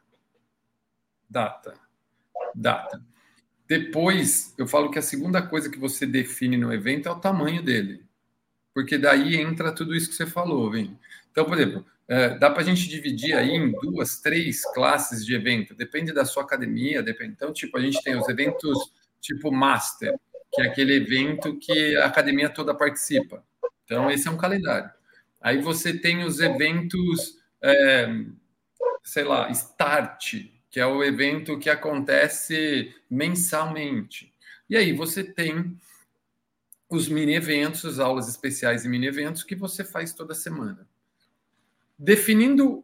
Data. 1.29 1.73
Data. 2.55 3.01
Depois, 3.67 4.53
eu 4.57 4.67
falo 4.67 4.89
que 4.89 4.97
a 4.97 5.01
segunda 5.03 5.41
coisa 5.41 5.69
que 5.69 5.77
você 5.77 6.05
define 6.05 6.57
no 6.57 6.73
evento 6.73 7.07
é 7.07 7.11
o 7.11 7.19
tamanho 7.19 7.61
dele. 7.61 8.03
Porque 8.73 8.97
daí 8.97 9.35
entra 9.35 9.71
tudo 9.71 9.95
isso 9.95 10.09
que 10.09 10.15
você 10.15 10.25
falou, 10.25 10.71
Vini. 10.71 10.97
Então, 11.31 11.45
por 11.45 11.57
exemplo, 11.59 11.85
é, 12.07 12.37
dá 12.39 12.49
para 12.49 12.61
a 12.61 12.65
gente 12.65 12.89
dividir 12.89 13.35
aí 13.35 13.51
em 13.51 13.71
duas, 13.71 14.19
três 14.19 14.63
classes 14.73 15.23
de 15.23 15.35
evento. 15.35 15.75
Depende 15.75 16.11
da 16.11 16.25
sua 16.25 16.41
academia, 16.41 17.03
depende. 17.03 17.33
Então, 17.33 17.53
tipo, 17.53 17.77
a 17.77 17.81
gente 17.81 18.01
tem 18.01 18.15
os 18.15 18.27
eventos 18.27 18.91
tipo 19.21 19.51
master, 19.51 20.17
que 20.51 20.61
é 20.61 20.65
aquele 20.65 20.95
evento 20.95 21.57
que 21.59 21.95
a 21.97 22.07
academia 22.07 22.49
toda 22.49 22.73
participa. 22.73 23.43
Então, 23.83 24.09
esse 24.09 24.27
é 24.27 24.31
um 24.31 24.37
calendário. 24.37 24.89
Aí 25.39 25.61
você 25.61 25.93
tem 25.93 26.23
os 26.23 26.39
eventos, 26.39 27.37
é, 27.61 28.07
sei 29.03 29.23
lá, 29.23 29.49
Start, 29.51 30.35
que 30.69 30.79
é 30.79 30.85
o 30.85 31.03
evento 31.03 31.57
que 31.57 31.69
acontece 31.69 32.93
mensalmente. 33.09 34.33
E 34.69 34.77
aí 34.77 34.93
você 34.93 35.23
tem 35.23 35.77
os 36.89 37.07
mini 37.07 37.35
eventos, 37.35 37.85
as 37.85 37.99
aulas 37.99 38.27
especiais 38.27 38.85
e 38.85 38.89
mini 38.89 39.07
eventos 39.07 39.43
que 39.43 39.55
você 39.55 39.83
faz 39.83 40.13
toda 40.13 40.33
semana. 40.33 40.87
Definindo 41.97 42.83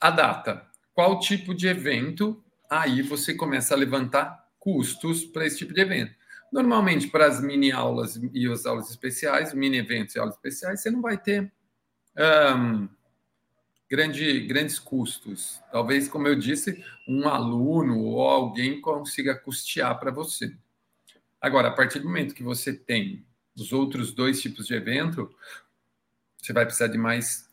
a 0.00 0.10
data, 0.10 0.66
qual 0.94 1.18
tipo 1.18 1.54
de 1.54 1.68
evento, 1.68 2.42
aí 2.70 3.02
você 3.02 3.34
começa 3.34 3.74
a 3.74 3.78
levantar 3.78 4.46
custos 4.58 5.24
para 5.24 5.46
esse 5.46 5.58
tipo 5.58 5.72
de 5.72 5.80
evento. 5.80 6.14
Normalmente, 6.52 7.08
para 7.08 7.26
as 7.26 7.40
mini 7.40 7.72
aulas 7.72 8.20
e 8.32 8.50
as 8.50 8.64
aulas 8.66 8.88
especiais, 8.90 9.52
mini 9.52 9.78
eventos 9.78 10.14
e 10.14 10.18
aulas 10.18 10.34
especiais, 10.34 10.80
você 10.80 10.90
não 10.90 11.02
vai 11.02 11.18
ter 11.18 11.52
um, 12.56 12.88
grande, 13.88 14.40
grandes 14.46 14.78
custos. 14.78 15.60
Talvez, 15.70 16.08
como 16.08 16.26
eu 16.28 16.34
disse, 16.34 16.84
um 17.06 17.28
aluno 17.28 18.00
ou 18.00 18.28
alguém 18.28 18.80
consiga 18.80 19.34
custear 19.34 19.98
para 19.98 20.10
você. 20.10 20.54
Agora, 21.40 21.68
a 21.68 21.72
partir 21.72 22.00
do 22.00 22.06
momento 22.06 22.34
que 22.34 22.42
você 22.42 22.72
tem 22.72 23.24
os 23.56 23.72
outros 23.72 24.12
dois 24.12 24.40
tipos 24.40 24.66
de 24.66 24.74
evento, 24.74 25.34
você 26.36 26.52
vai 26.52 26.64
precisar 26.64 26.88
de 26.88 26.98
mais 26.98 27.48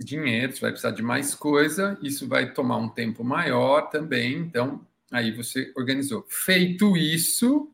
dinheiro, 0.00 0.52
você 0.52 0.60
vai 0.60 0.70
precisar 0.70 0.90
de 0.90 1.02
mais 1.02 1.34
coisa, 1.34 1.98
isso 2.02 2.26
vai 2.26 2.52
tomar 2.52 2.78
um 2.78 2.88
tempo 2.88 3.22
maior 3.22 3.90
também, 3.90 4.38
então 4.38 4.84
aí 5.10 5.30
você 5.30 5.72
organizou. 5.76 6.26
Feito 6.28 6.96
isso, 6.96 7.70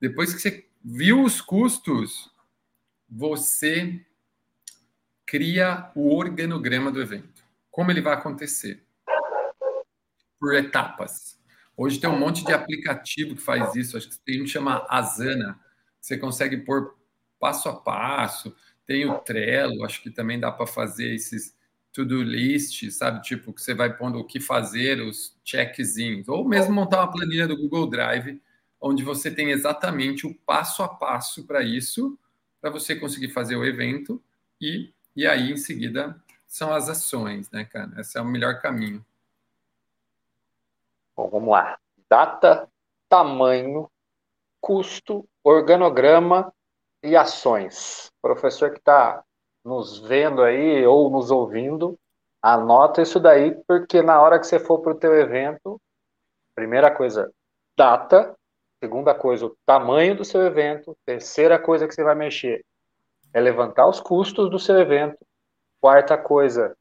depois 0.00 0.34
que 0.34 0.40
você 0.40 0.66
viu 0.84 1.22
os 1.22 1.40
custos, 1.40 2.30
você 3.08 4.04
cria 5.28 5.92
o 5.94 6.16
organograma 6.16 6.90
do 6.90 7.02
evento. 7.02 7.44
Como 7.70 7.90
ele 7.90 8.00
vai 8.00 8.14
acontecer? 8.14 8.82
Por 10.40 10.54
etapas. 10.54 11.38
Hoje 11.76 12.00
tem 12.00 12.08
um 12.08 12.18
monte 12.18 12.42
de 12.42 12.52
aplicativo 12.54 13.34
que 13.34 13.42
faz 13.42 13.76
isso. 13.76 13.98
Acho 13.98 14.08
que 14.08 14.18
tem 14.20 14.40
um 14.40 14.44
que 14.44 14.50
chama 14.50 14.86
Asana. 14.88 15.60
Você 16.00 16.16
consegue 16.16 16.56
pôr 16.56 16.96
passo 17.38 17.68
a 17.68 17.76
passo. 17.76 18.56
Tem 18.86 19.04
o 19.04 19.18
Trello, 19.18 19.84
acho 19.84 20.02
que 20.02 20.10
também 20.10 20.40
dá 20.40 20.50
para 20.50 20.66
fazer 20.66 21.14
esses 21.14 21.54
to-do 21.92 22.22
list, 22.22 22.90
sabe? 22.90 23.20
Tipo, 23.20 23.52
que 23.52 23.60
você 23.60 23.74
vai 23.74 23.94
pondo 23.94 24.18
o 24.18 24.24
que 24.24 24.40
fazer, 24.40 25.02
os 25.02 25.38
checkzinhos. 25.44 26.26
Ou 26.26 26.48
mesmo 26.48 26.72
montar 26.72 27.00
uma 27.02 27.12
planilha 27.12 27.46
do 27.46 27.56
Google 27.56 27.86
Drive, 27.86 28.40
onde 28.80 29.02
você 29.02 29.30
tem 29.30 29.50
exatamente 29.50 30.26
o 30.26 30.34
passo 30.34 30.82
a 30.82 30.88
passo 30.88 31.46
para 31.46 31.62
isso, 31.62 32.18
para 32.62 32.70
você 32.70 32.96
conseguir 32.96 33.28
fazer 33.28 33.56
o 33.56 33.64
evento 33.64 34.22
e 34.58 34.90
e 35.18 35.26
aí, 35.26 35.50
em 35.50 35.56
seguida, 35.56 36.16
são 36.46 36.72
as 36.72 36.88
ações, 36.88 37.50
né, 37.50 37.64
cara? 37.64 37.90
Esse 38.00 38.16
é 38.16 38.20
o 38.20 38.24
melhor 38.24 38.60
caminho. 38.60 39.04
Bom, 41.16 41.28
vamos 41.28 41.50
lá. 41.50 41.76
Data, 42.08 42.68
tamanho, 43.08 43.90
custo, 44.60 45.28
organograma 45.42 46.54
e 47.02 47.16
ações. 47.16 48.12
Professor 48.22 48.70
que 48.70 48.78
está 48.78 49.24
nos 49.64 49.98
vendo 49.98 50.40
aí 50.40 50.86
ou 50.86 51.10
nos 51.10 51.32
ouvindo, 51.32 51.98
anota 52.40 53.02
isso 53.02 53.18
daí, 53.18 53.60
porque 53.66 54.00
na 54.00 54.22
hora 54.22 54.38
que 54.38 54.46
você 54.46 54.60
for 54.60 54.78
para 54.78 54.92
o 54.92 54.98
teu 55.00 55.18
evento, 55.18 55.80
primeira 56.54 56.94
coisa, 56.94 57.28
data, 57.76 58.36
segunda 58.80 59.16
coisa, 59.16 59.46
o 59.46 59.56
tamanho 59.66 60.16
do 60.16 60.24
seu 60.24 60.42
evento, 60.42 60.96
terceira 61.04 61.58
coisa 61.58 61.88
que 61.88 61.94
você 61.94 62.04
vai 62.04 62.14
mexer, 62.14 62.64
é 63.38 63.40
levantar 63.40 63.88
os 63.88 64.00
custos 64.00 64.50
do 64.50 64.58
seu 64.58 64.78
evento. 64.78 65.16
Quarta 65.80 66.18
coisa, 66.18 66.76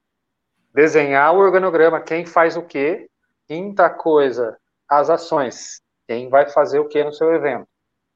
desenhar 0.73 1.33
o 1.33 1.39
organograma, 1.39 2.01
quem 2.01 2.25
faz 2.25 2.57
o 2.57 2.63
quê. 2.63 3.09
Quinta 3.47 3.89
coisa, 3.89 4.57
as 4.89 5.09
ações, 5.09 5.81
quem 6.05 6.27
vai 6.27 6.49
fazer 6.49 6.79
o 6.79 6.87
quê 6.87 7.03
no 7.03 7.13
seu 7.13 7.33
evento. 7.33 7.67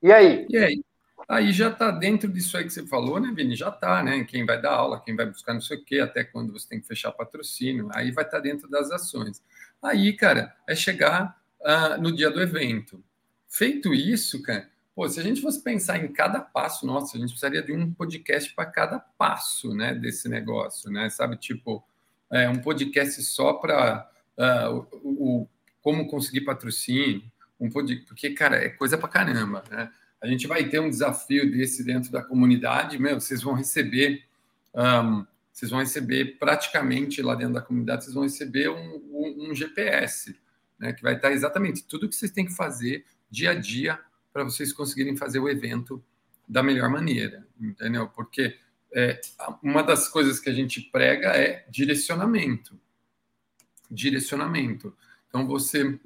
E 0.03 0.11
aí? 0.11 0.45
E 0.49 0.57
aí? 0.57 0.83
Aí 1.29 1.53
já 1.53 1.69
está 1.69 1.91
dentro 1.91 2.27
disso 2.27 2.57
aí 2.57 2.65
que 2.65 2.71
você 2.71 2.85
falou, 2.85 3.19
né, 3.19 3.31
Vini? 3.33 3.55
Já 3.55 3.69
está, 3.69 4.03
né? 4.03 4.23
Quem 4.25 4.45
vai 4.45 4.61
dar 4.61 4.73
aula, 4.73 4.99
quem 4.99 5.15
vai 5.15 5.25
buscar 5.25 5.53
não 5.53 5.61
sei 5.61 5.77
o 5.77 5.85
quê, 5.85 5.99
até 5.99 6.23
quando 6.23 6.51
você 6.51 6.67
tem 6.67 6.81
que 6.81 6.87
fechar 6.87 7.11
patrocínio, 7.11 7.89
aí 7.93 8.11
vai 8.11 8.25
estar 8.25 8.37
tá 8.37 8.43
dentro 8.43 8.69
das 8.69 8.91
ações. 8.91 9.41
Aí, 9.81 10.11
cara, 10.13 10.53
é 10.67 10.75
chegar 10.75 11.39
uh, 11.61 12.01
no 12.01 12.13
dia 12.13 12.29
do 12.29 12.41
evento. 12.41 13.01
Feito 13.47 13.93
isso, 13.93 14.41
cara, 14.41 14.67
Pô, 14.93 15.07
se 15.07 15.19
a 15.19 15.23
gente 15.23 15.41
fosse 15.41 15.61
pensar 15.63 15.97
em 16.03 16.11
cada 16.11 16.41
passo, 16.41 16.85
nossa, 16.85 17.15
a 17.15 17.19
gente 17.19 17.29
precisaria 17.29 17.61
de 17.61 17.71
um 17.71 17.93
podcast 17.93 18.53
para 18.53 18.65
cada 18.65 18.99
passo, 18.99 19.73
né, 19.73 19.95
desse 19.95 20.27
negócio, 20.27 20.91
né? 20.91 21.09
Sabe, 21.09 21.37
tipo, 21.37 21.83
é, 22.29 22.49
um 22.49 22.59
podcast 22.59 23.21
só 23.23 23.53
para 23.53 24.09
uh, 24.37 24.41
ah, 24.43 24.69
o, 24.71 24.87
o, 25.09 25.47
como 25.81 26.07
conseguir 26.07 26.41
patrocínio, 26.41 27.23
um 27.59 27.69
podcast, 27.69 28.05
porque, 28.05 28.31
cara, 28.31 28.57
é 28.57 28.69
coisa 28.69 28.97
para 28.97 29.07
caramba, 29.07 29.63
né? 29.71 29.89
A 30.21 30.27
gente 30.27 30.45
vai 30.45 30.67
ter 30.67 30.79
um 30.79 30.89
desafio 30.89 31.49
desse 31.49 31.83
dentro 31.83 32.11
da 32.11 32.21
comunidade, 32.21 32.99
meu, 32.99 33.19
vocês 33.19 33.41
vão 33.41 33.53
receber, 33.53 34.23
um, 34.75 35.25
vocês 35.53 35.71
vão 35.71 35.79
receber 35.79 36.37
praticamente 36.37 37.21
lá 37.21 37.33
dentro 37.33 37.53
da 37.53 37.61
comunidade, 37.61 38.03
vocês 38.03 38.13
vão 38.13 38.23
receber 38.23 38.69
um, 38.69 39.01
um, 39.09 39.49
um 39.49 39.55
GPS, 39.55 40.35
né, 40.77 40.91
que 40.91 41.01
vai 41.01 41.15
estar 41.15 41.31
exatamente 41.31 41.83
tudo 41.85 42.09
que 42.09 42.15
vocês 42.15 42.31
têm 42.31 42.45
que 42.45 42.53
fazer 42.53 43.05
dia 43.31 43.51
a 43.51 43.55
dia 43.55 43.99
para 44.31 44.43
vocês 44.43 44.71
conseguirem 44.73 45.15
fazer 45.15 45.39
o 45.39 45.49
evento 45.49 46.03
da 46.47 46.61
melhor 46.61 46.89
maneira, 46.89 47.47
entendeu? 47.59 48.07
Porque 48.07 48.57
é, 48.93 49.19
uma 49.63 49.81
das 49.81 50.07
coisas 50.07 50.39
que 50.39 50.49
a 50.49 50.53
gente 50.53 50.81
prega 50.81 51.29
é 51.29 51.65
direcionamento. 51.69 52.79
Direcionamento. 53.89 54.95
Então 55.27 55.45
você 55.47 55.99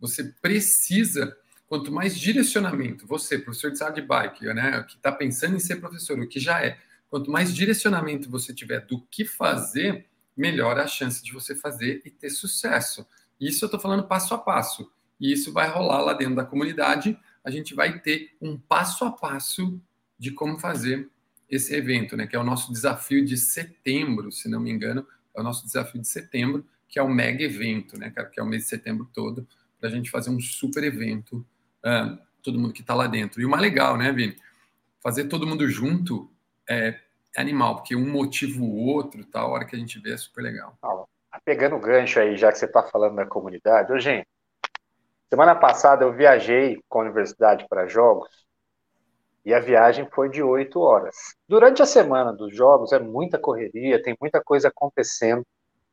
você 0.00 0.24
precisa 0.42 1.36
quanto 1.68 1.92
mais 1.92 2.18
direcionamento 2.18 3.06
você, 3.06 3.38
professor 3.38 3.70
de 3.70 3.78
sala 3.78 3.92
de 3.92 4.02
bike, 4.02 4.44
né, 4.52 4.82
que 4.82 4.96
está 4.96 5.12
pensando 5.12 5.54
em 5.54 5.60
ser 5.60 5.76
professor, 5.76 6.18
o 6.18 6.26
que 6.26 6.40
já 6.40 6.60
é, 6.60 6.76
quanto 7.08 7.30
mais 7.30 7.54
direcionamento 7.54 8.28
você 8.28 8.52
tiver 8.52 8.80
do 8.80 9.00
que 9.02 9.24
fazer, 9.24 10.06
melhor 10.36 10.78
a 10.78 10.86
chance 10.86 11.22
de 11.22 11.32
você 11.32 11.54
fazer 11.54 12.02
e 12.04 12.10
ter 12.10 12.30
sucesso. 12.30 13.06
Isso 13.40 13.64
eu 13.64 13.66
estou 13.66 13.80
falando 13.80 14.08
passo 14.08 14.34
a 14.34 14.38
passo. 14.38 14.90
E 15.20 15.32
isso 15.32 15.52
vai 15.52 15.68
rolar 15.68 16.00
lá 16.00 16.12
dentro 16.14 16.34
da 16.34 16.44
comunidade 16.44 17.16
a 17.44 17.50
gente 17.50 17.74
vai 17.74 17.98
ter 17.98 18.34
um 18.40 18.56
passo 18.56 19.04
a 19.04 19.10
passo 19.10 19.80
de 20.18 20.30
como 20.30 20.58
fazer 20.58 21.08
esse 21.48 21.74
evento, 21.74 22.16
né? 22.16 22.26
Que 22.26 22.36
é 22.36 22.38
o 22.38 22.44
nosso 22.44 22.72
desafio 22.72 23.24
de 23.24 23.36
setembro, 23.36 24.32
se 24.32 24.48
não 24.48 24.60
me 24.60 24.70
engano, 24.70 25.06
é 25.34 25.40
o 25.40 25.44
nosso 25.44 25.66
desafio 25.66 26.00
de 26.00 26.08
setembro, 26.08 26.64
que 26.88 26.98
é 26.98 27.02
o 27.02 27.08
mega 27.08 27.42
evento, 27.42 27.98
né? 27.98 28.10
Que 28.32 28.40
é 28.40 28.42
o 28.42 28.46
mês 28.46 28.62
de 28.62 28.68
setembro 28.68 29.08
todo, 29.12 29.46
para 29.78 29.88
a 29.88 29.92
gente 29.92 30.10
fazer 30.10 30.30
um 30.30 30.40
super 30.40 30.84
evento, 30.84 31.44
uh, 31.84 32.18
todo 32.42 32.58
mundo 32.58 32.72
que 32.72 32.80
está 32.80 32.94
lá 32.94 33.06
dentro. 33.06 33.40
E 33.40 33.44
o 33.44 33.50
mais 33.50 33.62
legal, 33.62 33.96
né, 33.96 34.12
Vini? 34.12 34.36
Fazer 35.02 35.24
todo 35.24 35.46
mundo 35.46 35.68
junto 35.68 36.30
é 36.68 37.00
animal, 37.36 37.76
porque 37.76 37.96
um 37.96 38.08
motiva 38.08 38.62
o 38.62 38.76
outro, 38.76 39.24
tá? 39.24 39.40
A 39.40 39.48
hora 39.48 39.64
que 39.64 39.74
a 39.74 39.78
gente 39.78 39.98
vê 39.98 40.12
é 40.12 40.16
super 40.16 40.42
legal. 40.42 40.78
Pegando 41.44 41.76
o 41.76 41.80
gancho 41.80 42.20
aí, 42.20 42.36
já 42.36 42.52
que 42.52 42.58
você 42.58 42.66
está 42.66 42.82
falando 42.82 43.16
da 43.16 43.26
comunidade, 43.26 43.92
ô, 43.92 43.98
gente, 43.98 44.26
Semana 45.32 45.54
passada 45.54 46.04
eu 46.04 46.12
viajei 46.12 46.78
com 46.90 46.98
a 46.98 47.04
universidade 47.04 47.66
para 47.66 47.86
jogos 47.86 48.28
e 49.42 49.54
a 49.54 49.60
viagem 49.60 50.06
foi 50.12 50.28
de 50.28 50.42
oito 50.42 50.78
horas. 50.78 51.16
Durante 51.48 51.80
a 51.80 51.86
semana 51.86 52.34
dos 52.34 52.54
jogos 52.54 52.92
é 52.92 52.98
muita 52.98 53.38
correria, 53.38 54.02
tem 54.02 54.14
muita 54.20 54.42
coisa 54.44 54.68
acontecendo, 54.68 55.42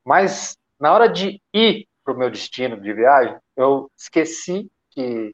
mas 0.04 0.58
na 0.78 0.94
hora 0.94 1.08
de 1.08 1.42
ir 1.54 1.88
para 2.04 2.14
o 2.14 2.18
meu 2.18 2.30
destino 2.30 2.82
de 2.82 2.92
viagem, 2.92 3.38
eu 3.56 3.90
esqueci 3.96 4.70
que 4.90 5.34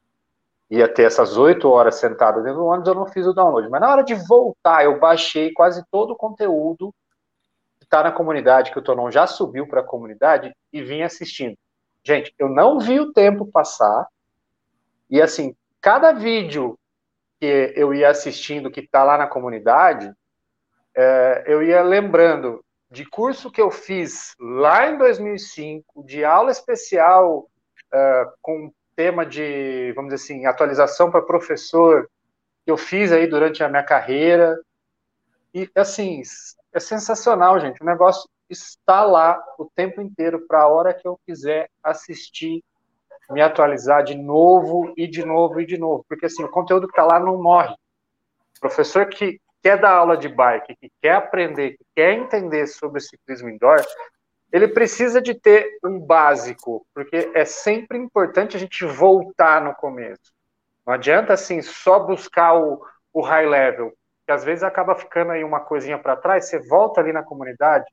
ia 0.70 0.86
ter 0.86 1.02
essas 1.02 1.36
oito 1.36 1.68
horas 1.68 1.96
sentado 1.96 2.44
dentro 2.44 2.58
do 2.60 2.66
ônibus, 2.66 2.86
eu 2.86 2.94
não 2.94 3.08
fiz 3.08 3.26
o 3.26 3.32
download. 3.32 3.68
Mas 3.68 3.80
na 3.80 3.90
hora 3.90 4.04
de 4.04 4.14
voltar, 4.14 4.84
eu 4.84 5.00
baixei 5.00 5.52
quase 5.52 5.84
todo 5.90 6.12
o 6.12 6.16
conteúdo 6.16 6.94
que 7.80 7.86
está 7.86 8.04
na 8.04 8.12
comunidade, 8.12 8.70
que 8.70 8.78
o 8.78 8.82
Tonon 8.82 9.10
já 9.10 9.26
subiu 9.26 9.66
para 9.66 9.80
a 9.80 9.84
comunidade 9.84 10.54
e 10.72 10.80
vim 10.80 11.02
assistindo. 11.02 11.58
Gente, 12.06 12.32
eu 12.38 12.48
não 12.48 12.78
vi 12.78 13.00
o 13.00 13.12
tempo 13.12 13.50
passar. 13.50 14.06
E 15.10 15.20
assim, 15.20 15.56
cada 15.80 16.12
vídeo 16.12 16.78
que 17.40 17.72
eu 17.74 17.92
ia 17.92 18.08
assistindo, 18.08 18.70
que 18.70 18.78
está 18.78 19.02
lá 19.02 19.18
na 19.18 19.26
comunidade, 19.26 20.14
é, 20.96 21.42
eu 21.48 21.64
ia 21.64 21.82
lembrando 21.82 22.64
de 22.88 23.04
curso 23.04 23.50
que 23.50 23.60
eu 23.60 23.72
fiz 23.72 24.36
lá 24.38 24.88
em 24.88 24.96
2005, 24.96 26.04
de 26.04 26.24
aula 26.24 26.52
especial 26.52 27.50
é, 27.92 28.24
com 28.40 28.72
tema 28.94 29.26
de, 29.26 29.92
vamos 29.96 30.14
dizer 30.14 30.24
assim, 30.24 30.46
atualização 30.46 31.10
para 31.10 31.22
professor, 31.22 32.08
que 32.64 32.70
eu 32.70 32.76
fiz 32.76 33.10
aí 33.10 33.26
durante 33.26 33.64
a 33.64 33.68
minha 33.68 33.82
carreira. 33.82 34.56
E, 35.52 35.68
assim, 35.74 36.22
é 36.72 36.78
sensacional, 36.78 37.58
gente. 37.58 37.82
O 37.82 37.84
negócio 37.84 38.30
está 38.48 39.02
lá 39.02 39.42
o 39.58 39.64
tempo 39.64 40.00
inteiro 40.00 40.46
para 40.46 40.62
a 40.62 40.68
hora 40.68 40.94
que 40.94 41.06
eu 41.06 41.18
quiser 41.26 41.68
assistir, 41.82 42.62
me 43.30 43.40
atualizar 43.40 44.04
de 44.04 44.14
novo 44.14 44.92
e 44.96 45.06
de 45.06 45.24
novo 45.24 45.60
e 45.60 45.66
de 45.66 45.76
novo, 45.76 46.04
porque 46.08 46.26
assim, 46.26 46.44
o 46.44 46.50
conteúdo 46.50 46.86
que 46.86 46.92
está 46.92 47.04
lá 47.04 47.18
não 47.18 47.42
morre. 47.42 47.74
O 48.56 48.60
professor 48.60 49.06
que 49.06 49.40
quer 49.62 49.80
dar 49.80 49.90
aula 49.90 50.16
de 50.16 50.28
bike, 50.28 50.76
que 50.76 50.90
quer 51.02 51.12
aprender, 51.12 51.72
que 51.72 51.84
quer 51.94 52.12
entender 52.12 52.66
sobre 52.68 53.00
ciclismo 53.00 53.48
indoor, 53.48 53.84
ele 54.52 54.68
precisa 54.68 55.20
de 55.20 55.34
ter 55.34 55.78
um 55.84 55.98
básico, 55.98 56.86
porque 56.94 57.30
é 57.34 57.44
sempre 57.44 57.98
importante 57.98 58.56
a 58.56 58.60
gente 58.60 58.84
voltar 58.84 59.60
no 59.60 59.74
começo. 59.74 60.32
Não 60.86 60.94
adianta 60.94 61.32
assim 61.32 61.60
só 61.60 61.98
buscar 61.98 62.54
o, 62.54 62.80
o 63.12 63.20
high 63.22 63.46
level, 63.46 63.92
que 64.24 64.32
às 64.32 64.44
vezes 64.44 64.62
acaba 64.62 64.94
ficando 64.94 65.32
aí 65.32 65.42
uma 65.42 65.60
coisinha 65.60 65.98
para 65.98 66.16
trás, 66.16 66.48
você 66.48 66.60
volta 66.68 67.00
ali 67.00 67.12
na 67.12 67.24
comunidade, 67.24 67.84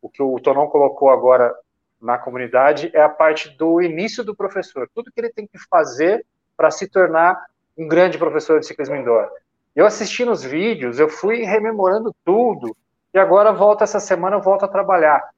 o 0.00 0.08
que 0.08 0.22
o 0.22 0.38
Tonon 0.40 0.68
colocou 0.68 1.10
agora 1.10 1.54
na 2.00 2.16
comunidade 2.16 2.90
é 2.94 3.02
a 3.02 3.08
parte 3.08 3.50
do 3.56 3.82
início 3.82 4.22
do 4.24 4.34
professor, 4.34 4.88
tudo 4.94 5.10
que 5.10 5.20
ele 5.20 5.32
tem 5.32 5.46
que 5.46 5.58
fazer 5.68 6.24
para 6.56 6.70
se 6.70 6.88
tornar 6.88 7.46
um 7.76 7.86
grande 7.86 8.18
professor 8.18 8.60
de 8.60 8.66
ciclismo 8.66 8.96
indoor. 8.96 9.28
Eu 9.74 9.86
assisti 9.86 10.24
nos 10.24 10.42
vídeos, 10.42 10.98
eu 10.98 11.08
fui 11.08 11.44
rememorando 11.44 12.14
tudo, 12.24 12.76
e 13.12 13.18
agora 13.18 13.52
volto 13.52 13.82
essa 13.82 14.00
semana, 14.00 14.36
eu 14.36 14.42
volto 14.42 14.64
a 14.64 14.68
trabalhar. 14.68 15.30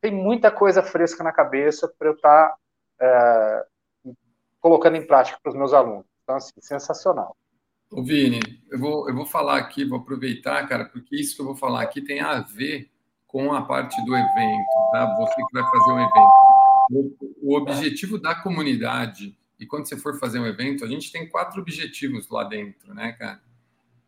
Tem 0.00 0.12
muita 0.12 0.50
coisa 0.50 0.82
fresca 0.82 1.22
na 1.22 1.32
cabeça 1.32 1.92
para 1.98 2.08
eu 2.08 2.14
estar 2.14 2.48
tá, 2.48 2.56
é, 3.00 3.64
colocando 4.60 4.96
em 4.96 5.06
prática 5.06 5.38
para 5.42 5.50
os 5.50 5.56
meus 5.56 5.72
alunos. 5.72 6.04
Então, 6.22 6.36
assim, 6.36 6.52
sensacional. 6.60 7.36
Ô 7.90 8.02
Vini, 8.02 8.40
eu 8.70 8.78
vou, 8.78 9.08
eu 9.08 9.14
vou 9.14 9.26
falar 9.26 9.58
aqui, 9.58 9.84
vou 9.84 9.98
aproveitar, 9.98 10.66
cara, 10.68 10.84
porque 10.84 11.16
isso 11.16 11.34
que 11.34 11.42
eu 11.42 11.46
vou 11.46 11.56
falar 11.56 11.82
aqui 11.82 12.00
tem 12.00 12.20
a 12.20 12.40
ver 12.40 12.89
com 13.30 13.52
a 13.52 13.62
parte 13.62 14.02
do 14.04 14.16
evento, 14.16 14.90
tá? 14.92 15.14
Você 15.18 15.34
que 15.34 15.52
vai 15.52 15.62
fazer 15.62 15.92
um 15.92 16.00
evento. 16.00 16.30
O, 16.90 17.16
o 17.42 17.56
objetivo 17.56 18.18
da 18.18 18.34
comunidade 18.34 19.38
e 19.60 19.66
quando 19.66 19.86
você 19.86 19.96
for 19.98 20.18
fazer 20.18 20.40
um 20.40 20.46
evento, 20.46 20.84
a 20.84 20.88
gente 20.88 21.12
tem 21.12 21.28
quatro 21.28 21.60
objetivos 21.60 22.30
lá 22.30 22.44
dentro, 22.44 22.94
né, 22.94 23.12
cara? 23.12 23.42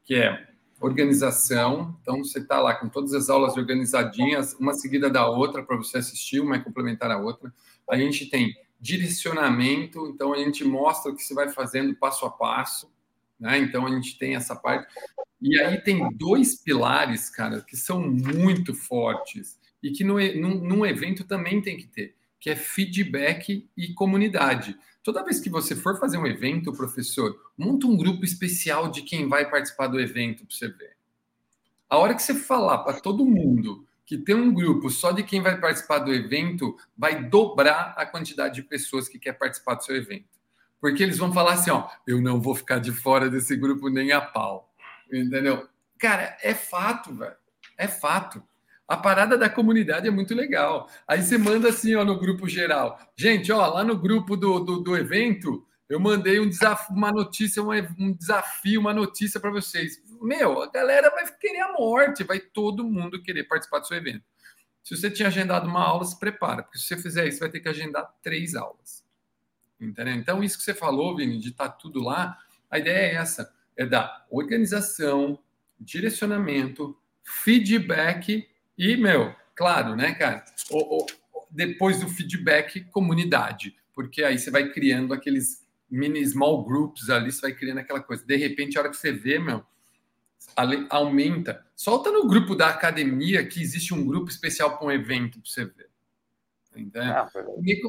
Que 0.02 0.14
é 0.14 0.48
organização. 0.80 1.96
Então, 2.00 2.24
você 2.24 2.38
está 2.38 2.58
lá 2.58 2.74
com 2.74 2.88
todas 2.88 3.12
as 3.12 3.28
aulas 3.28 3.56
organizadinhas, 3.56 4.54
uma 4.58 4.72
seguida 4.72 5.10
da 5.10 5.28
outra 5.28 5.62
para 5.62 5.76
você 5.76 5.98
assistir, 5.98 6.40
uma 6.40 6.56
é 6.56 6.58
complementar 6.58 7.10
a 7.10 7.18
outra. 7.18 7.52
A 7.88 7.96
gente 7.98 8.30
tem 8.30 8.56
direcionamento, 8.80 10.06
então 10.08 10.32
a 10.32 10.38
gente 10.38 10.64
mostra 10.64 11.12
o 11.12 11.14
que 11.14 11.22
você 11.22 11.34
vai 11.34 11.50
fazendo 11.50 11.94
passo 11.94 12.24
a 12.24 12.30
passo, 12.30 12.90
né? 13.42 13.58
Então 13.58 13.84
a 13.84 13.90
gente 13.90 14.16
tem 14.16 14.36
essa 14.36 14.54
parte. 14.54 14.86
E 15.40 15.60
aí 15.60 15.78
tem 15.82 16.08
dois 16.16 16.54
pilares, 16.54 17.28
cara, 17.28 17.60
que 17.60 17.76
são 17.76 18.00
muito 18.00 18.72
fortes 18.72 19.58
e 19.82 19.90
que 19.90 20.04
no, 20.04 20.14
num, 20.40 20.54
num 20.60 20.86
evento 20.86 21.24
também 21.24 21.60
tem 21.60 21.76
que 21.76 21.88
ter, 21.88 22.14
que 22.38 22.48
é 22.48 22.54
feedback 22.54 23.68
e 23.76 23.92
comunidade. 23.94 24.78
Toda 25.02 25.24
vez 25.24 25.40
que 25.40 25.50
você 25.50 25.74
for 25.74 25.98
fazer 25.98 26.16
um 26.16 26.26
evento, 26.26 26.72
professor, 26.72 27.36
monta 27.58 27.88
um 27.88 27.96
grupo 27.96 28.24
especial 28.24 28.88
de 28.88 29.02
quem 29.02 29.28
vai 29.28 29.50
participar 29.50 29.88
do 29.88 30.00
evento 30.00 30.46
para 30.46 30.56
você 30.56 30.68
ver. 30.68 30.92
A 31.90 31.98
hora 31.98 32.14
que 32.14 32.22
você 32.22 32.34
falar 32.34 32.78
para 32.78 33.00
todo 33.00 33.26
mundo 33.26 33.84
que 34.06 34.18
tem 34.18 34.36
um 34.36 34.54
grupo 34.54 34.88
só 34.90 35.10
de 35.10 35.24
quem 35.24 35.40
vai 35.40 35.58
participar 35.60 35.98
do 35.98 36.12
evento, 36.12 36.76
vai 36.96 37.28
dobrar 37.28 37.94
a 37.96 38.06
quantidade 38.06 38.56
de 38.56 38.62
pessoas 38.62 39.08
que 39.08 39.18
quer 39.18 39.32
participar 39.32 39.74
do 39.74 39.84
seu 39.84 39.96
evento. 39.96 40.41
Porque 40.82 41.00
eles 41.00 41.16
vão 41.16 41.32
falar 41.32 41.52
assim, 41.52 41.70
ó, 41.70 41.88
eu 42.04 42.20
não 42.20 42.40
vou 42.40 42.56
ficar 42.56 42.80
de 42.80 42.90
fora 42.90 43.30
desse 43.30 43.54
grupo 43.54 43.88
nem 43.88 44.10
a 44.10 44.20
pau. 44.20 44.68
Entendeu? 45.12 45.68
Cara, 45.96 46.36
é 46.42 46.52
fato, 46.54 47.14
velho. 47.14 47.36
É 47.78 47.86
fato. 47.86 48.42
A 48.88 48.96
parada 48.96 49.38
da 49.38 49.48
comunidade 49.48 50.08
é 50.08 50.10
muito 50.10 50.34
legal. 50.34 50.90
Aí 51.06 51.22
você 51.22 51.38
manda 51.38 51.68
assim, 51.68 51.94
ó, 51.94 52.04
no 52.04 52.18
grupo 52.18 52.48
geral. 52.48 52.98
Gente, 53.16 53.52
ó, 53.52 53.64
lá 53.64 53.84
no 53.84 53.96
grupo 53.96 54.36
do, 54.36 54.58
do, 54.58 54.80
do 54.80 54.96
evento, 54.96 55.64
eu 55.88 56.00
mandei 56.00 56.40
um 56.40 56.48
desafio, 56.48 56.96
uma 56.96 57.12
notícia, 57.12 57.62
um 57.62 58.12
desafio, 58.12 58.80
uma 58.80 58.92
notícia 58.92 59.38
para 59.38 59.52
vocês. 59.52 60.02
Meu, 60.20 60.62
a 60.62 60.68
galera 60.68 61.10
vai 61.10 61.24
querer 61.36 61.60
a 61.60 61.72
morte, 61.74 62.24
vai 62.24 62.40
todo 62.40 62.82
mundo 62.82 63.22
querer 63.22 63.44
participar 63.44 63.78
do 63.78 63.86
seu 63.86 63.96
evento. 63.96 64.24
Se 64.82 64.96
você 64.96 65.08
tinha 65.08 65.28
agendado 65.28 65.68
uma 65.68 65.84
aula, 65.84 66.04
se 66.04 66.18
prepara, 66.18 66.64
porque 66.64 66.78
se 66.78 66.86
você 66.86 66.96
fizer 66.96 67.28
isso, 67.28 67.38
vai 67.38 67.50
ter 67.50 67.60
que 67.60 67.68
agendar 67.68 68.12
três 68.20 68.56
aulas. 68.56 69.01
Entendeu? 69.82 70.14
Então, 70.14 70.44
isso 70.44 70.56
que 70.56 70.62
você 70.62 70.72
falou, 70.72 71.16
Vini, 71.16 71.38
de 71.38 71.48
estar 71.48 71.68
tá 71.68 71.74
tudo 71.74 72.00
lá, 72.00 72.38
a 72.70 72.78
ideia 72.78 73.12
é 73.12 73.14
essa: 73.16 73.52
é 73.76 73.84
dar 73.84 74.26
organização, 74.30 75.38
direcionamento, 75.80 76.96
feedback 77.22 78.48
e, 78.78 78.96
meu, 78.96 79.34
claro, 79.56 79.96
né, 79.96 80.14
cara? 80.14 80.44
O, 80.70 81.02
o, 81.02 81.06
depois 81.50 82.00
do 82.00 82.08
feedback, 82.08 82.84
comunidade, 82.84 83.76
porque 83.92 84.22
aí 84.22 84.38
você 84.38 84.50
vai 84.50 84.70
criando 84.70 85.12
aqueles 85.12 85.66
mini 85.90 86.24
small 86.24 86.64
groups 86.64 87.10
ali, 87.10 87.32
você 87.32 87.40
vai 87.40 87.52
criando 87.52 87.78
aquela 87.78 88.00
coisa. 88.00 88.24
De 88.24 88.36
repente, 88.36 88.78
a 88.78 88.82
hora 88.82 88.90
que 88.90 88.96
você 88.96 89.12
vê, 89.12 89.38
meu, 89.38 89.64
aumenta. 90.88 91.66
Solta 91.74 92.10
no 92.10 92.26
grupo 92.26 92.54
da 92.54 92.68
academia 92.68 93.46
que 93.46 93.60
existe 93.60 93.92
um 93.92 94.06
grupo 94.06 94.30
especial 94.30 94.78
para 94.78 94.86
um 94.86 94.92
evento 94.92 95.40
para 95.40 95.50
você 95.50 95.64
ver. 95.64 95.90
Entendeu? 96.74 97.02
Ah, 97.02 97.28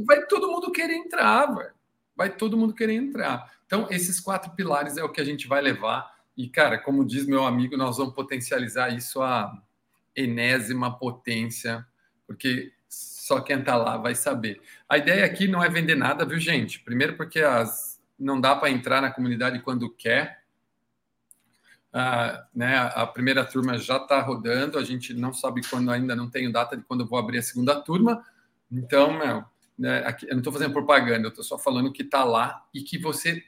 vai 0.05 0.25
todo 0.25 0.51
mundo 0.51 0.71
querer 0.71 0.95
entrar, 0.95 1.45
velho. 1.55 1.73
Vai 2.15 2.35
todo 2.35 2.57
mundo 2.57 2.73
querer 2.73 2.93
entrar. 2.93 3.51
Então, 3.65 3.87
esses 3.89 4.19
quatro 4.19 4.51
pilares 4.51 4.97
é 4.97 5.03
o 5.03 5.09
que 5.09 5.21
a 5.21 5.25
gente 5.25 5.47
vai 5.47 5.61
levar. 5.61 6.13
E, 6.35 6.47
cara, 6.47 6.77
como 6.77 7.05
diz 7.05 7.25
meu 7.25 7.45
amigo, 7.45 7.77
nós 7.77 7.97
vamos 7.97 8.13
potencializar 8.13 8.89
isso 8.89 9.21
a 9.21 9.51
enésima 10.15 10.97
potência, 10.97 11.85
porque 12.27 12.71
só 12.87 13.41
quem 13.41 13.59
está 13.59 13.75
lá 13.75 13.97
vai 13.97 14.15
saber. 14.15 14.61
A 14.87 14.97
ideia 14.97 15.25
aqui 15.25 15.47
não 15.47 15.63
é 15.63 15.69
vender 15.69 15.95
nada, 15.95 16.25
viu, 16.25 16.39
gente? 16.39 16.79
Primeiro, 16.79 17.15
porque 17.15 17.39
as, 17.39 18.01
não 18.19 18.39
dá 18.39 18.55
para 18.55 18.69
entrar 18.69 19.01
na 19.01 19.11
comunidade 19.11 19.59
quando 19.59 19.89
quer. 19.89 20.43
Ah, 21.91 22.47
né, 22.53 22.91
a 22.95 23.05
primeira 23.05 23.45
turma 23.45 23.77
já 23.77 23.97
está 23.97 24.19
rodando, 24.19 24.79
a 24.79 24.83
gente 24.83 25.13
não 25.13 25.31
sabe 25.31 25.61
quando, 25.69 25.91
ainda 25.91 26.15
não 26.15 26.29
tenho 26.29 26.51
data 26.51 26.75
de 26.75 26.83
quando 26.83 27.01
eu 27.01 27.07
vou 27.07 27.19
abrir 27.19 27.37
a 27.37 27.43
segunda 27.43 27.79
turma. 27.79 28.25
Então, 28.71 29.17
meu, 29.17 29.45
né, 29.77 30.03
aqui, 30.05 30.25
eu 30.25 30.31
não 30.31 30.39
estou 30.39 30.53
fazendo 30.53 30.73
propaganda, 30.73 31.27
eu 31.27 31.29
estou 31.29 31.43
só 31.43 31.57
falando 31.57 31.91
que 31.91 32.03
está 32.03 32.23
lá 32.23 32.67
e 32.73 32.81
que 32.81 32.97
você 32.97 33.43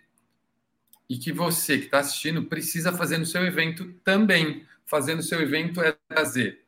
e 1.07 1.17
que 1.17 1.32
você 1.32 1.78
que 1.78 1.86
está 1.86 1.99
assistindo 1.99 2.45
precisa 2.45 2.91
fazer 2.91 3.19
no 3.19 3.26
seu 3.28 3.45
evento 3.45 3.93
também 4.03 4.65
fazendo 4.86 5.21
seu 5.21 5.41
evento 5.41 5.82
é 5.82 5.95
trazer 6.07 6.63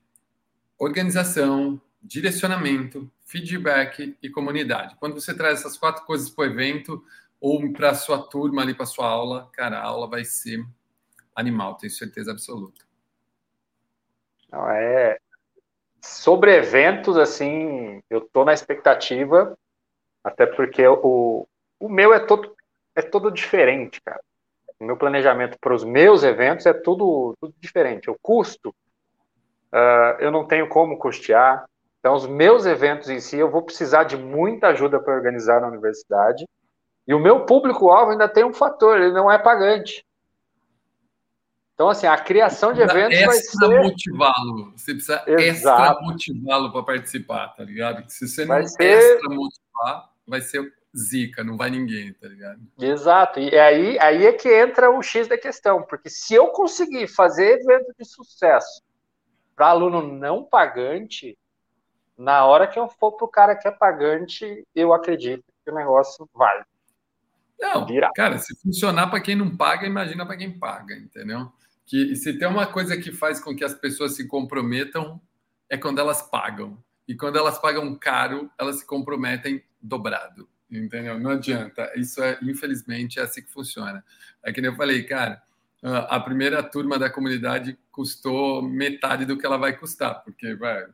organização, 0.77 1.81
direcionamento, 2.01 3.11
feedback 3.23 4.17
e 4.21 4.29
comunidade. 4.29 4.95
Quando 4.99 5.13
você 5.13 5.35
traz 5.35 5.59
essas 5.59 5.77
quatro 5.77 6.05
coisas 6.05 6.29
para 6.29 6.43
o 6.43 6.45
evento 6.45 7.03
ou 7.39 7.71
para 7.73 7.91
a 7.91 7.95
sua 7.95 8.21
turma 8.21 8.61
ali, 8.61 8.73
para 8.73 8.83
a 8.83 8.87
sua 8.87 9.07
aula, 9.07 9.49
cara, 9.53 9.79
a 9.79 9.83
aula 9.83 10.07
vai 10.07 10.23
ser 10.23 10.63
animal, 11.35 11.75
tenho 11.75 11.91
certeza 11.91 12.31
absoluta. 12.31 12.85
Não, 14.51 14.69
é... 14.69 15.17
Sobre 16.01 16.55
eventos, 16.55 17.17
assim, 17.17 18.01
eu 18.09 18.19
estou 18.19 18.45
na 18.45 18.53
expectativa, 18.53 19.57
até 20.23 20.45
porque 20.45 20.85
o, 20.87 21.47
o 21.79 21.89
meu 21.89 22.13
é 22.13 22.19
todo, 22.19 22.55
é 22.95 23.01
todo 23.01 23.31
diferente, 23.31 24.01
cara 24.01 24.21
o 24.79 24.85
meu 24.85 24.95
planejamento 24.95 25.57
para 25.59 25.73
os 25.73 25.83
meus 25.83 26.23
eventos 26.23 26.65
é 26.65 26.73
tudo, 26.73 27.35
tudo 27.39 27.53
diferente. 27.59 28.09
O 28.09 28.17
custo, 28.21 28.69
uh, 29.73 30.19
eu 30.19 30.31
não 30.31 30.45
tenho 30.45 30.69
como 30.69 30.97
custear. 30.97 31.65
Então, 31.99 32.13
os 32.13 32.27
meus 32.27 32.65
eventos 32.65 33.09
em 33.09 33.19
si, 33.19 33.37
eu 33.37 33.49
vou 33.49 33.63
precisar 33.63 34.03
de 34.03 34.15
muita 34.15 34.67
ajuda 34.67 34.99
para 34.99 35.15
organizar 35.15 35.61
na 35.61 35.67
universidade. 35.67 36.47
E 37.07 37.13
o 37.13 37.19
meu 37.19 37.45
público-alvo 37.45 38.11
ainda 38.11 38.29
tem 38.29 38.43
um 38.43 38.53
fator, 38.53 38.99
ele 38.99 39.13
não 39.13 39.31
é 39.31 39.37
pagante. 39.39 40.05
Então, 41.77 41.89
assim, 41.89 42.07
a 42.07 42.17
criação 42.17 42.73
de 42.73 42.81
eventos 42.81 43.23
vai 43.23 43.35
ser... 43.35 43.83
motivá-lo. 43.83 44.73
Você 44.75 44.93
precisa 44.95 45.23
Exato. 45.27 45.83
extra 45.83 46.01
motivá-lo 46.01 46.71
para 46.71 46.81
participar, 46.81 47.49
tá 47.49 47.63
ligado? 47.63 48.03
Se 48.09 48.27
você 48.27 48.47
vai 48.47 48.61
não 48.61 48.67
ser... 48.67 48.83
extra 48.83 49.29
motivar, 49.29 50.09
vai 50.25 50.41
ser 50.41 50.73
zica, 50.97 51.43
não 51.43 51.55
vai 51.55 51.69
ninguém, 51.69 52.11
tá 52.13 52.29
ligado? 52.29 52.59
Exato, 52.79 53.39
e 53.39 53.55
aí, 53.55 53.99
aí 53.99 54.25
é 54.25 54.33
que 54.33 54.49
entra 54.49 54.89
o 54.89 55.03
X 55.03 55.27
da 55.27 55.37
questão, 55.37 55.83
porque 55.83 56.09
se 56.09 56.33
eu 56.33 56.47
conseguir 56.47 57.07
fazer 57.07 57.59
evento 57.61 57.93
de 57.95 58.05
sucesso 58.05 58.81
para 59.55 59.67
aluno 59.67 60.01
não 60.01 60.43
pagante, 60.43 61.37
na 62.17 62.43
hora 62.43 62.65
que 62.65 62.79
eu 62.79 62.89
for 62.89 63.11
para 63.11 63.25
o 63.25 63.29
cara 63.29 63.55
que 63.55 63.67
é 63.67 63.71
pagante, 63.71 64.65
eu 64.73 64.95
acredito 64.95 65.43
que 65.63 65.69
o 65.69 65.75
negócio 65.75 66.27
vai. 66.33 66.63
Não, 67.59 67.85
virar. 67.85 68.09
cara, 68.15 68.39
se 68.39 68.59
funcionar 68.59 69.11
para 69.11 69.21
quem 69.21 69.35
não 69.35 69.55
paga, 69.55 69.85
imagina 69.85 70.25
para 70.25 70.37
quem 70.37 70.57
paga, 70.57 70.95
entendeu? 70.95 71.51
Que 71.87 72.15
se 72.15 72.37
tem 72.37 72.47
uma 72.47 72.67
coisa 72.67 72.97
que 72.97 73.11
faz 73.11 73.39
com 73.39 73.55
que 73.55 73.63
as 73.63 73.73
pessoas 73.73 74.15
se 74.15 74.27
comprometam 74.27 75.19
é 75.69 75.77
quando 75.77 75.99
elas 75.99 76.21
pagam. 76.21 76.77
E 77.07 77.15
quando 77.15 77.37
elas 77.37 77.57
pagam 77.57 77.95
caro, 77.95 78.51
elas 78.59 78.79
se 78.79 78.85
comprometem 78.85 79.63
dobrado. 79.81 80.47
Entendeu? 80.69 81.17
Não 81.17 81.31
adianta. 81.31 81.89
Isso 81.95 82.21
é, 82.21 82.37
infelizmente, 82.41 83.19
é 83.19 83.23
assim 83.23 83.41
que 83.41 83.49
funciona. 83.49 84.03
É 84.43 84.51
que 84.51 84.59
nem 84.59 84.69
eu 84.69 84.75
falei, 84.75 85.01
cara, 85.03 85.41
a 85.81 86.19
primeira 86.19 86.61
turma 86.61 86.99
da 86.99 87.09
comunidade 87.09 87.77
custou 87.89 88.61
metade 88.61 89.25
do 89.25 89.37
que 89.37 89.45
ela 89.45 89.57
vai 89.57 89.77
custar, 89.77 90.23
porque 90.23 90.55
vai, 90.55 90.85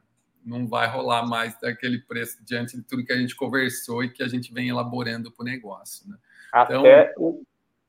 não 0.46 0.68
vai 0.68 0.88
rolar 0.88 1.26
mais 1.26 1.60
daquele 1.60 2.00
preço 2.00 2.44
diante 2.46 2.78
de 2.78 2.84
tudo 2.84 3.04
que 3.04 3.14
a 3.14 3.18
gente 3.18 3.36
conversou 3.36 4.04
e 4.04 4.10
que 4.10 4.22
a 4.22 4.28
gente 4.28 4.54
vem 4.54 4.70
elaborando 4.70 5.32
para 5.32 5.41
o 5.41 5.46
negócio. 5.46 6.08
Né? 6.08 6.18
Até 6.52 6.76
então, 6.76 7.14
o, 7.18 7.44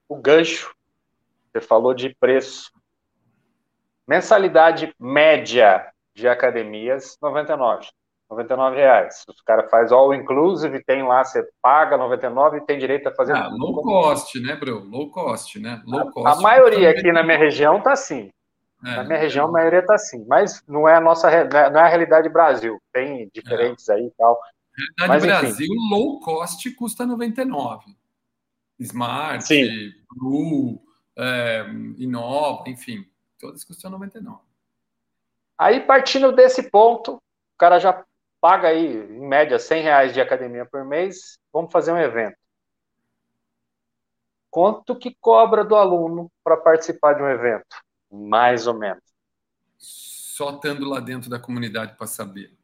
o 0.08 0.16
gancho, 0.16 0.74
você 1.52 1.60
falou 1.60 1.92
de 1.92 2.14
preço. 2.14 2.72
Mensalidade 4.06 4.94
média 4.98 5.86
de 6.14 6.28
academias, 6.28 7.16
99. 7.20 7.86
99 8.30 8.76
reais. 8.76 9.24
Os 9.28 9.40
caras 9.42 9.70
faz 9.70 9.92
all 9.92 10.14
inclusive, 10.14 10.82
tem 10.84 11.02
lá, 11.02 11.24
você 11.24 11.46
paga 11.62 11.96
99 11.96 12.58
e 12.58 12.60
tem 12.62 12.78
direito 12.78 13.08
a 13.08 13.14
fazer. 13.14 13.32
Ah, 13.32 13.48
low 13.48 13.82
cost, 13.82 14.40
né, 14.40 14.56
bro? 14.56 14.80
Low 14.84 15.10
cost, 15.10 15.58
né? 15.58 15.82
Low 15.86 16.10
cost. 16.10 16.38
A, 16.38 16.42
maioria 16.42 16.90
aqui 16.90 17.12
na 17.12 17.22
minha 17.22 17.38
região 17.38 17.80
tá 17.80 17.92
assim. 17.92 18.30
É, 18.84 18.96
na 18.96 19.04
minha 19.04 19.18
região, 19.18 19.46
é. 19.46 19.48
a 19.48 19.52
maioria 19.52 19.84
tá 19.84 19.94
assim. 19.94 20.24
Mas 20.26 20.62
não 20.66 20.88
é 20.88 20.96
a 20.96 21.00
nossa 21.00 21.30
é, 21.30 21.48
não 21.70 21.80
é 21.80 21.84
a 21.84 21.88
realidade 21.88 22.28
Brasil. 22.28 22.78
Tem 22.92 23.30
diferentes 23.32 23.88
é. 23.88 23.94
aí 23.94 24.06
e 24.06 24.10
tal. 24.16 24.38
Realidade 24.98 25.26
Mas, 25.26 25.40
Brasil, 25.40 25.66
enfim. 25.66 25.88
low 25.90 26.20
cost 26.20 26.70
custa 26.72 27.06
99. 27.06 27.84
Smart, 28.80 29.44
Sim. 29.44 29.92
Blue, 30.16 30.80
é, 31.16 31.64
Inova, 31.98 32.68
enfim, 32.68 33.06
todas 33.44 33.62
custam 33.62 33.90
99. 33.90 34.40
Aí, 35.58 35.80
partindo 35.80 36.32
desse 36.32 36.70
ponto, 36.70 37.16
o 37.16 37.58
cara 37.58 37.78
já 37.78 38.02
paga 38.40 38.68
aí, 38.68 38.86
em 38.86 39.28
média, 39.28 39.58
100 39.58 39.82
reais 39.82 40.14
de 40.14 40.20
academia 40.20 40.64
por 40.64 40.82
mês, 40.82 41.38
vamos 41.52 41.70
fazer 41.70 41.92
um 41.92 41.98
evento. 41.98 42.36
Quanto 44.50 44.96
que 44.96 45.14
cobra 45.20 45.62
do 45.62 45.76
aluno 45.76 46.32
para 46.42 46.56
participar 46.56 47.14
de 47.14 47.22
um 47.22 47.28
evento? 47.28 47.76
Mais 48.10 48.66
ou 48.66 48.74
menos. 48.74 49.02
Só 49.76 50.50
estando 50.50 50.88
lá 50.88 51.00
dentro 51.00 51.28
da 51.28 51.38
comunidade 51.38 51.96
para 51.96 52.06
saber. 52.06 52.56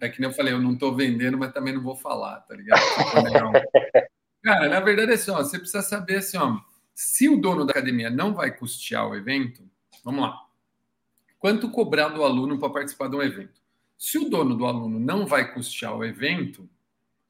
é 0.00 0.08
que 0.08 0.20
nem 0.20 0.30
eu 0.30 0.36
falei, 0.36 0.52
eu 0.52 0.60
não 0.60 0.74
estou 0.74 0.94
vendendo, 0.94 1.36
mas 1.36 1.52
também 1.52 1.74
não 1.74 1.82
vou 1.82 1.96
falar, 1.96 2.40
tá 2.42 2.54
ligado? 2.54 2.80
Cara, 4.42 4.68
na 4.68 4.80
verdade 4.80 5.12
é 5.12 5.14
assim, 5.14 5.30
ó, 5.32 5.38
você 5.38 5.58
precisa 5.58 5.82
saber 5.82 6.16
assim, 6.16 6.36
ó, 6.36 6.58
se 6.94 7.28
o 7.28 7.40
dono 7.40 7.66
da 7.66 7.72
academia 7.72 8.08
não 8.08 8.32
vai 8.32 8.56
custear 8.56 9.08
o 9.08 9.16
evento, 9.16 9.68
vamos 10.08 10.22
lá. 10.22 10.42
Quanto 11.38 11.70
cobrar 11.70 12.08
do 12.08 12.24
aluno 12.24 12.58
para 12.58 12.70
participar 12.70 13.08
de 13.08 13.16
um 13.16 13.22
evento? 13.22 13.60
Se 13.98 14.16
o 14.16 14.28
dono 14.28 14.56
do 14.56 14.64
aluno 14.64 14.98
não 14.98 15.26
vai 15.26 15.52
custear 15.52 15.94
o 15.94 16.02
evento 16.04 16.68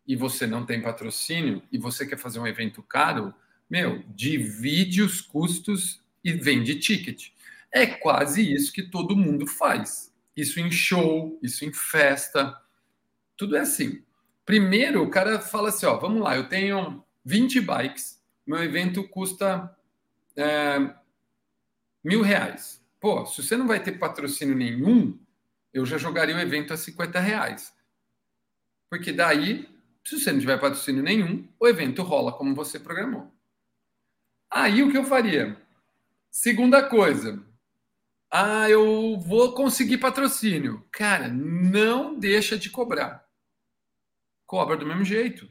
e 0.06 0.14
você 0.14 0.46
não 0.46 0.64
tem 0.64 0.80
patrocínio 0.80 1.60
e 1.72 1.76
você 1.76 2.06
quer 2.06 2.16
fazer 2.16 2.38
um 2.38 2.46
evento 2.46 2.82
caro, 2.82 3.34
meu, 3.68 4.04
divide 4.14 5.02
os 5.02 5.20
custos 5.20 6.00
e 6.22 6.32
vende 6.32 6.78
ticket. 6.78 7.30
É 7.72 7.84
quase 7.84 8.52
isso 8.52 8.72
que 8.72 8.82
todo 8.82 9.16
mundo 9.16 9.44
faz. 9.46 10.14
Isso 10.36 10.60
em 10.60 10.70
show, 10.70 11.36
isso 11.42 11.64
em 11.64 11.72
festa, 11.72 12.56
tudo 13.36 13.56
é 13.56 13.60
assim. 13.60 14.02
Primeiro, 14.46 15.02
o 15.02 15.10
cara 15.10 15.40
fala 15.40 15.70
assim: 15.70 15.84
ó, 15.84 15.96
vamos 15.98 16.22
lá, 16.22 16.36
eu 16.36 16.48
tenho 16.48 17.04
20 17.24 17.60
bikes, 17.60 18.22
meu 18.46 18.62
evento 18.62 19.06
custa 19.08 19.76
é, 20.36 20.94
mil 22.04 22.22
reais. 22.22 22.82
Pô, 23.00 23.24
se 23.26 23.42
você 23.42 23.56
não 23.56 23.66
vai 23.66 23.82
ter 23.82 23.92
patrocínio 23.92 24.54
nenhum, 24.54 25.18
eu 25.72 25.86
já 25.86 25.98
jogaria 25.98 26.34
o 26.34 26.40
evento 26.40 26.72
a 26.72 26.76
50 26.76 27.20
reais. 27.20 27.72
Porque 28.90 29.12
daí, 29.12 29.68
se 30.04 30.18
você 30.18 30.32
não 30.32 30.40
tiver 30.40 30.58
patrocínio 30.58 31.02
nenhum, 31.02 31.46
o 31.60 31.68
evento 31.68 32.02
rola 32.02 32.32
como 32.32 32.54
você 32.54 32.78
programou. 32.78 33.32
Aí 34.50 34.82
o 34.82 34.90
que 34.90 34.96
eu 34.96 35.04
faria? 35.04 35.60
Segunda 36.30 36.82
coisa. 36.88 37.42
Ah, 38.30 38.68
eu 38.68 39.18
vou 39.18 39.54
conseguir 39.54 39.98
patrocínio. 39.98 40.86
Cara, 40.90 41.28
não 41.28 42.18
deixa 42.18 42.58
de 42.58 42.70
cobrar. 42.70 43.26
Cobra 44.46 44.76
do 44.76 44.86
mesmo 44.86 45.04
jeito. 45.04 45.48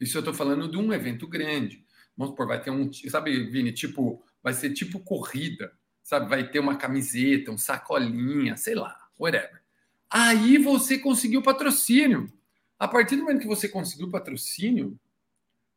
Isso 0.00 0.16
eu 0.16 0.20
estou 0.20 0.34
falando 0.34 0.68
de 0.68 0.76
um 0.76 0.92
evento 0.92 1.26
grande. 1.26 1.84
Vamos 2.16 2.32
supor, 2.32 2.46
vai 2.46 2.60
ter 2.60 2.70
um. 2.70 2.92
Sabe, 2.92 3.50
Vini, 3.50 3.72
tipo, 3.72 4.24
vai 4.42 4.52
ser 4.52 4.72
tipo 4.72 5.00
corrida. 5.00 5.72
Sabe, 6.02 6.28
vai 6.28 6.48
ter 6.48 6.58
uma 6.58 6.76
camiseta, 6.76 7.50
um 7.50 7.58
sacolinha, 7.58 8.56
sei 8.56 8.74
lá, 8.74 8.96
whatever. 9.18 9.62
Aí 10.10 10.58
você 10.58 10.98
conseguiu 10.98 11.42
patrocínio. 11.42 12.30
A 12.78 12.88
partir 12.88 13.16
do 13.16 13.22
momento 13.22 13.40
que 13.40 13.46
você 13.46 13.68
conseguiu 13.68 14.10
patrocínio, 14.10 14.98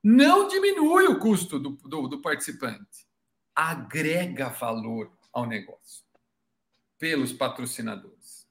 não 0.03 0.47
diminui 0.47 1.05
o 1.07 1.19
custo 1.19 1.59
do, 1.59 1.71
do, 1.71 2.07
do 2.07 2.21
participante, 2.21 3.07
agrega 3.55 4.49
valor 4.49 5.11
ao 5.31 5.45
negócio 5.45 6.03
pelos 6.97 7.31
patrocinadores. 7.31 8.47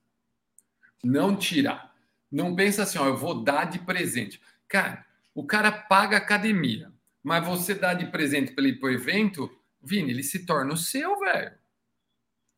Não 1.03 1.37
tirar. 1.37 1.95
Não 2.31 2.55
pensa 2.55 2.83
assim, 2.83 2.99
ó, 2.99 3.07
eu 3.07 3.17
vou 3.17 3.43
dar 3.43 3.65
de 3.65 3.79
presente. 3.79 4.41
Cara, 4.67 5.05
o 5.35 5.45
cara 5.45 5.71
paga 5.71 6.17
academia, 6.17 6.93
mas 7.23 7.47
você 7.47 7.75
dá 7.75 7.95
de 7.95 8.07
presente 8.07 8.53
para 8.53 8.65
ele 8.65 8.77
para 8.77 8.89
o 8.89 8.93
evento, 8.93 9.51
Vini, 9.83 10.11
ele 10.11 10.23
se 10.23 10.47
torna 10.47 10.73
o 10.73 10.77
seu, 10.77 11.19
velho. 11.21 11.53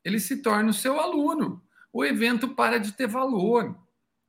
Ele 0.06 0.20
se 0.20 0.36
torna 0.36 0.70
o 0.70 0.72
seu 0.72 1.00
aluno. 1.00 1.60
O 1.92 2.04
evento 2.04 2.54
para 2.54 2.78
de 2.78 2.92
ter 2.92 3.08
valor. 3.08 3.76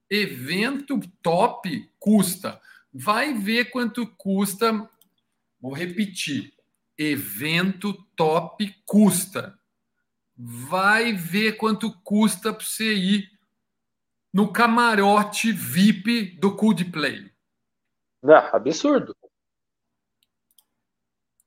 Evento 0.10 1.00
top 1.22 1.88
custa. 2.00 2.60
Vai 2.92 3.36
ver 3.36 3.66
quanto 3.66 4.08
custa. 4.18 4.90
Vou 5.62 5.72
repetir. 5.72 6.52
Evento 6.98 7.94
top 8.16 8.76
custa. 8.88 9.60
Vai 10.36 11.14
ver 11.14 11.58
quanto 11.58 11.94
custa 12.02 12.52
para 12.52 12.66
você 12.66 12.96
ir 12.96 13.40
no 14.34 14.52
camarote 14.52 15.52
VIP 15.52 16.40
do 16.40 16.56
Coldplay. 16.56 17.32
Não, 18.24 18.36
absurdo. 18.36 19.16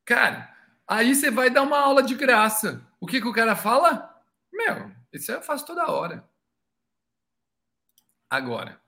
Cara, 0.05 0.55
aí 0.87 1.16
você 1.16 1.33
vai 1.33 1.51
dar 1.51 1.62
uma 1.62 1.81
aula 1.81 2.01
de 2.01 2.14
graça. 2.14 2.87
O 3.01 3.09
que, 3.09 3.20
que 3.20 3.26
o 3.26 3.33
cara 3.33 3.57
fala? 3.57 4.09
Meu, 4.61 4.92
isso 5.11 5.32
eu 5.32 5.40
faço 5.40 5.64
toda 5.64 5.90
hora. 5.90 6.28
Agora, 8.28 8.78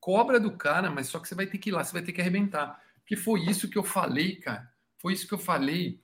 cobra 0.00 0.40
do 0.40 0.56
cara, 0.56 0.90
mas 0.90 1.08
só 1.08 1.20
que 1.20 1.28
você 1.28 1.34
vai 1.34 1.46
ter 1.46 1.58
que 1.58 1.68
ir 1.68 1.72
lá, 1.72 1.84
você 1.84 1.92
vai 1.92 2.02
ter 2.02 2.12
que 2.12 2.20
arrebentar. 2.20 2.82
Porque 2.96 3.14
foi 3.14 3.40
isso 3.40 3.68
que 3.68 3.76
eu 3.76 3.84
falei, 3.84 4.36
cara. 4.36 4.72
Foi 4.98 5.12
isso 5.12 5.28
que 5.28 5.34
eu 5.34 5.38
falei. 5.38 6.00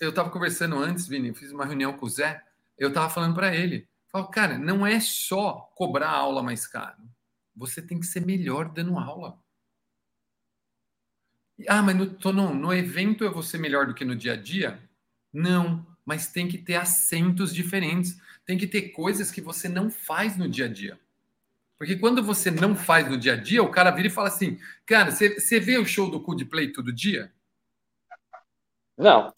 Eu 0.00 0.10
estava 0.10 0.28
conversando 0.28 0.76
antes, 0.76 1.06
Vini, 1.06 1.28
eu 1.28 1.34
fiz 1.34 1.52
uma 1.52 1.64
reunião 1.64 1.96
com 1.96 2.06
o 2.06 2.10
Zé, 2.10 2.44
eu 2.76 2.88
estava 2.88 3.08
falando 3.08 3.34
para 3.34 3.54
ele. 3.54 3.88
Falo, 4.08 4.26
cara, 4.28 4.58
não 4.58 4.84
é 4.84 4.98
só 4.98 5.70
cobrar 5.76 6.08
a 6.08 6.16
aula 6.16 6.42
mais 6.42 6.66
caro. 6.66 7.02
Você 7.54 7.80
tem 7.80 8.00
que 8.00 8.06
ser 8.06 8.26
melhor 8.26 8.70
dando 8.70 8.98
aula. 8.98 9.38
Ah, 11.68 11.82
mas 11.82 11.96
no, 11.96 12.32
não, 12.32 12.54
no 12.54 12.74
evento 12.74 13.22
eu 13.22 13.32
vou 13.32 13.42
ser 13.42 13.58
melhor 13.58 13.86
do 13.86 13.94
que 13.94 14.04
no 14.04 14.16
dia 14.16 14.32
a 14.32 14.36
dia? 14.36 14.82
Não, 15.32 15.86
mas 16.06 16.28
tem 16.28 16.46
que 16.46 16.56
ter 16.56 16.76
acentos 16.76 17.52
diferentes. 17.52 18.16
Tem 18.46 18.56
que 18.56 18.68
ter 18.68 18.90
coisas 18.90 19.32
que 19.32 19.40
você 19.40 19.68
não 19.68 19.90
faz 19.90 20.36
no 20.36 20.48
dia 20.48 20.66
a 20.66 20.68
dia. 20.68 20.98
Porque 21.76 21.96
quando 21.96 22.22
você 22.22 22.50
não 22.50 22.76
faz 22.76 23.10
no 23.10 23.18
dia 23.18 23.34
a 23.34 23.36
dia, 23.36 23.62
o 23.62 23.70
cara 23.70 23.90
vira 23.90 24.06
e 24.06 24.10
fala 24.10 24.28
assim: 24.28 24.58
Cara, 24.86 25.10
você 25.10 25.60
vê 25.60 25.76
o 25.76 25.84
show 25.84 26.08
do 26.08 26.20
Coldplay 26.20 26.72
todo 26.72 26.92
dia? 26.92 27.32
Não. 28.96 29.34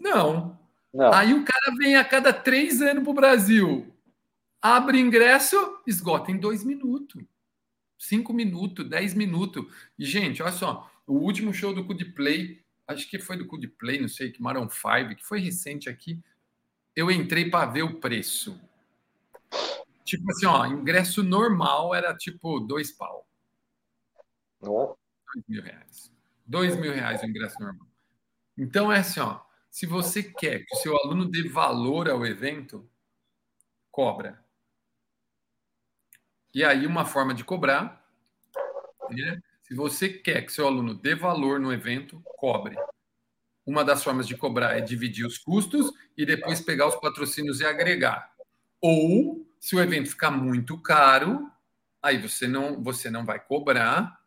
Não. 0.00 0.58
Não. 0.92 1.12
Aí 1.12 1.34
o 1.34 1.44
cara 1.44 1.74
vem 1.76 1.96
a 1.96 2.04
cada 2.04 2.32
três 2.32 2.80
anos 2.80 3.02
para 3.02 3.10
o 3.10 3.14
Brasil, 3.14 3.92
abre 4.60 4.98
ingresso, 4.98 5.56
esgota 5.86 6.30
em 6.30 6.38
dois 6.38 6.64
minutos, 6.64 7.22
cinco 7.98 8.32
minutos, 8.32 8.88
dez 8.88 9.14
minutos. 9.14 9.66
E, 9.98 10.04
gente, 10.04 10.42
olha 10.42 10.52
só, 10.52 10.90
o 11.06 11.14
último 11.14 11.52
show 11.52 11.74
do 11.74 11.84
Coldplay, 11.84 12.62
acho 12.88 13.08
que 13.08 13.18
foi 13.18 13.36
do 13.36 13.46
Coldplay, 13.46 14.00
não 14.00 14.08
sei, 14.08 14.32
que 14.32 14.42
Maroon 14.42 14.68
5, 14.68 15.14
que 15.16 15.24
foi 15.24 15.40
recente 15.40 15.88
aqui, 15.88 16.18
eu 16.96 17.10
entrei 17.10 17.50
para 17.50 17.70
ver 17.70 17.82
o 17.82 18.00
preço. 18.00 18.58
Tipo 20.04 20.30
assim, 20.30 20.46
ó, 20.46 20.66
ingresso 20.66 21.22
normal 21.22 21.94
era 21.94 22.16
tipo 22.16 22.58
dois 22.60 22.90
pau. 22.90 23.28
Oh. 24.60 24.96
Dois 25.34 25.44
mil 25.46 25.62
reais. 25.62 26.12
Dois 26.46 26.76
mil 26.76 26.92
reais 26.92 27.22
o 27.22 27.26
ingresso 27.26 27.60
normal. 27.60 27.86
Então 28.56 28.90
é 28.90 29.00
assim, 29.00 29.20
ó. 29.20 29.40
Se 29.70 29.84
você 29.84 30.22
quer 30.22 30.64
que 30.64 30.74
o 30.74 30.78
seu 30.78 30.96
aluno 30.96 31.30
dê 31.30 31.46
valor 31.46 32.08
ao 32.08 32.26
evento, 32.26 32.88
cobra. 33.90 34.42
E 36.54 36.64
aí, 36.64 36.86
uma 36.86 37.04
forma 37.04 37.34
de 37.34 37.44
cobrar, 37.44 38.02
né? 39.10 39.40
Se 39.68 39.74
você 39.74 40.08
quer 40.08 40.46
que 40.46 40.50
seu 40.50 40.66
aluno 40.66 40.94
dê 40.94 41.14
valor 41.14 41.60
no 41.60 41.70
evento, 41.70 42.22
cobre. 42.38 42.74
Uma 43.66 43.84
das 43.84 44.02
formas 44.02 44.26
de 44.26 44.34
cobrar 44.34 44.78
é 44.78 44.80
dividir 44.80 45.26
os 45.26 45.36
custos 45.36 45.92
e 46.16 46.24
depois 46.24 46.58
pegar 46.58 46.86
os 46.86 46.96
patrocínios 46.96 47.60
e 47.60 47.66
agregar. 47.66 48.32
Ou 48.80 49.46
se 49.60 49.76
o 49.76 49.80
evento 49.80 50.08
ficar 50.08 50.30
muito 50.30 50.80
caro, 50.80 51.50
aí 52.02 52.16
você 52.16 52.48
não, 52.48 52.82
você 52.82 53.10
não 53.10 53.26
vai 53.26 53.38
cobrar 53.38 54.18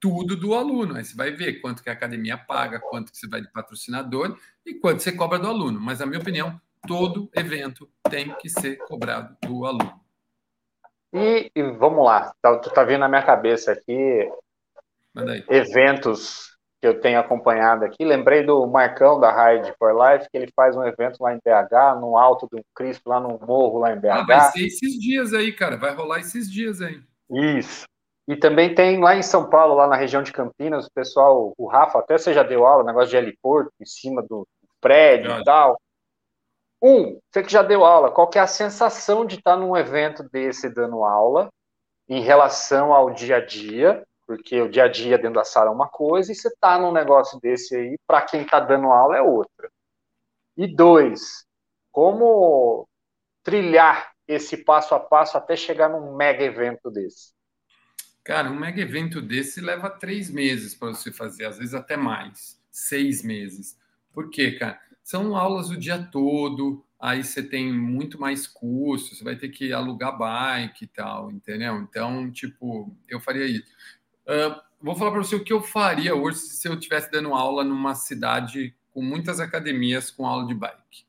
tudo 0.00 0.34
do 0.34 0.54
aluno. 0.54 0.96
Aí 0.96 1.04
você 1.04 1.14
vai 1.14 1.30
ver 1.30 1.60
quanto 1.60 1.82
que 1.82 1.90
a 1.90 1.92
academia 1.92 2.38
paga, 2.38 2.80
quanto 2.80 3.12
que 3.12 3.18
você 3.18 3.28
vai 3.28 3.42
de 3.42 3.52
patrocinador 3.52 4.38
e 4.64 4.76
quanto 4.76 5.02
você 5.02 5.12
cobra 5.12 5.38
do 5.38 5.48
aluno. 5.48 5.78
Mas, 5.78 5.98
na 5.98 6.06
minha 6.06 6.20
opinião, 6.20 6.58
todo 6.88 7.28
evento 7.34 7.86
tem 8.08 8.34
que 8.36 8.48
ser 8.48 8.76
cobrado 8.78 9.36
do 9.42 9.66
aluno. 9.66 10.00
E, 11.12 11.50
e 11.54 11.62
vamos 11.72 12.02
lá, 12.02 12.34
tá, 12.40 12.58
tu 12.58 12.70
tá 12.70 12.82
vindo 12.82 13.00
na 13.00 13.08
minha 13.08 13.22
cabeça 13.22 13.72
aqui 13.72 14.26
eventos 15.48 16.56
que 16.80 16.86
eu 16.86 17.00
tenho 17.00 17.18
acompanhado 17.18 17.84
aqui. 17.84 18.04
Lembrei 18.04 18.44
do 18.44 18.66
Marcão 18.66 19.18
da 19.18 19.30
Ride 19.30 19.72
for 19.78 19.92
Life, 19.92 20.28
que 20.30 20.36
ele 20.36 20.52
faz 20.54 20.76
um 20.76 20.84
evento 20.84 21.22
lá 21.22 21.34
em 21.34 21.38
BH, 21.38 22.00
no 22.00 22.16
alto 22.16 22.46
do 22.50 22.60
Cristo, 22.74 23.08
lá 23.08 23.18
no 23.18 23.38
morro, 23.46 23.78
lá 23.78 23.92
em 23.92 24.00
BH. 24.00 24.06
Ah, 24.10 24.22
vai 24.24 24.40
ser 24.52 24.66
esses 24.66 24.98
dias 24.98 25.32
aí, 25.32 25.52
cara. 25.52 25.76
Vai 25.76 25.94
rolar 25.94 26.20
esses 26.20 26.50
dias 26.50 26.80
aí. 26.80 27.00
Isso. 27.30 27.84
E 28.28 28.36
também 28.36 28.74
tem 28.74 29.00
lá 29.00 29.16
em 29.16 29.22
São 29.22 29.48
Paulo, 29.48 29.74
lá 29.74 29.86
na 29.86 29.96
região 29.96 30.22
de 30.22 30.32
Campinas, 30.32 30.86
o 30.86 30.92
pessoal, 30.92 31.54
o 31.56 31.66
Rafa 31.66 32.00
até 32.00 32.18
você 32.18 32.34
já 32.34 32.42
deu 32.42 32.66
aula, 32.66 32.82
negócio 32.84 33.10
de 33.10 33.16
heliporto 33.16 33.70
em 33.80 33.86
cima 33.86 34.22
do 34.22 34.46
prédio 34.80 35.30
e 35.38 35.44
tal. 35.44 35.80
Um, 36.82 37.18
você 37.30 37.42
que 37.42 37.52
já 37.52 37.62
deu 37.62 37.84
aula, 37.84 38.10
qual 38.10 38.28
que 38.28 38.38
é 38.38 38.42
a 38.42 38.46
sensação 38.46 39.24
de 39.24 39.36
estar 39.36 39.56
num 39.56 39.76
evento 39.76 40.22
desse 40.24 40.68
dando 40.68 41.04
aula 41.04 41.48
em 42.08 42.20
relação 42.20 42.92
ao 42.92 43.10
dia 43.10 43.36
a 43.36 43.44
dia? 43.44 44.04
Porque 44.26 44.60
o 44.60 44.68
dia 44.68 44.84
a 44.84 44.88
dia 44.88 45.16
dentro 45.16 45.34
da 45.34 45.44
sala 45.44 45.70
é 45.70 45.72
uma 45.72 45.88
coisa 45.88 46.32
e 46.32 46.34
você 46.34 46.48
está 46.48 46.78
num 46.78 46.92
negócio 46.92 47.38
desse 47.40 47.76
aí, 47.76 47.96
para 48.06 48.22
quem 48.22 48.42
está 48.42 48.58
dando 48.58 48.88
aula 48.88 49.16
é 49.16 49.22
outra. 49.22 49.70
E 50.56 50.66
dois, 50.66 51.46
como 51.92 52.88
trilhar 53.42 54.12
esse 54.26 54.56
passo 54.56 54.94
a 54.94 55.00
passo 55.00 55.38
até 55.38 55.56
chegar 55.56 55.88
num 55.88 56.16
mega 56.16 56.42
evento 56.42 56.90
desse? 56.90 57.32
Cara, 58.24 58.50
um 58.50 58.58
mega 58.58 58.80
evento 58.80 59.22
desse 59.22 59.60
leva 59.60 59.88
três 59.88 60.28
meses 60.28 60.74
para 60.74 60.88
você 60.88 61.12
fazer, 61.12 61.44
às 61.44 61.58
vezes 61.58 61.74
até 61.74 61.96
mais, 61.96 62.60
seis 62.70 63.22
meses. 63.22 63.78
Por 64.12 64.30
quê, 64.30 64.58
cara? 64.58 64.80
São 65.04 65.36
aulas 65.36 65.70
o 65.70 65.76
dia 65.76 66.02
todo, 66.10 66.84
aí 66.98 67.22
você 67.22 67.40
tem 67.40 67.72
muito 67.72 68.18
mais 68.18 68.48
custos, 68.48 69.18
você 69.18 69.24
vai 69.24 69.36
ter 69.36 69.50
que 69.50 69.72
alugar 69.72 70.18
bike 70.18 70.84
e 70.84 70.88
tal, 70.88 71.30
entendeu? 71.30 71.76
Então, 71.76 72.28
tipo, 72.32 72.92
eu 73.08 73.20
faria 73.20 73.46
isso. 73.46 73.72
Vou 74.80 74.94
falar 74.94 75.10
para 75.10 75.22
você 75.22 75.34
o 75.34 75.42
que 75.42 75.52
eu 75.52 75.62
faria 75.62 76.14
hoje 76.14 76.38
se 76.38 76.68
eu 76.68 76.74
estivesse 76.74 77.10
dando 77.10 77.34
aula 77.34 77.64
numa 77.64 77.94
cidade 77.94 78.74
com 78.92 79.02
muitas 79.02 79.40
academias 79.40 80.10
com 80.10 80.26
aula 80.26 80.46
de 80.46 80.54
bike. 80.54 81.06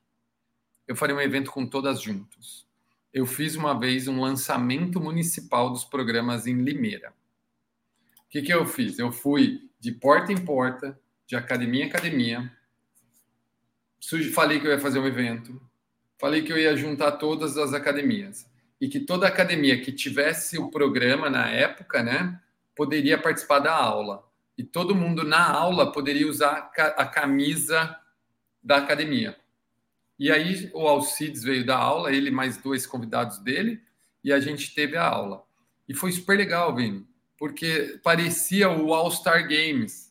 Eu 0.87 0.95
faria 0.95 1.15
um 1.15 1.21
evento 1.21 1.51
com 1.51 1.65
todas 1.65 2.01
juntos. 2.01 2.65
Eu 3.13 3.25
fiz 3.25 3.55
uma 3.55 3.77
vez 3.77 4.07
um 4.07 4.21
lançamento 4.21 4.99
municipal 4.99 5.69
dos 5.69 5.83
programas 5.83 6.47
em 6.47 6.55
Limeira. 6.55 7.13
O 8.25 8.29
que, 8.29 8.41
que 8.41 8.53
eu 8.53 8.65
fiz? 8.65 8.99
Eu 8.99 9.11
fui 9.11 9.69
de 9.79 9.91
porta 9.91 10.31
em 10.31 10.37
porta, 10.37 10.99
de 11.25 11.35
academia 11.35 11.85
em 11.85 11.87
academia, 11.87 12.51
falei 14.33 14.59
que 14.59 14.67
eu 14.67 14.71
ia 14.71 14.79
fazer 14.79 14.99
um 14.99 15.05
evento, 15.05 15.61
falei 16.17 16.41
que 16.41 16.51
eu 16.51 16.57
ia 16.57 16.75
juntar 16.75 17.13
todas 17.13 17.57
as 17.57 17.73
academias 17.73 18.49
e 18.79 18.87
que 18.87 18.99
toda 18.99 19.27
academia 19.27 19.81
que 19.81 19.91
tivesse 19.91 20.57
o 20.57 20.69
programa 20.69 21.29
na 21.29 21.49
época, 21.49 22.01
né, 22.03 22.41
poderia 22.77 23.17
participar 23.17 23.59
da 23.59 23.75
aula. 23.75 24.23
E 24.57 24.63
todo 24.63 24.95
mundo 24.95 25.23
na 25.23 25.45
aula 25.51 25.91
poderia 25.91 26.27
usar 26.27 26.71
a 26.77 27.05
camisa 27.05 27.97
da 28.63 28.77
academia. 28.77 29.37
E 30.17 30.31
aí 30.31 30.71
o 30.73 30.87
Alcides 30.87 31.43
veio 31.43 31.65
da 31.65 31.77
aula, 31.77 32.11
ele 32.11 32.31
mais 32.31 32.57
dois 32.57 32.87
convidados 32.87 33.39
dele, 33.39 33.81
e 34.23 34.31
a 34.31 34.39
gente 34.39 34.73
teve 34.73 34.95
a 34.95 35.05
aula. 35.05 35.43
E 35.87 35.93
foi 35.93 36.11
super 36.11 36.37
legal, 36.37 36.75
Vini, 36.75 37.05
porque 37.37 37.99
parecia 38.03 38.69
o 38.69 38.93
All-Star 38.93 39.47
Games 39.47 40.07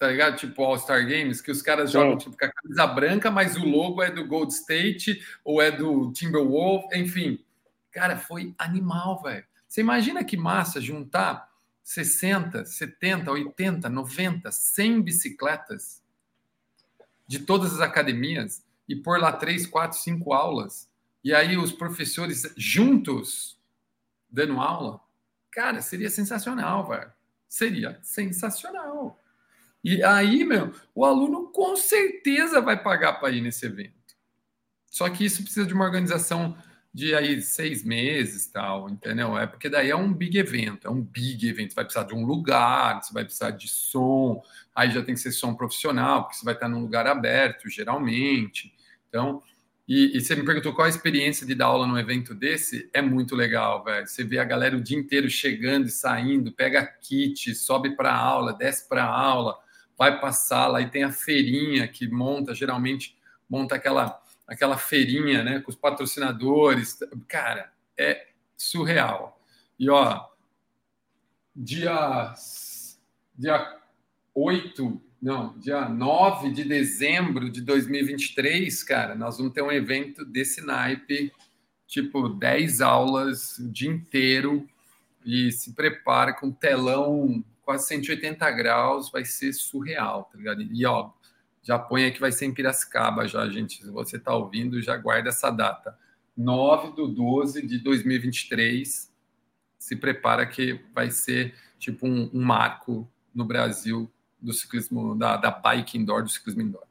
tá 0.00 0.08
ligado? 0.08 0.38
Tipo 0.38 0.64
All-Star 0.64 1.06
Games, 1.06 1.42
que 1.42 1.50
os 1.50 1.60
caras 1.60 1.92
jogam 1.92 2.16
tipo, 2.16 2.34
com 2.34 2.46
a 2.46 2.50
camisa 2.50 2.86
branca, 2.86 3.30
mas 3.30 3.54
o 3.54 3.66
logo 3.66 4.02
é 4.02 4.10
do 4.10 4.26
Gold 4.26 4.50
State 4.50 5.22
ou 5.44 5.60
é 5.60 5.70
do 5.70 6.10
Timberwolf, 6.12 6.86
enfim. 6.94 7.44
Cara, 7.92 8.16
foi 8.16 8.54
animal, 8.56 9.22
velho. 9.22 9.44
Você 9.68 9.82
imagina 9.82 10.24
que 10.24 10.38
massa 10.38 10.80
juntar 10.80 11.49
60, 11.90 12.64
70, 12.66 13.32
80, 13.32 13.88
90, 13.88 14.52
100 14.52 15.02
bicicletas 15.02 16.00
de 17.26 17.40
todas 17.40 17.74
as 17.74 17.80
academias 17.80 18.64
e 18.88 18.94
pôr 18.94 19.18
lá 19.18 19.32
três, 19.32 19.66
quatro, 19.66 19.98
cinco 19.98 20.32
aulas. 20.32 20.88
E 21.24 21.34
aí 21.34 21.56
os 21.56 21.72
professores 21.72 22.54
juntos 22.56 23.58
dando 24.30 24.60
aula. 24.60 25.00
Cara, 25.50 25.82
seria 25.82 26.08
sensacional, 26.08 26.86
velho. 26.86 27.12
Seria 27.48 27.98
sensacional. 28.02 29.20
E 29.82 30.00
aí, 30.04 30.44
meu, 30.44 30.72
o 30.94 31.04
aluno 31.04 31.48
com 31.48 31.74
certeza 31.74 32.60
vai 32.60 32.80
pagar 32.80 33.14
para 33.14 33.32
ir 33.32 33.40
nesse 33.40 33.66
evento. 33.66 34.14
Só 34.86 35.10
que 35.10 35.24
isso 35.24 35.42
precisa 35.42 35.66
de 35.66 35.74
uma 35.74 35.86
organização 35.86 36.56
de 36.92 37.14
aí 37.14 37.40
seis 37.40 37.84
meses, 37.84 38.46
tal, 38.46 38.88
entendeu? 38.90 39.38
É 39.38 39.46
porque 39.46 39.68
daí 39.68 39.90
é 39.90 39.96
um 39.96 40.12
big 40.12 40.38
evento, 40.38 40.86
é 40.86 40.90
um 40.90 41.00
big 41.00 41.48
evento. 41.48 41.70
Você 41.70 41.76
vai 41.76 41.84
precisar 41.84 42.06
de 42.06 42.14
um 42.14 42.24
lugar, 42.24 43.02
você 43.02 43.12
vai 43.12 43.24
precisar 43.24 43.50
de 43.52 43.68
som, 43.68 44.42
aí 44.74 44.90
já 44.90 45.02
tem 45.02 45.14
que 45.14 45.20
ser 45.20 45.32
som 45.32 45.54
profissional, 45.54 46.24
porque 46.24 46.36
você 46.36 46.44
vai 46.44 46.54
estar 46.54 46.68
num 46.68 46.80
lugar 46.80 47.06
aberto, 47.06 47.68
geralmente. 47.70 48.72
Então, 49.08 49.42
e, 49.88 50.16
e, 50.16 50.20
você 50.20 50.36
me 50.36 50.44
perguntou 50.44 50.72
qual 50.72 50.86
a 50.86 50.88
experiência 50.88 51.46
de 51.46 51.54
dar 51.54 51.66
aula 51.66 51.86
num 51.86 51.98
evento 51.98 52.34
desse? 52.34 52.88
É 52.92 53.02
muito 53.02 53.34
legal, 53.34 53.82
velho. 53.84 54.06
Você 54.06 54.22
vê 54.22 54.38
a 54.38 54.44
galera 54.44 54.76
o 54.76 54.80
dia 54.80 54.98
inteiro 54.98 55.28
chegando 55.28 55.86
e 55.86 55.90
saindo, 55.90 56.52
pega 56.52 56.86
kit, 56.86 57.54
sobe 57.54 57.96
para 57.96 58.14
aula, 58.14 58.52
desce 58.52 58.88
para 58.88 59.04
aula 59.04 59.56
vai 60.00 60.18
a 60.22 60.32
sala, 60.32 60.80
e 60.80 60.88
tem 60.88 61.04
a 61.04 61.12
feirinha 61.12 61.86
que 61.86 62.08
monta, 62.08 62.54
geralmente 62.54 63.14
monta 63.46 63.74
aquela, 63.74 64.18
aquela 64.50 64.76
feirinha 64.76 65.44
né, 65.44 65.60
com 65.60 65.70
os 65.70 65.76
patrocinadores. 65.76 66.98
Cara, 67.28 67.72
é 67.96 68.26
surreal. 68.56 69.40
E 69.78 69.88
ó, 69.88 70.26
dia, 71.54 72.34
dia 73.38 73.78
8, 74.34 75.00
não, 75.22 75.56
dia 75.56 75.88
9 75.88 76.50
de 76.50 76.64
dezembro 76.64 77.48
de 77.48 77.60
2023, 77.60 78.82
cara, 78.82 79.14
nós 79.14 79.38
vamos 79.38 79.52
ter 79.52 79.62
um 79.62 79.70
evento 79.70 80.24
desse 80.24 80.60
naipe, 80.60 81.32
tipo 81.86 82.28
10 82.28 82.80
aulas 82.80 83.58
o 83.58 83.70
dia 83.70 83.90
inteiro, 83.90 84.68
e 85.24 85.52
se 85.52 85.74
prepara 85.74 86.32
com 86.32 86.50
telão 86.50 87.44
quase 87.62 87.86
180 87.86 88.50
graus, 88.50 89.10
vai 89.12 89.24
ser 89.24 89.52
surreal, 89.52 90.24
tá 90.24 90.36
ligado? 90.36 90.62
E 90.62 90.84
ó, 90.84 91.10
já 91.62 91.78
põe 91.78 92.04
aí 92.04 92.10
que 92.10 92.20
vai 92.20 92.32
ser 92.32 92.46
em 92.46 92.54
Piracicaba 92.54 93.28
já, 93.28 93.48
gente. 93.48 93.82
Se 93.82 93.90
você 93.90 94.18
tá 94.18 94.34
ouvindo, 94.34 94.80
já 94.80 94.96
guarda 94.96 95.28
essa 95.28 95.50
data. 95.50 95.98
9 96.36 96.92
do 96.92 97.06
12 97.08 97.66
de 97.66 97.78
2023. 97.78 99.12
Se 99.78 99.96
prepara 99.96 100.46
que 100.46 100.80
vai 100.94 101.10
ser 101.10 101.54
tipo 101.78 102.06
um, 102.06 102.30
um 102.32 102.42
marco 102.42 103.10
no 103.34 103.44
Brasil 103.44 104.10
do 104.40 104.52
ciclismo, 104.52 105.14
da, 105.14 105.36
da 105.36 105.50
bike 105.50 105.98
indoor, 105.98 106.22
do 106.22 106.28
ciclismo 106.28 106.62
indoor. 106.62 106.84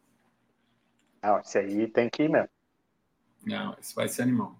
Não, 1.22 1.39
isso 1.39 1.57
aí 1.57 1.88
tem 1.88 2.09
que 2.09 2.24
ir 2.24 2.30
mesmo. 2.30 2.49
Não, 3.45 3.76
isso 3.80 3.95
vai 3.95 4.07
ser 4.07 4.22
animal. 4.22 4.55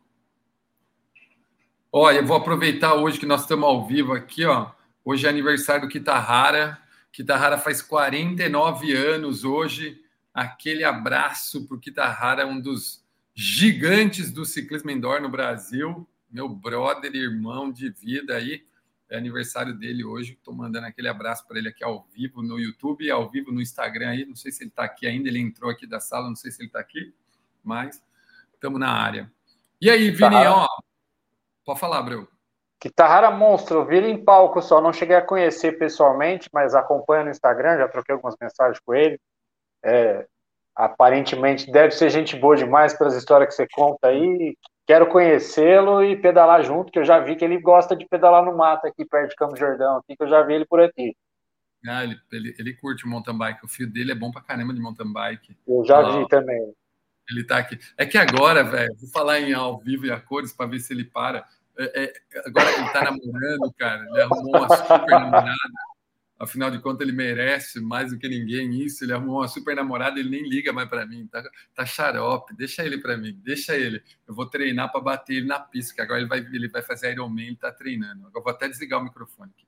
Olha, 1.92 2.18
eu 2.18 2.26
vou 2.26 2.38
aproveitar 2.38 2.96
hoje 2.96 3.20
que 3.20 3.26
nós 3.26 3.42
estamos 3.42 3.68
ao 3.68 3.88
vivo 3.88 4.14
aqui, 4.14 4.46
ó. 4.46 4.72
Hoje 5.04 5.26
é 5.26 5.30
aniversário 5.30 5.84
do 5.84 5.88
Kitahara. 5.88 6.78
Kitahara 7.12 7.58
faz 7.58 7.82
49 7.82 8.96
anos 8.96 9.44
hoje. 9.44 10.04
Aquele 10.34 10.84
abraço 10.84 11.68
para 11.68 11.76
o 11.76 11.80
Kitahara, 11.80 12.46
um 12.46 12.60
dos 12.60 13.04
gigantes 13.34 14.32
do 14.32 14.46
ciclismo 14.46 14.92
indoor 14.92 15.22
no 15.22 15.30
Brasil. 15.30 16.08
Meu 16.30 16.48
brother, 16.48 17.14
irmão 17.16 17.72
de 17.72 17.90
vida 17.90 18.36
aí. 18.36 18.64
É 19.10 19.18
aniversário 19.18 19.74
dele 19.74 20.04
hoje. 20.04 20.34
Estou 20.34 20.54
mandando 20.54 20.86
aquele 20.86 21.08
abraço 21.08 21.48
para 21.48 21.58
ele 21.58 21.70
aqui 21.70 21.84
ao 21.84 22.08
vivo 22.14 22.44
no 22.44 22.60
YouTube 22.60 23.10
ao 23.10 23.28
vivo 23.28 23.52
no 23.52 23.60
Instagram 23.60 24.10
aí. 24.10 24.26
Não 24.26 24.36
sei 24.36 24.52
se 24.52 24.64
ele 24.64 24.70
está 24.70 24.84
aqui 24.84 25.08
ainda. 25.08 25.28
Ele 25.28 25.40
entrou 25.40 25.72
aqui 25.72 25.88
da 25.88 26.00
sala, 26.00 26.28
não 26.28 26.36
sei 26.36 26.52
se 26.52 26.62
ele 26.62 26.68
está 26.68 26.80
aqui, 26.80 27.12
mas 27.64 28.02
estamos 28.54 28.80
na 28.80 28.92
área. 28.92 29.32
E 29.82 29.90
aí, 29.90 30.12
Vini, 30.12 30.36
ó, 30.36 30.68
pode 31.66 31.80
falar, 31.80 32.04
Breu. 32.04 32.30
Guitarra 32.82 33.30
Monstro, 33.30 33.86
vira 33.86 34.08
em 34.08 34.24
palco 34.24 34.62
só, 34.62 34.80
não 34.80 34.94
cheguei 34.94 35.16
a 35.16 35.22
conhecer 35.22 35.78
pessoalmente, 35.78 36.50
mas 36.54 36.74
acompanho 36.74 37.26
no 37.26 37.32
Instagram, 37.32 37.78
já 37.78 37.88
troquei 37.90 38.14
algumas 38.14 38.38
mensagens 38.40 38.80
com 38.80 38.94
ele. 38.94 39.20
É, 39.84 40.26
aparentemente 40.74 41.70
deve 41.70 41.92
ser 41.92 42.10
gente 42.10 42.38
boa 42.38 42.56
demais 42.56 42.94
pelas 42.98 43.16
histórias 43.16 43.50
que 43.50 43.56
você 43.56 43.68
conta 43.68 44.08
aí. 44.08 44.56
Quero 44.88 45.08
conhecê-lo 45.08 46.02
e 46.02 46.16
pedalar 46.16 46.64
junto, 46.64 46.92
que 46.92 46.98
eu 46.98 47.04
já 47.04 47.20
vi 47.20 47.36
que 47.36 47.44
ele 47.44 47.60
gosta 47.60 47.96
de 47.96 48.08
pedalar 48.08 48.44
no 48.44 48.56
mato 48.56 48.88
aqui 48.88 49.06
perto 49.06 49.30
de 49.30 49.36
Campos 49.36 49.60
Jordão, 49.60 49.98
aqui, 49.98 50.16
que 50.16 50.24
eu 50.24 50.30
já 50.30 50.42
vi 50.42 50.54
ele 50.54 50.66
por 50.66 50.80
aqui. 50.80 51.14
Ah, 51.88 52.04
ele, 52.04 52.18
ele, 52.32 52.56
ele 52.58 52.74
curte 52.74 53.06
mountain 53.06 53.38
bike, 53.38 53.66
o 53.66 53.68
filho 53.68 53.92
dele 53.92 54.14
é 54.14 54.16
bom 54.16 54.32
pra 54.32 54.42
caramba 54.42 54.74
de 54.74 54.80
mountain 54.80 55.12
bike. 55.12 55.56
Eu 55.68 55.84
já 55.86 56.00
ah, 56.00 56.18
vi 56.18 56.28
também. 56.30 56.74
Ele 57.30 57.44
tá 57.44 57.58
aqui. 57.58 57.78
É 57.98 58.06
que 58.06 58.18
agora, 58.18 58.64
velho, 58.64 58.96
vou 59.00 59.10
falar 59.12 59.40
em 59.40 59.54
ao 59.54 59.78
vivo 59.78 60.06
e 60.06 60.12
a 60.12 60.20
cores 60.20 60.52
para 60.52 60.66
ver 60.66 60.80
se 60.80 60.94
ele 60.94 61.04
para 61.04 61.46
é, 61.80 62.04
é, 62.04 62.14
agora 62.46 62.72
ele 62.74 62.86
está 62.86 63.04
namorando, 63.06 63.74
cara. 63.78 64.06
Ele 64.10 64.22
arrumou 64.22 64.58
uma 64.58 64.76
super 64.76 65.08
namorada. 65.08 65.56
Afinal 66.38 66.72
de 66.72 66.80
contas, 66.80 67.08
ele 67.08 67.16
merece 67.16 67.80
mais 67.80 68.12
do 68.12 68.18
que 68.18 68.28
ninguém 68.28 68.82
isso. 68.82 69.04
Ele 69.04 69.14
arrumou 69.14 69.38
uma 69.38 69.48
super 69.48 69.76
namorada, 69.76 70.20
ele 70.20 70.30
nem 70.30 70.48
liga 70.48 70.74
mais 70.74 70.90
para 70.90 71.06
mim. 71.06 71.26
Tá, 71.28 71.44
tá 71.74 71.86
xarope, 71.86 72.54
deixa 72.56 72.86
ele 72.86 72.98
para 72.98 73.18
mim, 73.18 73.38
deixa 73.44 73.78
ele. 73.78 74.04
Eu 74.28 74.34
vou 74.34 74.46
treinar 74.46 74.92
para 74.92 75.02
bater 75.02 75.38
ele 75.38 75.48
na 75.48 75.60
pista, 75.60 75.96
que 75.96 76.02
agora 76.02 76.20
ele 76.20 76.28
vai, 76.28 76.40
ele 76.40 76.68
vai 76.68 76.82
fazer 76.82 77.12
Ironman, 77.12 77.46
ele 77.46 77.54
está 77.56 77.72
treinando. 77.72 78.28
Agora 78.28 78.40
eu 78.40 78.44
vou 78.44 78.52
até 78.52 78.68
desligar 78.68 79.00
o 79.00 79.04
microfone 79.04 79.52
aqui. 79.58 79.66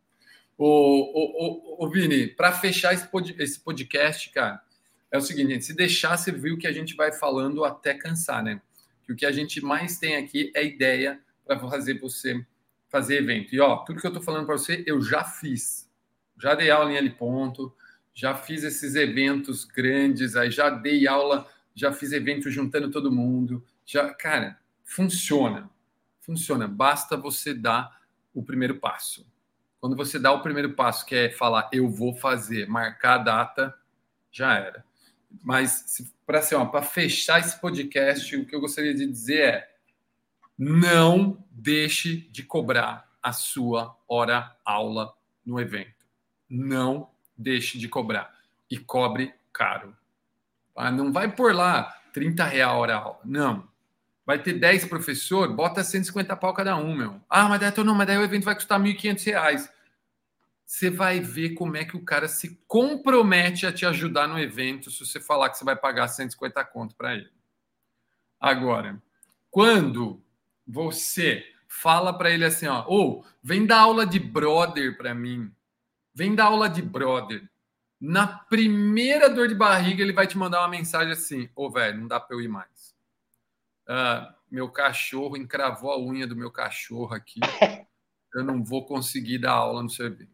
Ô, 0.58 1.90
Vini, 1.92 2.28
para 2.28 2.52
fechar 2.52 2.94
esse, 2.94 3.08
pod, 3.08 3.36
esse 3.40 3.60
podcast, 3.60 4.30
cara, 4.32 4.62
é 5.10 5.18
o 5.18 5.22
seguinte: 5.22 5.64
se 5.64 5.74
deixar, 5.74 6.18
você 6.18 6.32
viu 6.32 6.58
que 6.58 6.68
a 6.68 6.72
gente 6.72 6.96
vai 6.96 7.12
falando 7.12 7.64
até 7.64 7.94
cansar, 7.94 8.44
né? 8.44 8.62
Que 9.04 9.14
o 9.14 9.16
que 9.16 9.26
a 9.26 9.32
gente 9.32 9.60
mais 9.62 9.98
tem 9.98 10.18
aqui 10.18 10.52
é 10.56 10.64
ideia 10.64 11.20
para 11.46 11.60
fazer 11.60 12.00
você 12.00 12.46
fazer 12.92 13.18
evento. 13.18 13.56
E 13.56 13.60
ó, 13.60 13.78
tudo 13.78 14.02
que 14.02 14.06
eu 14.06 14.10
estou 14.10 14.22
falando 14.22 14.46
para 14.46 14.58
você, 14.58 14.84
eu 14.86 15.02
já 15.02 15.24
fiz. 15.24 15.90
Já 16.38 16.54
dei 16.54 16.70
aula 16.70 16.92
em 16.92 16.98
L 16.98 17.10
ponto, 17.12 17.74
já 18.14 18.36
fiz 18.36 18.64
esses 18.64 18.96
eventos 18.96 19.64
grandes, 19.64 20.36
aí 20.36 20.52
já 20.52 20.70
dei 20.70 21.08
aula, 21.08 21.48
já 21.74 21.94
fiz 21.94 22.12
evento 22.12 22.50
juntando 22.52 22.92
todo 22.92 23.12
mundo. 23.12 23.64
Já, 23.86 24.14
cara, 24.14 24.60
funciona. 24.84 25.70
Funciona. 26.20 26.68
Basta 26.68 27.16
você 27.16 27.54
dar 27.54 28.02
o 28.34 28.44
primeiro 28.44 28.76
passo. 28.76 29.26
Quando 29.80 29.96
você 29.96 30.20
dá 30.20 30.32
o 30.32 30.42
primeiro 30.42 30.74
passo, 30.74 31.06
que 31.06 31.16
é 31.16 31.30
falar 31.30 31.70
eu 31.72 31.90
vou 31.90 32.14
fazer, 32.14 32.68
marcar 32.68 33.16
a 33.16 33.24
data, 33.24 33.76
já 34.32 34.56
era. 34.56 34.86
Mas 35.44 36.12
para 36.26 36.40
assim, 36.40 36.56
para 36.66 36.82
fechar 36.84 37.40
esse 37.40 37.60
podcast, 37.60 38.36
o 38.36 38.46
que 38.46 38.54
eu 38.54 38.60
gostaria 38.60 38.94
de 38.94 39.06
dizer 39.06 39.42
é: 39.42 39.71
não 40.64 41.44
deixe 41.50 42.18
de 42.30 42.44
cobrar 42.44 43.10
a 43.20 43.34
sua 43.34 43.98
hora 44.08 44.56
aula 44.64 45.12
no 45.44 45.60
evento. 45.60 46.06
Não 46.48 47.10
deixe 47.36 47.80
de 47.80 47.90
cobrar 47.90 48.32
e 48.70 48.78
cobre 48.78 49.34
caro. 49.52 49.98
Ah, 50.76 50.92
não 50.92 51.12
vai 51.12 51.36
por 51.36 51.56
lá 51.56 51.92
30 52.14 52.44
real 52.44 52.78
hora 52.78 52.96
aula. 52.96 53.20
Não. 53.26 53.68
Vai 54.24 54.38
ter 54.38 54.54
10 54.54 54.86
professor, 54.86 55.52
bota 55.52 55.84
150 55.84 56.36
pau 56.36 56.54
cada 56.54 56.78
um, 56.78 56.96
meu. 56.96 57.20
Ah, 57.28 57.50
mas 57.50 57.60
daí, 57.60 57.84
não, 57.84 57.96
mas 57.96 58.06
daí 58.06 58.20
o 58.20 58.24
evento 58.24 58.44
vai 58.44 58.54
custar 58.54 58.80
1.500 58.80 59.26
reais. 59.26 59.74
Você 60.64 60.92
vai 60.92 61.20
ver 61.20 61.56
como 61.56 61.76
é 61.76 61.84
que 61.84 61.98
o 61.98 62.06
cara 62.06 62.28
se 62.28 62.62
compromete 62.68 63.66
a 63.66 63.74
te 63.74 63.84
ajudar 63.84 64.28
no 64.28 64.38
evento 64.38 64.92
se 64.92 65.04
você 65.04 65.20
falar 65.20 65.50
que 65.50 65.58
você 65.58 65.66
vai 65.66 65.76
pagar 65.76 66.08
150 66.08 66.64
conto 66.66 66.96
para 66.96 67.16
ele. 67.16 67.32
Agora, 68.40 69.02
quando 69.50 70.22
você 70.68 71.44
fala 71.68 72.18
para 72.18 72.30
ele 72.30 72.46
assim, 72.46 72.68
ó, 72.68 72.84
ou 72.88 73.20
oh, 73.20 73.26
vem 73.42 73.66
dar 73.66 73.80
aula 73.80 74.06
de 74.06 74.20
brother 74.20 74.98
para 74.98 75.14
mim, 75.16 75.54
vem 76.14 76.36
dar 76.36 76.46
aula 76.46 76.70
de 76.70 76.82
brother. 76.82 77.50
Na 78.00 78.28
primeira 78.28 79.30
dor 79.30 79.48
de 79.48 79.56
barriga, 79.56 80.02
ele 80.02 80.12
vai 80.12 80.26
te 80.26 80.38
mandar 80.38 80.62
uma 80.62 80.68
mensagem 80.68 81.14
assim: 81.14 81.50
Ô, 81.56 81.68
oh, 81.68 81.72
velho, 81.72 82.00
não 82.00 82.08
dá 82.08 82.20
para 82.20 82.36
eu 82.36 82.42
ir 82.42 82.48
mais. 82.48 82.96
Uh, 83.88 84.34
meu 84.50 84.70
cachorro 84.70 85.38
encravou 85.38 85.92
a 85.92 86.00
unha 86.00 86.26
do 86.26 86.36
meu 86.36 86.52
cachorro 86.52 87.14
aqui. 87.14 87.40
Eu 88.34 88.44
não 88.44 88.64
vou 88.64 88.86
conseguir 88.86 89.38
dar 89.38 89.52
aula 89.52 89.84
no 89.84 89.90
seu 89.90 90.08
evento. 90.08 90.32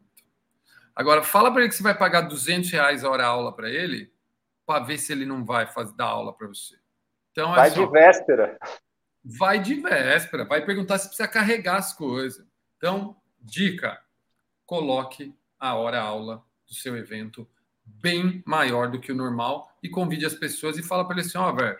Agora, 0.95 1.21
fala 1.21 1.51
para 1.51 1.61
ele 1.61 1.69
que 1.69 1.75
você 1.75 1.83
vai 1.83 1.95
pagar 1.95 2.21
200 2.21 2.71
reais 2.71 3.03
a 3.03 3.09
hora 3.09 3.25
aula 3.25 3.55
para 3.55 3.69
ele, 3.69 4.11
para 4.65 4.83
ver 4.83 4.97
se 4.97 5.11
ele 5.11 5.25
não 5.25 5.45
vai 5.45 5.67
fazer, 5.67 5.95
dar 5.95 6.05
aula 6.05 6.33
para 6.33 6.47
você. 6.47 6.75
Então, 7.31 7.53
é 7.53 7.55
vai 7.55 7.69
só, 7.69 7.85
de 7.85 7.91
véspera. 7.91 8.57
Vai 9.29 9.61
de 9.61 9.75
véspera, 9.75 10.45
vai 10.45 10.65
perguntar 10.65 10.97
se 10.97 11.07
precisa 11.07 11.27
carregar 11.27 11.77
as 11.77 11.91
coisas. 11.91 12.45
Então, 12.77 13.17
dica: 13.41 14.01
coloque 14.65 15.35
a 15.59 15.75
hora 15.75 15.99
aula 15.99 16.41
do 16.65 16.73
seu 16.73 16.95
evento 16.95 17.45
bem 17.85 18.41
maior 18.45 18.89
do 18.89 18.99
que 18.99 19.11
o 19.11 19.15
normal 19.15 19.77
e 19.83 19.89
convide 19.89 20.25
as 20.25 20.33
pessoas 20.33 20.77
e 20.77 20.83
fala 20.83 21.05
para 21.05 21.15
eles 21.15 21.27
assim, 21.27 21.37
ó, 21.37 21.49
oh, 21.49 21.55
velho, 21.55 21.77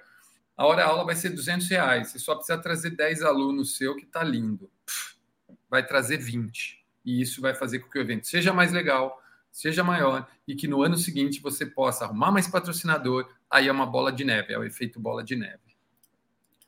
a 0.56 0.66
hora 0.66 0.86
aula 0.86 1.06
vai 1.06 1.16
ser 1.16 1.30
200 1.30 1.68
reais, 1.70 2.10
você 2.10 2.20
só 2.20 2.36
precisa 2.36 2.58
trazer 2.58 2.92
10 2.92 3.22
alunos 3.22 3.78
seu 3.78 3.96
que 3.96 4.06
tá 4.06 4.24
lindo. 4.24 4.70
Vai 5.70 5.86
trazer 5.86 6.18
20. 6.18 6.84
E 7.06 7.22
isso 7.22 7.42
vai 7.42 7.54
fazer 7.54 7.80
com 7.80 7.90
que 7.90 7.98
o 7.98 8.02
evento 8.02 8.28
seja 8.28 8.52
mais 8.52 8.72
legal, 8.72 9.22
seja 9.52 9.84
maior 9.84 10.28
e 10.48 10.56
que 10.56 10.68
no 10.68 10.82
ano 10.82 10.98
seguinte 10.98 11.42
você 11.42 11.66
possa 11.66 12.06
arrumar 12.06 12.32
mais 12.32 12.48
patrocinador. 12.48 13.30
Aí 13.50 13.68
é 13.68 13.72
uma 13.72 13.86
bola 13.86 14.12
de 14.12 14.26
neve, 14.26 14.54
é 14.54 14.58
o 14.58 14.64
efeito 14.64 15.00
bola 15.00 15.24
de 15.24 15.36
neve. 15.36 15.67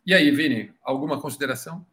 E 0.05 0.13
aí, 0.13 0.31
Vini, 0.31 0.73
alguma 0.83 1.19
consideração? 1.21 1.85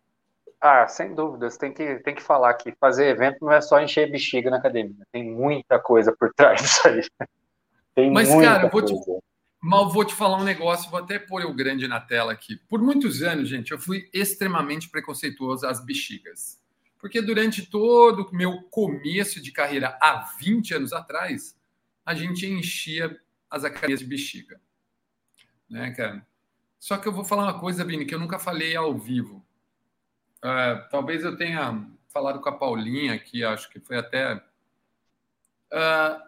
Ah, 0.60 0.88
sem 0.88 1.14
dúvidas, 1.14 1.56
tem 1.56 1.72
que, 1.72 1.96
tem 1.96 2.14
que 2.14 2.22
falar 2.22 2.54
que 2.54 2.72
fazer 2.80 3.08
evento 3.08 3.38
não 3.42 3.52
é 3.52 3.60
só 3.60 3.80
encher 3.80 4.10
bexiga 4.10 4.50
na 4.50 4.56
academia, 4.56 5.06
tem 5.12 5.30
muita 5.30 5.78
coisa 5.78 6.14
por 6.18 6.32
trás 6.34 6.62
disso 6.62 6.88
aí. 6.88 7.02
Tem 7.94 8.10
Mas, 8.10 8.28
cara, 8.28 8.64
eu 8.64 8.70
vou 8.70 8.82
te, 8.82 8.94
mal 9.60 9.90
vou 9.90 10.04
te 10.04 10.14
falar 10.14 10.38
um 10.38 10.44
negócio, 10.44 10.90
vou 10.90 11.00
até 11.00 11.18
pôr 11.18 11.44
o 11.44 11.54
grande 11.54 11.86
na 11.86 12.00
tela 12.00 12.32
aqui. 12.32 12.56
Por 12.68 12.80
muitos 12.80 13.22
anos, 13.22 13.48
gente, 13.48 13.72
eu 13.72 13.78
fui 13.78 14.08
extremamente 14.12 14.88
preconceituoso 14.88 15.66
às 15.66 15.84
bexigas. 15.84 16.60
Porque 16.98 17.20
durante 17.20 17.64
todo 17.64 18.22
o 18.22 18.34
meu 18.34 18.62
começo 18.70 19.40
de 19.40 19.52
carreira, 19.52 19.96
há 20.00 20.26
20 20.40 20.74
anos 20.74 20.92
atrás, 20.92 21.56
a 22.04 22.14
gente 22.14 22.46
enchia 22.46 23.18
as 23.50 23.64
academias 23.64 24.00
de 24.00 24.06
bexiga. 24.06 24.60
Né, 25.68 25.90
cara? 25.92 26.26
Só 26.86 26.96
que 26.96 27.08
eu 27.08 27.12
vou 27.12 27.24
falar 27.24 27.42
uma 27.42 27.58
coisa, 27.58 27.84
Bini, 27.84 28.06
que 28.06 28.14
eu 28.14 28.18
nunca 28.20 28.38
falei 28.38 28.76
ao 28.76 28.96
vivo. 28.96 29.44
Uh, 30.38 30.88
talvez 30.88 31.24
eu 31.24 31.36
tenha 31.36 31.84
falado 32.06 32.40
com 32.40 32.48
a 32.48 32.56
Paulinha, 32.56 33.18
que 33.18 33.42
acho 33.42 33.68
que 33.70 33.80
foi 33.80 33.98
até. 33.98 34.36
Uh, 34.36 36.22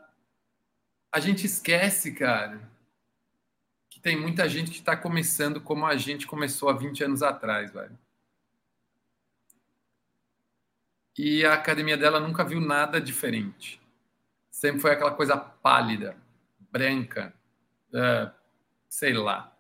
a 1.12 1.20
gente 1.20 1.46
esquece, 1.46 2.12
cara, 2.12 2.60
que 3.88 4.00
tem 4.00 4.20
muita 4.20 4.48
gente 4.48 4.72
que 4.72 4.78
está 4.78 4.96
começando 4.96 5.60
como 5.60 5.86
a 5.86 5.96
gente 5.96 6.26
começou 6.26 6.68
há 6.68 6.72
20 6.72 7.04
anos 7.04 7.22
atrás, 7.22 7.72
velho. 7.72 7.96
E 11.16 11.44
a 11.44 11.54
academia 11.54 11.96
dela 11.96 12.18
nunca 12.18 12.42
viu 12.42 12.60
nada 12.60 13.00
diferente. 13.00 13.80
Sempre 14.50 14.80
foi 14.80 14.90
aquela 14.90 15.14
coisa 15.14 15.36
pálida, 15.36 16.16
branca, 16.72 17.32
uh, 17.94 18.28
sei 18.88 19.12
lá. 19.12 19.54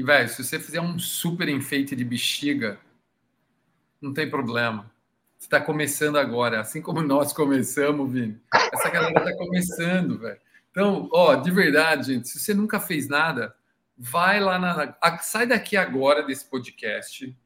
E, 0.00 0.02
velho, 0.02 0.30
se 0.30 0.42
você 0.42 0.58
fizer 0.58 0.80
um 0.80 0.98
super 0.98 1.46
enfeite 1.46 1.94
de 1.94 2.02
bexiga, 2.02 2.80
não 4.00 4.14
tem 4.14 4.30
problema. 4.30 4.90
Você 5.38 5.44
está 5.44 5.60
começando 5.60 6.16
agora, 6.16 6.58
assim 6.58 6.80
como 6.80 7.02
nós 7.02 7.34
começamos, 7.34 8.10
Vini. 8.10 8.40
Essa 8.72 8.88
galera 8.88 9.18
está 9.18 9.36
começando, 9.36 10.18
velho. 10.18 10.40
Então, 10.70 11.06
ó, 11.12 11.34
de 11.34 11.50
verdade, 11.50 12.14
gente, 12.14 12.30
se 12.30 12.40
você 12.40 12.54
nunca 12.54 12.80
fez 12.80 13.08
nada, 13.08 13.54
vai 13.94 14.40
lá 14.40 14.58
na. 14.58 15.18
Sai 15.18 15.46
daqui 15.46 15.76
agora 15.76 16.22
desse 16.22 16.46
podcast. 16.46 17.38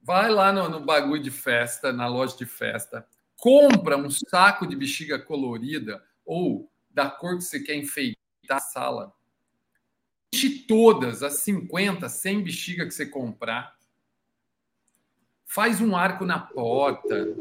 Vai 0.00 0.30
lá 0.30 0.54
no, 0.54 0.66
no 0.66 0.80
bagulho 0.80 1.22
de 1.22 1.30
festa, 1.30 1.92
na 1.92 2.06
loja 2.06 2.38
de 2.38 2.46
festa. 2.46 3.06
Compra 3.36 3.98
um 3.98 4.08
saco 4.08 4.66
de 4.66 4.74
bexiga 4.74 5.18
colorida 5.18 6.02
ou 6.24 6.72
da 6.90 7.10
cor 7.10 7.36
que 7.36 7.44
você 7.44 7.60
quer 7.60 7.74
enfeitar 7.74 8.16
a 8.56 8.60
sala 8.60 9.19
Enche 10.32 10.60
todas 10.66 11.22
as 11.22 11.34
50, 11.40 12.08
100 12.08 12.44
bexiga 12.44 12.86
que 12.86 12.92
você 12.92 13.06
comprar. 13.06 13.76
Faz 15.44 15.80
um 15.80 15.96
arco 15.96 16.24
na 16.24 16.38
porta. 16.38 17.34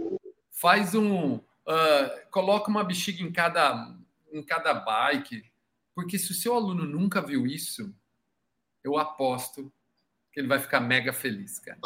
Faz 0.52 0.96
um. 0.96 1.36
Uh, 1.36 2.30
coloca 2.32 2.70
uma 2.70 2.84
bexiga 2.84 3.22
em 3.22 3.32
cada, 3.32 3.96
em 4.32 4.42
cada 4.42 4.74
bike. 4.74 5.44
Porque 5.94 6.18
se 6.18 6.32
o 6.32 6.36
seu 6.36 6.56
aluno 6.56 6.86
nunca 6.86 7.22
viu 7.22 7.46
isso, 7.46 7.94
eu 8.84 8.98
aposto 8.98 9.72
que 10.32 10.40
ele 10.40 10.48
vai 10.48 10.60
ficar 10.60 10.80
mega 10.80 11.14
feliz, 11.14 11.60
cara. 11.60 11.80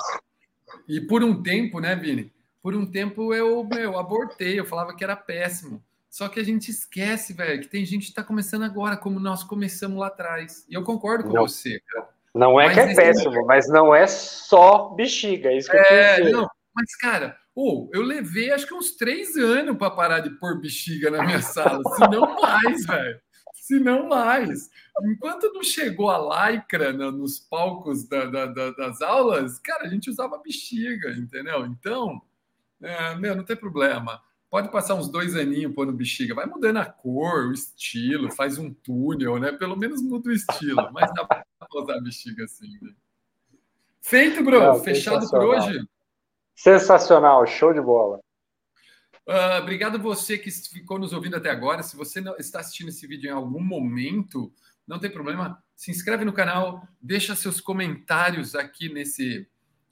E 0.88 1.02
por 1.02 1.24
um 1.24 1.42
tempo, 1.42 1.80
né, 1.80 1.96
Vini? 1.96 2.32
Por 2.62 2.76
um 2.76 2.86
tempo 2.86 3.34
eu, 3.34 3.68
eu 3.78 3.98
abortei, 3.98 4.60
eu 4.60 4.66
falava 4.66 4.96
que 4.96 5.04
era 5.04 5.16
péssimo. 5.16 5.84
Só 6.14 6.30
que 6.30 6.40
a 6.40 6.44
gente 6.44 6.70
esquece, 6.70 7.34
velho, 7.34 7.60
que 7.60 7.68
tem 7.68 7.84
gente 7.84 8.04
que 8.04 8.10
está 8.10 8.24
começando 8.24 8.62
agora, 8.62 8.96
como 8.96 9.20
nós 9.20 9.44
começamos 9.44 9.98
lá 9.98 10.06
atrás. 10.08 10.64
E 10.70 10.76
eu 10.76 10.84
concordo 10.84 11.24
com 11.24 11.34
não, 11.34 11.48
você, 11.48 11.82
cara. 11.88 12.08
Não 12.36 12.62
é 12.62 12.68
mas 12.68 12.76
que 12.76 12.80
é 12.82 12.94
péssimo, 12.94 13.46
mas 13.48 13.68
não 13.68 13.96
é 13.96 14.06
só 14.06 14.90
bexiga, 14.90 15.50
é 15.50 15.58
isso 15.58 15.72
que 15.72 15.76
é, 15.76 16.22
eu 16.22 16.32
não, 16.32 16.48
Mas, 16.72 16.96
cara, 16.98 17.36
oh, 17.56 17.90
eu 17.92 18.04
levei 18.04 18.52
acho 18.52 18.68
que 18.68 18.76
uns 18.76 18.92
três 18.92 19.36
anos 19.38 19.76
para 19.76 19.90
parar 19.90 20.20
de 20.20 20.30
pôr 20.38 20.62
bexiga 20.62 21.10
na 21.10 21.24
minha 21.24 21.42
sala, 21.42 21.82
se 21.96 22.02
não 22.02 22.40
mais, 22.40 22.86
velho. 22.86 23.20
Se 23.56 23.80
não 23.80 24.08
mais. 24.08 24.70
Enquanto 25.06 25.52
não 25.52 25.64
chegou 25.64 26.12
a 26.12 26.52
lycra 26.52 26.94
no, 26.94 27.12
nos 27.12 27.40
palcos 27.40 28.08
da, 28.08 28.26
da, 28.26 28.46
da, 28.46 28.70
das 28.70 29.02
aulas, 29.02 29.58
cara, 29.58 29.86
a 29.86 29.90
gente 29.90 30.12
usava 30.12 30.38
bexiga, 30.38 31.10
entendeu? 31.10 31.66
Então, 31.66 32.22
é, 32.84 33.16
meu, 33.16 33.36
não 33.36 33.44
tem 33.44 33.56
problema. 33.56 34.22
Pode 34.54 34.70
passar 34.70 34.94
uns 34.94 35.10
dois 35.10 35.36
aninhos 35.36 35.74
pondo 35.74 35.92
bexiga, 35.92 36.36
vai 36.36 36.46
mudando 36.46 36.78
a 36.78 36.86
cor, 36.86 37.48
o 37.48 37.54
estilo, 37.54 38.32
faz 38.32 38.60
um 38.60 38.72
túnel, 38.72 39.40
né? 39.40 39.52
Pelo 39.52 39.76
menos 39.76 40.00
muda 40.00 40.30
o 40.30 40.32
estilo, 40.32 40.92
mas 40.94 41.12
dá 41.12 41.26
para 41.26 41.44
usar 41.74 42.00
bexiga 42.02 42.44
assim. 42.44 42.78
Né? 42.80 42.94
Feito, 44.00 44.44
bro. 44.44 44.60
Não, 44.60 44.84
Fechado 44.84 45.28
por 45.28 45.42
hoje. 45.42 45.84
Sensacional, 46.54 47.48
show 47.48 47.74
de 47.74 47.82
bola. 47.82 48.20
Uh, 49.28 49.60
obrigado 49.60 49.98
você 49.98 50.38
que 50.38 50.52
ficou 50.52 51.00
nos 51.00 51.14
ouvindo 51.14 51.36
até 51.36 51.50
agora. 51.50 51.82
Se 51.82 51.98
você 51.98 52.22
não 52.22 52.38
está 52.38 52.60
assistindo 52.60 52.90
esse 52.90 53.08
vídeo 53.08 53.32
em 53.32 53.34
algum 53.34 53.60
momento, 53.60 54.54
não 54.86 55.00
tem 55.00 55.10
problema. 55.10 55.64
Se 55.76 55.90
inscreve 55.90 56.24
no 56.24 56.32
canal, 56.32 56.88
deixa 57.02 57.34
seus 57.34 57.60
comentários 57.60 58.54
aqui 58.54 58.88
nesse, 58.94 59.48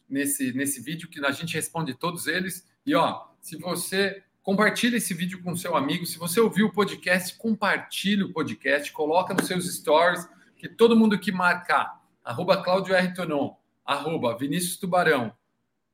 nesse, 0.07 0.53
nesse 0.53 0.80
vídeo 0.80 1.09
que 1.09 1.26
a 1.26 1.32
gente 1.32 1.55
responde 1.55 1.95
todos 1.95 2.28
eles. 2.28 2.70
E 2.86 2.93
ó, 2.93 3.26
se 3.41 3.57
você 3.57 4.24
Compartilhe 4.43 4.97
esse 4.97 5.13
vídeo 5.13 5.41
com 5.43 5.55
seu 5.55 5.75
amigo. 5.75 6.05
Se 6.05 6.17
você 6.17 6.39
ouviu 6.39 6.67
o 6.67 6.71
podcast, 6.71 7.35
compartilhe 7.37 8.23
o 8.23 8.33
podcast, 8.33 8.91
coloca 8.91 9.33
nos 9.33 9.45
seus 9.45 9.71
stories, 9.75 10.27
que 10.57 10.67
todo 10.67 10.95
mundo 10.95 11.19
que 11.19 11.31
marcar, 11.31 12.01
arroba 12.23 12.61
Claudio 12.63 12.95
R. 12.95 13.13
Tonon, 13.13 13.55
arroba 13.85 14.35
Vinícius 14.35 14.77
Tubarão, 14.77 15.31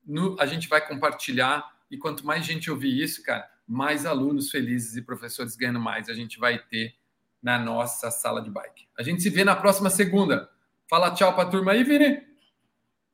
no, 0.05 0.39
a 0.39 0.45
gente 0.45 0.69
vai 0.69 0.85
compartilhar. 0.85 1.75
E 1.91 1.97
quanto 1.97 2.25
mais 2.25 2.45
gente 2.45 2.71
ouvir 2.71 3.01
isso, 3.01 3.21
cara, 3.23 3.49
mais 3.67 4.05
alunos 4.05 4.49
felizes 4.49 4.95
e 4.95 5.01
professores 5.01 5.55
ganhando 5.55 5.79
mais 5.79 6.09
a 6.09 6.13
gente 6.13 6.39
vai 6.39 6.59
ter 6.59 6.95
na 7.41 7.59
nossa 7.59 8.09
sala 8.11 8.41
de 8.41 8.49
bike. 8.49 8.87
A 8.97 9.03
gente 9.03 9.21
se 9.21 9.29
vê 9.29 9.43
na 9.43 9.55
próxima 9.55 9.89
segunda. 9.89 10.49
Fala 10.89 11.11
tchau 11.11 11.33
para 11.33 11.47
a 11.47 11.51
turma 11.51 11.73
aí, 11.73 11.83
Vini. 11.83 12.21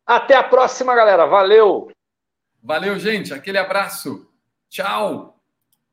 Até 0.05 0.35
a 0.35 0.43
próxima, 0.43 0.95
galera. 0.95 1.25
Valeu. 1.25 1.91
Valeu, 2.61 2.99
gente. 2.99 3.33
Aquele 3.33 3.57
abraço. 3.57 4.31
Tchau! 4.73 5.37